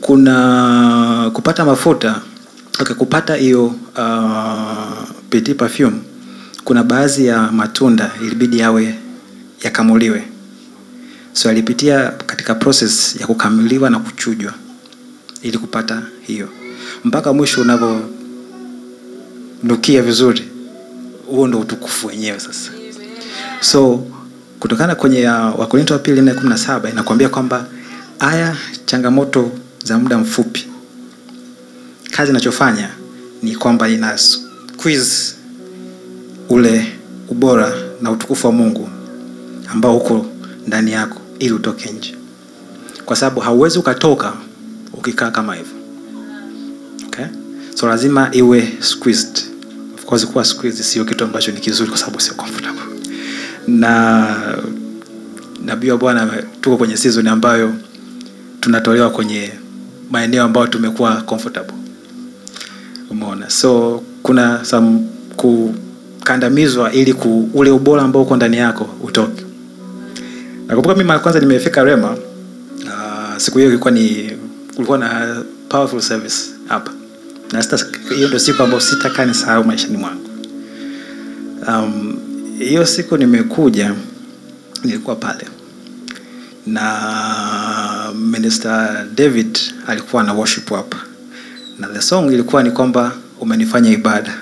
kuna 0.00 1.30
kupata 1.34 1.64
mafuta 1.64 2.20
okay, 2.80 2.94
kupata 2.96 3.34
hiyo 3.34 3.66
uh, 3.66 5.08
PT 5.30 5.54
perfume, 5.56 5.96
kuna 6.64 6.84
baadhi 6.84 7.26
ya 7.26 7.52
matunda 7.52 8.10
ilibidi 8.22 8.58
yawe 8.58 8.94
yakamuliwe, 9.64 10.22
so 11.32 11.48
alipitia 11.48 12.08
katika 12.10 12.54
process 12.54 13.16
ya 13.20 13.26
kukamuliwa 13.26 13.90
na 13.90 13.98
kuchujwa 13.98 14.54
ili 15.42 15.58
kupata 15.58 16.02
hiyo, 16.22 16.48
mpaka 17.04 17.32
mwisho 17.32 17.60
unavyonukia 17.60 18.12
vizuri, 20.02 20.44
huo 21.26 21.48
ndo 21.48 21.58
utukufu 21.60 22.06
wenyewe 22.06 22.40
sasa. 22.40 22.70
So 23.60 24.06
kutokana 24.60 24.94
kwenye 24.94 25.28
uh, 25.28 25.58
wa 25.90 25.98
pili 25.98 26.20
nne 26.20 26.34
kumi 26.34 26.48
na 26.48 26.58
saba 26.58 26.90
inakuambia 26.90 27.28
kwamba 27.28 27.66
haya 28.18 28.56
changamoto 28.86 29.50
za 29.84 29.98
muda 29.98 30.18
mfupi, 30.18 30.66
kazi 32.10 32.30
inachofanya 32.30 32.88
ni 33.42 33.56
kwamba 33.56 33.88
ina 33.88 34.18
squeeze 34.18 35.34
ule 36.48 36.92
ubora 37.28 37.72
na 38.02 38.10
utukufu 38.10 38.46
wa 38.46 38.52
Mungu 38.52 38.88
ambao 39.68 39.96
uko 39.96 40.26
ndani 40.66 40.92
yako 40.92 41.20
ili 41.38 41.52
utoke 41.52 41.90
nje, 41.92 42.14
kwa 43.04 43.16
sababu 43.16 43.40
hauwezi 43.40 43.78
ukatoka 43.78 44.32
ukikaa 44.92 45.30
kama 45.30 45.54
hivyo 45.54 45.72
okay? 47.06 47.24
So 47.74 47.86
lazima 47.88 48.28
iwe 48.32 48.72
squeezed. 48.80 49.38
Of 49.94 50.04
course 50.04 50.26
kuwa 50.26 50.44
squeezed 50.44 50.84
sio 50.84 51.04
kitu 51.04 51.24
ambacho 51.24 51.52
ni 51.52 51.60
kizuri, 51.60 51.88
kwa 51.90 51.98
sababu 51.98 52.20
sio 52.20 52.34
comfortable 52.34 52.80
na 53.68 54.26
nabii 55.64 55.90
wa 55.90 55.98
Bwana 55.98 56.42
tuko 56.60 56.76
kwenye 56.76 56.96
season 56.96 57.26
ambayo 57.28 57.74
tunatolewa 58.60 59.10
kwenye 59.10 59.50
maeneo 60.10 60.44
ambayo 60.44 60.66
tumekuwa 60.66 61.16
comfortable. 61.22 61.74
Umeona, 63.10 63.50
so 63.50 64.02
kuna 64.22 64.64
some 64.64 65.00
kukandamizwa 65.36 66.92
ili 66.92 67.12
ku, 67.12 67.50
ule 67.54 67.70
ubora 67.70 68.02
ambao 68.02 68.22
uko 68.22 68.36
ndani 68.36 68.56
yako 68.56 68.88
utoke. 69.02 69.44
Nakumbuka 70.66 70.94
mi 70.94 71.04
mara 71.04 71.18
kwanza 71.20 71.40
nimefika 71.40 71.84
Rema, 71.84 72.10
uh, 72.10 73.36
siku 73.36 73.58
hiyo 73.58 73.70
ilikuwa 73.70 73.90
ni 73.90 74.30
kulikuwa 74.74 74.98
na 74.98 75.36
powerful 75.68 76.00
service 76.00 76.50
hapa, 76.68 76.92
na 77.52 77.62
sita 77.62 77.78
hiyo 78.14 78.26
ndio 78.26 78.38
siku 78.38 78.62
ambayo 78.62 78.80
sitakaa 78.80 79.24
nisahau 79.24 79.64
maishani 79.64 79.96
mwangu. 79.96 80.30
Um, 81.68 82.18
hiyo 82.58 82.86
siku 82.86 83.16
nimekuja, 83.16 83.94
nilikuwa 84.84 85.16
pale 85.16 85.46
na 86.66 87.79
minister 88.14 89.06
David 89.14 89.58
alikuwa 89.86 90.22
na 90.22 90.32
worship 90.32 90.70
hapa, 90.70 90.96
na 91.78 91.88
the 91.88 92.02
song 92.02 92.32
ilikuwa 92.32 92.62
ni 92.62 92.70
kwamba 92.70 93.12
umenifanya 93.40 93.90
ibada. 93.90 94.34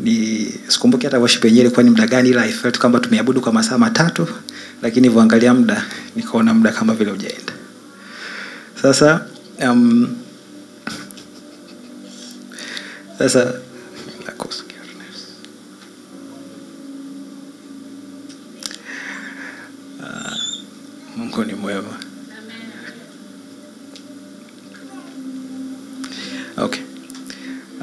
Ni 0.00 0.46
sikumbuki 0.68 1.06
hata 1.06 1.18
worship 1.18 1.44
yenyewe 1.44 1.60
ilikuwa 1.64 1.82
ni 1.82 1.90
muda 1.90 2.06
gani, 2.06 2.28
ila 2.28 2.42
I 2.44 2.52
felt 2.52 2.78
kwamba 2.78 3.00
tumeabudu 3.00 3.40
kwa 3.40 3.52
masaa 3.52 3.78
matatu, 3.78 4.28
lakini 4.82 5.00
nilivyoangalia 5.00 5.54
muda 5.54 5.84
nikaona 6.16 6.54
muda 6.54 6.72
kama 6.72 6.94
vile 6.94 7.10
hujaenda. 7.10 7.52
Sasa 8.82 9.26
um, 9.62 10.08
sasa 13.18 13.54
Mungu 21.36 21.46
ni 21.46 21.54
mwema. 21.54 21.98
Okay. 26.56 26.82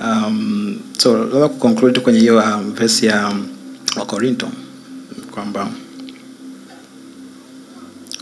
Um, 0.03 0.79
so 0.97 1.17
labda 1.17 1.47
kuconclude 1.49 1.99
kwenye 1.99 2.19
hiyo 2.19 2.37
um, 2.37 2.73
verse 2.73 3.05
ya 3.05 3.29
um, 3.29 3.47
Wakorinto 3.97 4.47
kwamba 5.31 5.69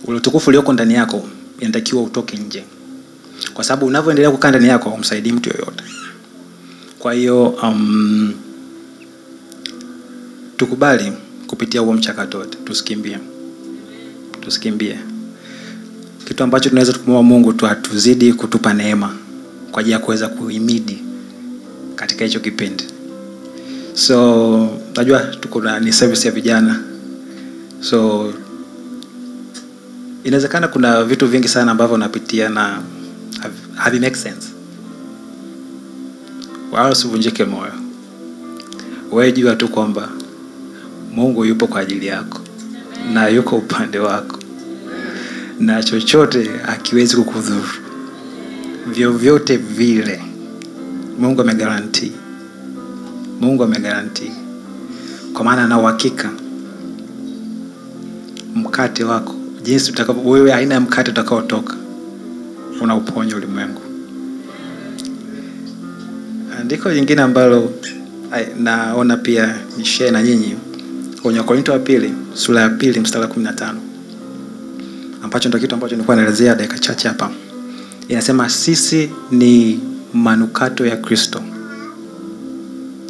ule 0.06 0.18
utukufu 0.18 0.50
ulioko 0.50 0.74
ndani 0.74 0.94
yako 0.94 1.30
inatakiwa 1.60 2.04
utoke 2.04 2.38
nje, 2.38 2.64
kwa 3.54 3.64
sababu 3.64 3.86
unavyoendelea 3.86 4.32
kukaa 4.32 4.50
ndani 4.50 4.68
yako 4.68 4.90
haumsaidii 4.90 5.32
mtu 5.32 5.50
yoyote. 5.50 5.84
Kwa 7.00 7.14
hiyo 7.14 7.48
um, 7.50 8.34
tukubali 10.58 11.12
kupitia 11.48 11.82
huo 11.82 11.94
mchakato 11.94 12.38
wote, 12.38 12.58
tusikimbie 12.66 13.18
tusikimbie 14.42 14.98
kitu 16.30 16.44
ambacho 16.44 16.70
tunaweza 16.70 16.94
tukumwomba 16.94 17.30
mungu 17.36 17.54
tu 17.54 17.68
atuzidi 17.68 18.34
kutupa 18.34 18.74
neema 18.74 19.16
kwa 19.72 19.80
ajili 19.80 19.94
ya 19.94 20.00
kuweza 20.00 20.28
kuhimidi 20.28 21.04
katika 21.96 22.26
hicho 22.26 22.40
kipindi. 22.40 22.84
So 23.94 24.70
najua 24.96 25.20
tuko 25.20 25.80
ni 25.80 25.94
service 25.94 26.28
ya 26.28 26.34
vijana. 26.34 26.80
So 27.82 28.34
inawezekana 30.24 30.68
kuna 30.68 31.04
vitu 31.04 31.28
vingi 31.28 31.48
sana 31.48 31.72
ambavyo 31.72 31.96
unapitia 31.96 32.50
na 32.50 32.82
havi- 33.76 34.00
make 34.00 34.16
sense? 34.16 34.48
Wala 36.72 36.90
usivunjike 36.90 37.46
moyo. 37.46 37.74
Wewe 39.12 39.32
jua 39.32 39.56
tu 39.56 39.68
kwamba 39.68 40.10
mungu 41.16 41.46
yupo 41.46 41.68
kwa 41.68 41.82
ajili 41.82 42.08
yako 42.08 42.40
na 43.14 43.28
yuko 43.28 43.56
upande 43.58 44.00
wako 44.00 44.39
na 45.60 45.84
chochote 45.84 46.50
akiwezi 46.68 47.16
kukudhuru. 47.16 47.70
Vyovyote 48.88 49.58
vile 49.58 50.22
mungu 51.20 51.42
amegaranti, 51.42 52.12
mungu 53.42 53.64
amegarantii 53.64 54.32
kwa 55.34 55.44
maana 55.44 55.64
ana 55.64 55.80
uhakika. 55.80 56.30
Mkate 58.56 59.04
wako 59.04 59.36
jinsi 59.64 59.92
utakavyo 59.92 60.24
wewe 60.24 60.54
aina 60.54 60.74
ya 60.74 60.80
mkate 60.82 61.12
utakaotoka 61.12 61.76
unauponya 62.82 63.36
ulimwengu. 63.36 63.82
Andiko 66.60 66.94
jingine 66.94 67.22
ambalo 67.22 67.74
naona 68.60 69.18
pia 69.18 69.56
nishee 69.78 70.12
na 70.12 70.24
nyinyi. 70.24 70.56
Kwenye 71.22 71.40
wakorinto 71.40 71.72
wa 71.72 71.80
pili 71.80 72.14
sura 72.34 72.62
ya 72.62 72.70
pili 72.70 73.00
mstari 73.00 73.22
wa 73.22 73.28
kumi 73.28 73.46
na 73.46 73.54
tano 73.54 73.80
ambacho 75.24 75.50
ndo 75.50 75.60
kitu 75.60 75.76
ambacho 75.76 75.96
nilikuwa 75.96 76.18
naelezea 76.18 76.56
dakika 76.56 76.80
chache 76.80 77.08
hapa. 77.08 77.32
Inasema 78.08 78.50
sisi 78.50 79.10
ni 79.32 79.80
manukato 80.14 80.86
ya 80.86 80.98
kristo. 80.98 81.42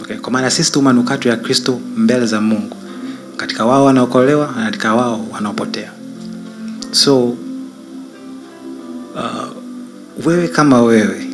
Okay. 0.01 0.17
kwa 0.17 0.31
maana 0.31 0.49
sisi 0.49 0.71
tu 0.71 0.81
manukato 0.81 1.29
ya 1.29 1.35
kristo 1.37 1.79
mbele 1.97 2.25
za 2.25 2.41
mungu. 2.41 2.77
Katika 3.37 3.65
wao 3.65 3.85
wanaokolewa 3.85 4.53
na 4.57 4.65
katika 4.65 4.95
wao 4.95 5.25
wanaopotea. 5.31 5.91
So 6.91 7.25
uh, 7.27 7.35
wewe 10.25 10.47
kama 10.47 10.81
wewe 10.81 11.27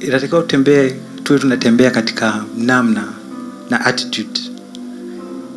inatakiwa 0.00 0.40
utembee 0.40 0.94
tuwe 1.24 1.38
tunatembea 1.38 1.90
katika 1.90 2.44
namna 2.58 3.04
na 3.70 3.84
attitude 3.84 4.40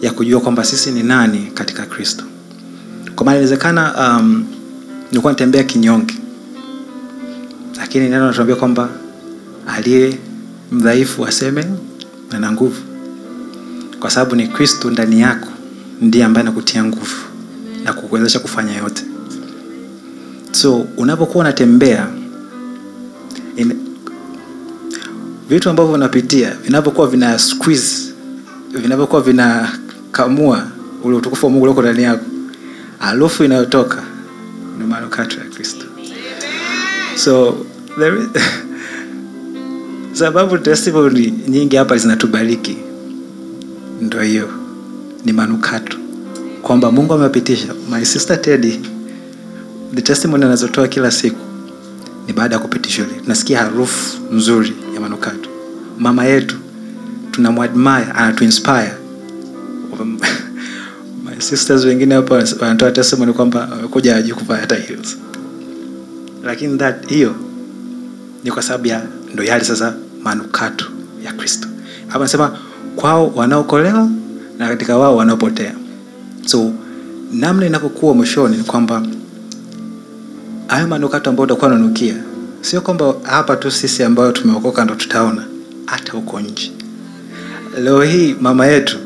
ya 0.01 0.11
kujua 0.11 0.41
kwamba 0.41 0.63
sisi 0.63 0.91
ni 0.91 1.03
nani 1.03 1.51
katika 1.53 1.85
kristo 1.85 2.23
kwa 3.23 3.31
maana 3.31 3.37
inawezekana 3.39 3.93
um, 4.19 4.45
nilikuwa 5.09 5.33
natembea 5.33 5.63
kinyonge. 5.63 6.13
Lakini 7.77 8.09
neno 8.09 8.27
natuambia 8.27 8.55
kwamba 8.55 8.89
aliye 9.67 10.17
mdhaifu 10.71 11.25
aseme 11.25 11.65
ana 12.31 12.51
nguvu. 12.51 12.81
Kwa 13.99 14.09
sababu 14.09 14.35
ni 14.35 14.47
kristo 14.47 14.89
ndani 14.89 15.21
yako 15.21 15.47
ndiye 16.01 16.23
ambaye 16.25 16.45
nakutia 16.45 16.83
nguvu 16.83 17.15
na 17.83 17.93
kukuwezesha 17.93 18.39
kufanya 18.39 18.77
yote. 18.77 19.03
So 20.51 20.85
unapokuwa 20.97 21.43
unatembea 21.45 22.07
in, 23.55 23.73
vitu 25.49 25.69
ambavyo 25.69 25.93
unapitia 25.93 26.51
vinavyokuwa 26.63 27.07
vina 27.07 27.39
squeeze 27.39 28.13
vinavyokuwa 28.81 29.21
vinakamua 29.21 30.67
ule 31.03 31.15
utukufu 31.17 31.45
wa 31.45 31.51
mungu 31.51 31.63
ulioko 31.63 31.81
ndani 31.81 32.03
yako 32.03 32.25
harufu 32.99 33.43
inayotoka 33.43 34.03
ni 34.79 34.85
manukato 34.85 35.37
ya 35.39 35.45
kristo. 35.45 35.85
So 37.15 37.65
there 37.99 38.17
is, 38.19 38.27
sababu 40.19 40.57
testimony 40.57 41.33
nyingi 41.47 41.75
hapa 41.75 41.97
zinatubariki. 41.97 42.77
Ndo 44.01 44.21
hiyo 44.21 44.49
ni 45.25 45.33
manukato. 45.33 45.97
Kwamba 46.61 46.91
mungu 46.91 47.13
amepitisha. 47.13 47.67
My 47.91 48.05
sister 48.05 48.41
tedi 48.41 48.79
the 49.95 50.01
testimony 50.01 50.45
anazotoa 50.45 50.87
kila 50.87 51.11
siku 51.11 51.39
ni 52.27 52.33
baada 52.33 52.55
ya 52.55 52.61
kupitishwa. 52.61 53.05
Ile 53.07 53.19
tunasikia 53.19 53.59
harufu 53.59 54.17
nzuri 54.31 54.73
ya 54.95 55.01
manukato. 55.01 55.49
Mama 55.99 56.25
yetu 56.25 56.55
tunamwadmire 57.31 58.05
anatuinspire 58.15 58.93
sisters 61.43 61.85
wengine 61.85 62.15
hapa 62.15 62.43
wanatoa 62.61 62.91
testimony 62.91 63.33
kwamba 63.33 63.59
wamekuja 63.71 64.35
kuvaa 64.35 64.55
hata 64.57 64.75
heels. 64.75 65.17
Lakini 66.43 66.77
that 66.77 67.07
hiyo 67.09 67.35
ni 68.43 68.51
kwa 68.51 68.63
sababu 68.63 68.87
ya 68.87 69.01
ndo 69.33 69.43
yale 69.43 69.63
sasa 69.63 69.93
manukato 70.23 70.85
ya 71.25 71.33
kristo. 71.33 71.67
Hapa 72.07 72.19
nasema 72.19 72.57
kwao 72.95 73.31
wanaokolewa 73.35 74.09
na 74.57 74.67
katika 74.67 74.97
wao 74.97 75.15
wanaopotea. 75.15 75.73
So 76.45 76.71
namna 77.31 77.65
inavyokuwa 77.65 78.13
mwishoni 78.13 78.57
ni 78.57 78.63
kwamba 78.63 79.03
hayo 80.67 80.87
manukato 80.87 81.29
ambayo 81.29 81.43
utakuwa 81.45 81.71
unanukia 81.71 82.15
sio 82.61 82.81
kwamba 82.81 83.13
hapa 83.23 83.55
tu 83.55 83.71
sisi 83.71 84.03
ambayo 84.03 84.31
tumeokoka 84.31 84.83
ndo 84.85 84.95
tutaona 84.95 85.45
hata 85.85 86.11
huko 86.11 86.39
nje. 86.39 86.71
Leo 87.83 88.01
hii 88.01 88.35
mama 88.41 88.65
yetu 88.65 88.97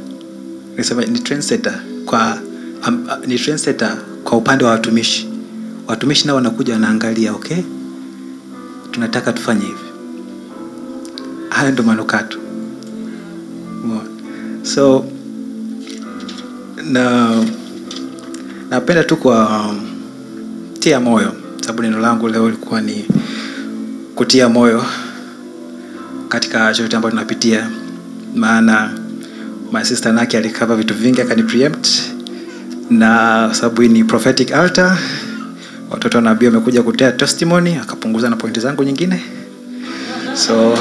nisema 0.78 1.06
ni 1.06 1.20
trendsetter 1.20 1.80
kwa 2.08 2.38
um, 2.88 3.08
ni 3.28 3.40
trendsetter 3.40 3.98
kwa 4.24 4.38
upande 4.38 4.66
wa 4.66 4.72
watumishi. 4.72 5.30
Watumishi 5.88 6.28
nao 6.28 6.36
wanakuja 6.36 6.74
wanaangalia 6.74 7.34
okay 7.34 7.58
tunataka 8.92 9.34
tufanye 9.34 9.62
hivi. 9.66 9.88
Hayo 11.50 11.72
ndo 11.72 11.84
manukato. 11.84 12.38
So 14.64 15.06
na 16.92 17.30
napenda 18.70 19.04
tu 19.04 19.18
kwa 19.18 19.60
um, 19.70 19.80
tia 20.80 21.00
moyo 21.00 21.32
sababu 21.62 21.82
neno 21.82 22.00
langu 22.00 22.28
leo 22.28 22.48
ilikuwa 22.48 22.82
ni 22.82 23.06
kutia 24.16 24.50
moyo 24.50 24.84
katika 26.30 26.74
chochote 26.74 26.96
ambayo 26.96 27.10
tunapitia. 27.12 27.70
Maana 28.36 28.97
my 29.72 29.84
sister 29.84 30.14
naki 30.14 30.38
alikava 30.38 30.76
vitu 30.76 30.94
vingi 30.94 31.22
akani 31.22 31.44
preempt. 31.44 31.88
Na 32.90 33.50
sababu 33.54 33.82
hii 33.82 33.88
ni 33.90 34.04
prophetic 34.04 34.52
altar. 34.52 34.98
Watoto 35.90 36.18
wa 36.18 36.22
nabii 36.24 36.46
wamekuja 36.46 36.84
kutea 36.84 37.12
testimony 37.12 37.76
akapunguza 37.76 38.30
na 38.30 38.36
pointi 38.36 38.60
zangu 38.60 38.84
nyingine. 38.84 39.22
So 40.36 40.78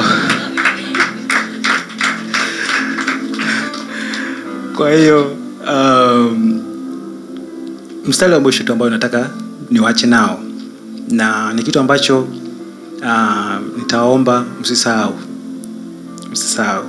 kwa 4.77 4.93
hiyo 4.93 5.37
um, 5.73 6.63
mstari 8.07 8.33
wa 8.33 8.41
mwisho 8.41 8.65
tu 8.65 8.73
ambayo 8.73 8.91
nataka 8.91 9.31
niwache 9.71 10.07
nao. 10.07 10.41
Na 11.09 11.53
ni 11.53 11.63
kitu 11.63 11.81
ambacho 11.81 12.21
uh, 13.03 13.79
nitaomba 13.79 14.45
msisahau. 14.61 15.15
Msisahau. 16.33 16.85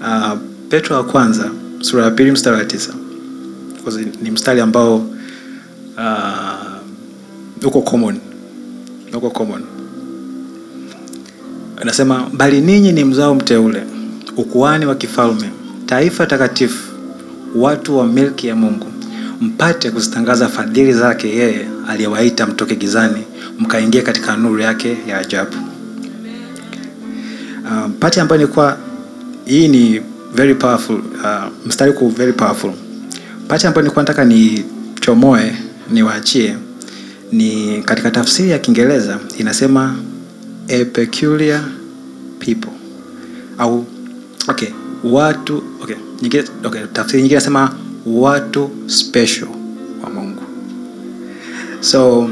Uh, 0.00 0.38
petro 0.68 0.96
wa 0.96 1.04
kwanza 1.04 1.50
sura 1.80 2.04
ya 2.04 2.10
pili 2.10 2.30
mstari 2.30 2.56
wa 2.56 2.64
tisa. 2.64 2.92
Ni 4.22 4.30
mstari 4.30 4.60
ambao 4.60 4.96
uh, 4.96 5.04
uko 7.66 7.80
common. 7.82 8.18
Anasema 11.80 12.30
bali 12.32 12.60
ninyi 12.60 12.92
ni 12.92 13.04
mzao 13.04 13.34
mteule 13.34 13.82
ukuani 14.36 14.86
wa 14.86 14.94
kifalme 14.94 15.50
taifa 15.86 16.26
takatifu 16.26 16.92
watu 17.54 17.98
wa 17.98 18.06
milki 18.06 18.46
ya 18.46 18.56
mungu. 18.56 18.86
Mpate 19.40 19.90
kuzitangaza 19.90 20.48
fadhili 20.48 20.92
zake 20.92 21.28
yeye 21.28 21.68
aliyewaita 21.88 22.46
mtoke 22.46 22.76
gizani 22.76 23.22
mkaingia 23.58 24.02
katika 24.02 24.36
nuru 24.36 24.58
yake 24.60 24.96
ya 25.08 25.18
ajabu. 25.18 25.56
Uh, 27.64 27.90
pati 28.00 28.20
ambayo 28.20 28.40
nilikuwa 28.40 28.76
hii 29.44 29.68
ni 29.68 30.00
very 30.34 30.54
powerful 30.54 30.96
uh, 30.96 31.44
mstari 31.66 31.92
ku 31.92 32.08
very 32.08 32.32
powerful. 32.32 32.72
Pacha 33.48 33.68
ambayo 33.68 33.82
nilikuwa 33.82 34.02
nataka 34.02 34.24
nichomoe 34.24 35.56
niwaachie 35.90 36.56
ni 37.32 37.82
katika 37.82 38.10
tafsiri 38.10 38.50
ya 38.50 38.58
kiingereza 38.58 39.18
inasema 39.38 39.96
a 40.68 40.84
peculiar 40.84 41.64
people. 42.38 42.70
Au 43.58 43.86
okay 44.48 44.68
watu 45.04 45.62
okay 45.82 45.96
nyingine 46.22 46.44
okay 46.64 46.80
tafsiri 46.92 47.22
nyingine 47.22 47.38
nasema 47.40 47.74
watu 48.06 48.70
special 48.86 49.48
wa 50.04 50.10
mungu. 50.10 50.42
So 51.80 52.18
uh, 52.18 52.28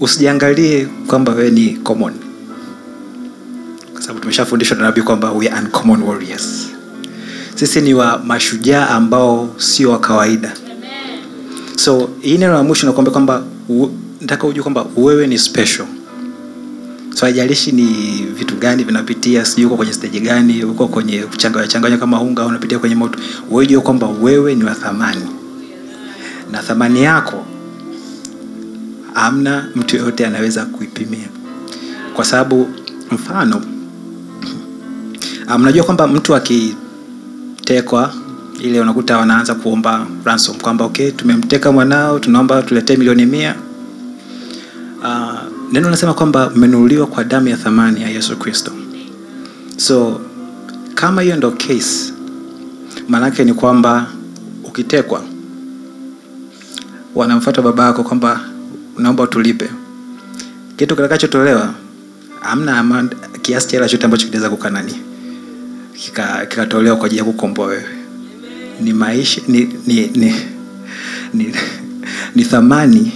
usijiangalie 0.00 0.86
kwamba 1.06 1.32
wewe 1.32 1.50
ni 1.50 1.68
common 1.70 2.12
tumeshafundishwa 4.20 4.76
na 4.76 4.82
nabii 4.82 5.02
kwamba 5.02 5.32
we 5.32 5.48
are 5.48 5.66
warriors. 6.06 6.68
Sisi 7.54 7.80
ni 7.80 7.94
wa 7.94 8.18
mashujaa 8.18 8.88
ambao 8.88 9.54
sio 9.56 9.90
wa 9.90 10.00
kawaida. 10.00 10.52
So 11.76 12.10
hii 12.20 12.38
neno 12.38 12.52
la 12.52 12.62
mwisho 12.62 12.86
nakuambia 12.86 13.12
kwamba 13.12 13.42
nataka 14.20 14.46
ujue 14.46 14.62
kwamba 14.62 14.86
wewe 14.96 15.26
ni 15.26 15.38
special. 15.38 15.86
So 17.14 17.26
haijalishi 17.26 17.72
ni 17.72 17.86
vitu 18.38 18.54
gani 18.56 18.84
vinapitia 18.84 19.44
sijui 19.44 19.66
uko 19.66 19.76
kwenye 19.76 19.92
steji 19.92 20.20
gani 20.20 20.64
uko 20.64 20.88
kwenye 20.88 21.18
kuchanganya 21.18 21.68
changanya 21.68 21.98
kama 21.98 22.20
unga 22.20 22.42
au 22.42 22.48
unapitia 22.48 22.78
kwenye 22.78 22.94
moto 22.94 23.18
wewe 23.50 23.66
jua 23.66 23.82
kwamba 23.82 24.06
wewe 24.08 24.54
ni 24.54 24.64
wa 24.64 24.74
thamani. 24.74 25.24
Na 26.52 26.62
thamani 26.62 27.02
yako 27.02 27.44
amna 29.14 29.68
mtu 29.76 29.96
yoyote 29.96 30.26
anaweza 30.26 30.64
kuipimia. 30.64 31.28
Kwa 32.14 32.24
sababu 32.24 32.68
mfano 33.10 33.62
ah, 35.50 35.58
mnajua 35.58 35.84
kwamba 35.84 36.06
mtu 36.06 36.34
akitekwa 36.34 38.12
ile 38.60 38.80
unakuta 38.80 39.18
wanaanza 39.18 39.54
kuomba 39.54 40.06
ransom 40.24 40.56
kwamba 40.56 40.84
okay 40.84 41.10
tumemteka 41.10 41.72
mwanao 41.72 42.18
tunaomba 42.18 42.62
tuletee 42.62 42.96
milioni 42.96 43.26
mia. 43.26 43.54
Uh, 45.02 45.32
neno 45.72 45.86
linasema 45.86 46.14
kwamba 46.14 46.50
mmenunuliwa 46.50 47.06
kwa 47.06 47.24
damu 47.24 47.48
ya 47.48 47.56
thamani 47.56 48.02
ya 48.02 48.08
yesu 48.08 48.36
kristo. 48.36 48.72
So 49.76 50.20
kama 50.94 51.22
hiyo 51.22 51.36
ndo 51.36 51.50
case 51.50 52.12
maanake 53.08 53.44
ni 53.44 53.54
kwamba 53.54 54.06
ukitekwa 54.64 55.22
wanamfata 57.14 57.62
baba 57.62 57.84
yako 57.84 58.02
kwamba 58.02 58.40
naomba 58.98 59.22
utulipe. 59.24 59.70
Kitu 60.76 60.96
kitakachotolewa 60.96 61.74
amna 62.42 63.08
kiasi 63.42 63.68
cha 63.68 63.76
hela 63.76 63.88
chote 63.88 64.04
ambacho 64.04 64.26
kinaweza 64.26 64.50
kukanani 64.50 65.09
kikatolewa 66.04 66.46
kika 66.46 66.96
kwa 66.96 67.06
ajili 67.06 67.18
ya 67.18 67.24
kukomboa 67.24 67.66
wewe. 67.66 67.84
Ni 68.80 68.92
maisha 68.92 69.40
ni, 69.48 69.68
ni, 69.86 70.06
ni, 70.06 70.34
ni, 71.34 71.54
ni 72.34 72.44
thamani 72.44 73.12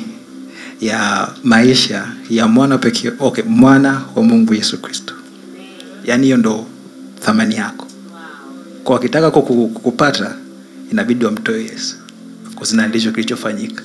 ya 0.80 1.28
maisha 1.45 2.09
ya 2.30 2.49
mwana 2.49 2.78
pekee 2.78 3.12
okay, 3.18 3.45
mwana 3.45 4.03
wa 4.14 4.22
mungu 4.22 4.55
yesu 4.55 4.78
kristo. 4.82 5.14
Yaani 6.05 6.24
hiyo 6.24 6.37
ndo 6.37 6.66
thamani 7.20 7.55
yako. 7.57 7.87
Kwa 8.85 8.95
wakitaka 8.95 9.28
kuku- 9.30 9.68
kukupata 9.68 10.37
inabidi 10.93 11.24
wamtoe 11.24 11.62
yesu. 11.64 11.97
Kuzina 12.55 12.87
ndicho 12.89 13.11
kilichofanyika 13.12 13.82